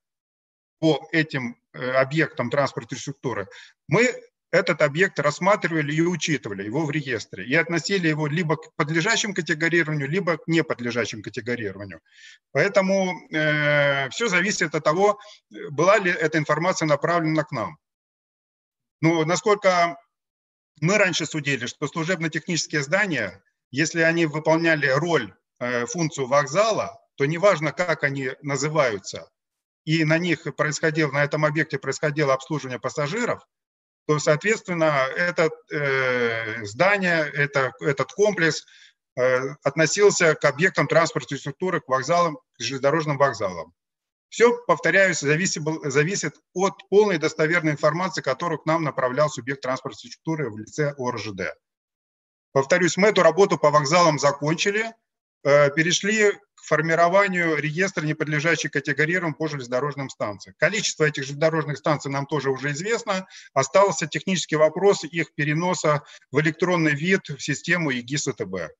[0.78, 3.48] по этим объектам транспортной структуры,
[3.89, 4.15] мы
[4.51, 10.09] этот объект рассматривали и учитывали его в реестре и относили его либо к подлежащим категорированию,
[10.09, 12.01] либо к неподлежащим категорированию.
[12.52, 15.19] Поэтому э, все зависит от того,
[15.70, 17.78] была ли эта информация направлена к нам.
[19.01, 19.98] Ну, насколько
[20.81, 27.73] мы раньше судили, что служебно-технические здания, если они выполняли роль, э, функцию вокзала, то неважно,
[27.73, 29.28] как они называются,
[29.85, 33.43] и на них происходило, на этом объекте происходило обслуживание пассажиров,
[34.09, 38.64] то, соответственно, это э, здание, это, этот комплекс
[39.16, 43.74] э, относился к объектам транспортной структуры, к вокзалам, к железнодорожным вокзалам.
[44.30, 50.48] Все, повторяюсь, зависит, зависит от полной достоверной информации, которую к нам направлял субъект транспортной структуры
[50.48, 51.55] в лице ОРЖД.
[52.52, 54.90] Повторюсь, мы эту работу по вокзалам закончили,
[55.48, 56.32] э, перешли
[56.68, 60.54] формированию реестра неподлежащих категориям по железнодорожным станциям.
[60.58, 63.26] Количество этих железнодорожных станций нам тоже уже известно.
[63.54, 68.70] Остался технический вопрос их переноса в электронный вид в систему ЕГИС АТБ.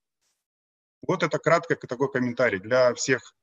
[1.07, 3.35] Вот это кратко такой комментарий для всех,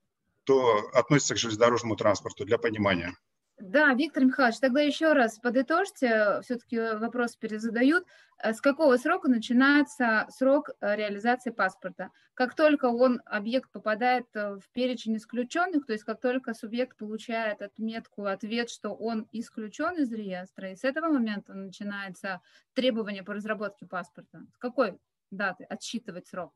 [0.43, 3.15] кто относится к железнодорожному транспорту, для понимания.
[3.57, 8.05] Да, Виктор Михайлович, тогда еще раз подытожьте, все-таки вопрос перезадают.
[8.43, 12.11] Э, с какого срока начинается срок э, реализации паспорта?
[12.33, 17.61] Как только он, объект попадает э, в перечень исключенных, то есть как только субъект получает
[17.61, 22.41] отметку, ответ, что он исключен из реестра, и с этого момента начинается
[22.73, 24.45] требование по разработке паспорта.
[24.53, 24.99] С какой
[25.31, 26.53] даты отсчитывать срок?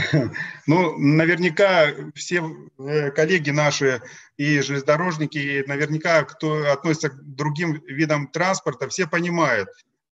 [0.66, 2.42] Ну, наверняка все
[2.78, 4.02] э, коллеги наши
[4.36, 9.68] и железнодорожники, и наверняка кто относится к другим видам транспорта, все понимают,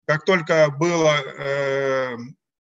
[0.06, 2.18] как только было э,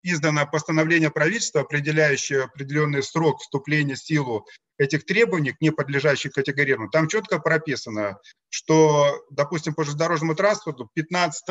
[0.03, 4.47] издано постановление правительства, определяющее определенный срок вступления в силу
[4.77, 8.19] этих требований к неподлежащим категориям, там четко прописано,
[8.49, 11.43] что, допустим, по железнодорожному транспорту 15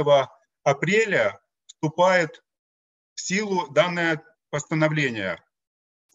[0.62, 2.42] апреля вступает
[3.14, 5.43] в силу данное постановление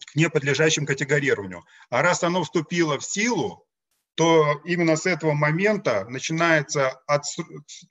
[0.06, 1.64] к неподлежащим категорированию.
[1.88, 3.66] А раз оно вступило в силу,
[4.14, 7.24] то именно с этого момента начинается, от,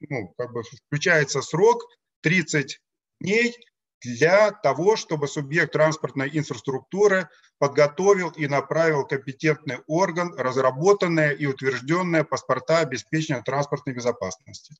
[0.09, 1.83] ну, как бы включается срок
[2.21, 2.79] 30
[3.19, 3.55] дней
[4.01, 12.79] для того, чтобы субъект транспортной инфраструктуры подготовил и направил компетентный орган разработанные и утвержденные паспорта
[12.79, 14.75] обеспечения транспортной безопасности.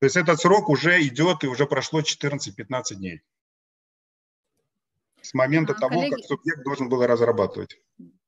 [0.00, 3.22] То есть этот срок уже идет и уже прошло 14-15 дней
[5.24, 6.14] с момента а, того, коллеги...
[6.14, 7.80] как субъект должен был разрабатывать.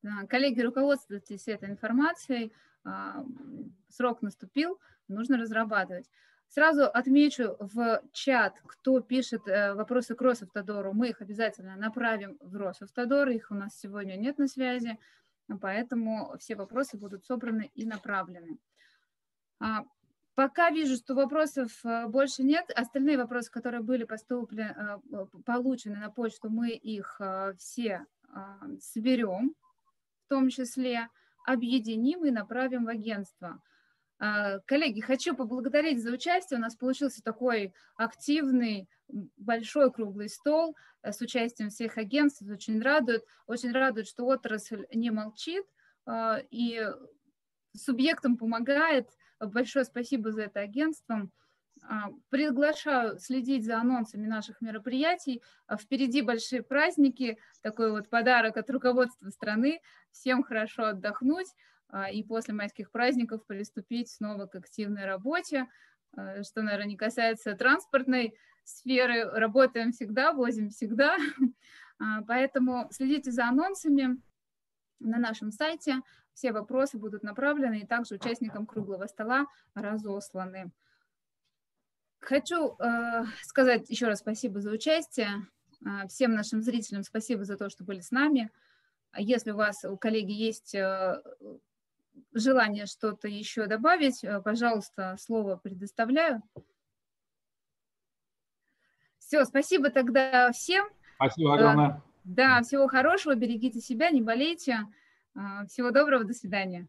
[0.03, 2.53] Да, коллеги, руководствуйтесь этой информацией.
[2.85, 3.25] А,
[3.89, 6.09] срок наступил, нужно разрабатывать.
[6.49, 12.55] Сразу отмечу в чат, кто пишет э, вопросы к Росавтодору, мы их обязательно направим в
[12.57, 14.97] Росавтодор, их у нас сегодня нет на связи,
[15.61, 18.59] поэтому все вопросы будут собраны и направлены.
[20.37, 22.71] А, Пока вижу, что вопросов э, больше нет.
[22.75, 24.75] Остальные вопросы, которые были поступлены,
[25.11, 28.07] э, получены на почту, мы их э, все
[28.81, 29.55] соберем,
[30.27, 31.09] в том числе
[31.47, 33.63] объединим и направим в агентство.
[34.19, 36.59] Коллеги, хочу поблагодарить за участие.
[36.59, 38.91] У нас получился такой активный,
[39.39, 42.43] большой круглый стол с участием всех агентств.
[42.43, 43.25] Очень радует.
[43.47, 45.65] Очень радует, что отрасль не молчит
[46.51, 46.91] и
[47.75, 49.09] субъектам помогает
[49.41, 51.33] Большое спасибо за это агентством.
[51.83, 55.43] А, приглашаю следить за анонсами наших мероприятий.
[55.67, 59.81] А, впереди большие праздники, такой вот подарок от руководства страны.
[60.11, 61.49] Всем хорошо отдохнуть
[61.89, 65.67] а, и после майских праздников приступить снова к активной работе,
[66.43, 68.35] что, наверное, не касается транспортной
[68.65, 69.25] сферы.
[69.25, 71.19] Работаем всегда, возим всегда.
[72.27, 74.19] Поэтому следите за анонсами
[74.99, 76.01] на нашем сайте.
[76.37, 80.71] Все вопросы будут направлены и также участникам круглого стола разосланы.
[82.19, 85.47] Хочу э, сказать еще раз спасибо за участие.
[85.83, 88.51] Э, всем нашим зрителям спасибо за то, что были с нами.
[89.17, 91.23] Если у вас, у коллеги, есть э,
[92.35, 96.43] желание что-то еще добавить, э, пожалуйста, слово предоставляю.
[99.19, 100.87] Все, спасибо тогда всем.
[101.15, 102.03] Спасибо огромное.
[102.25, 104.87] Да, всего хорошего, берегите себя, не болейте.
[105.37, 106.89] А, всего доброго, до свидания.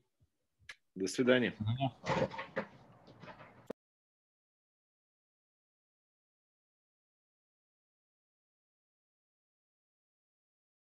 [0.95, 1.53] До свидания.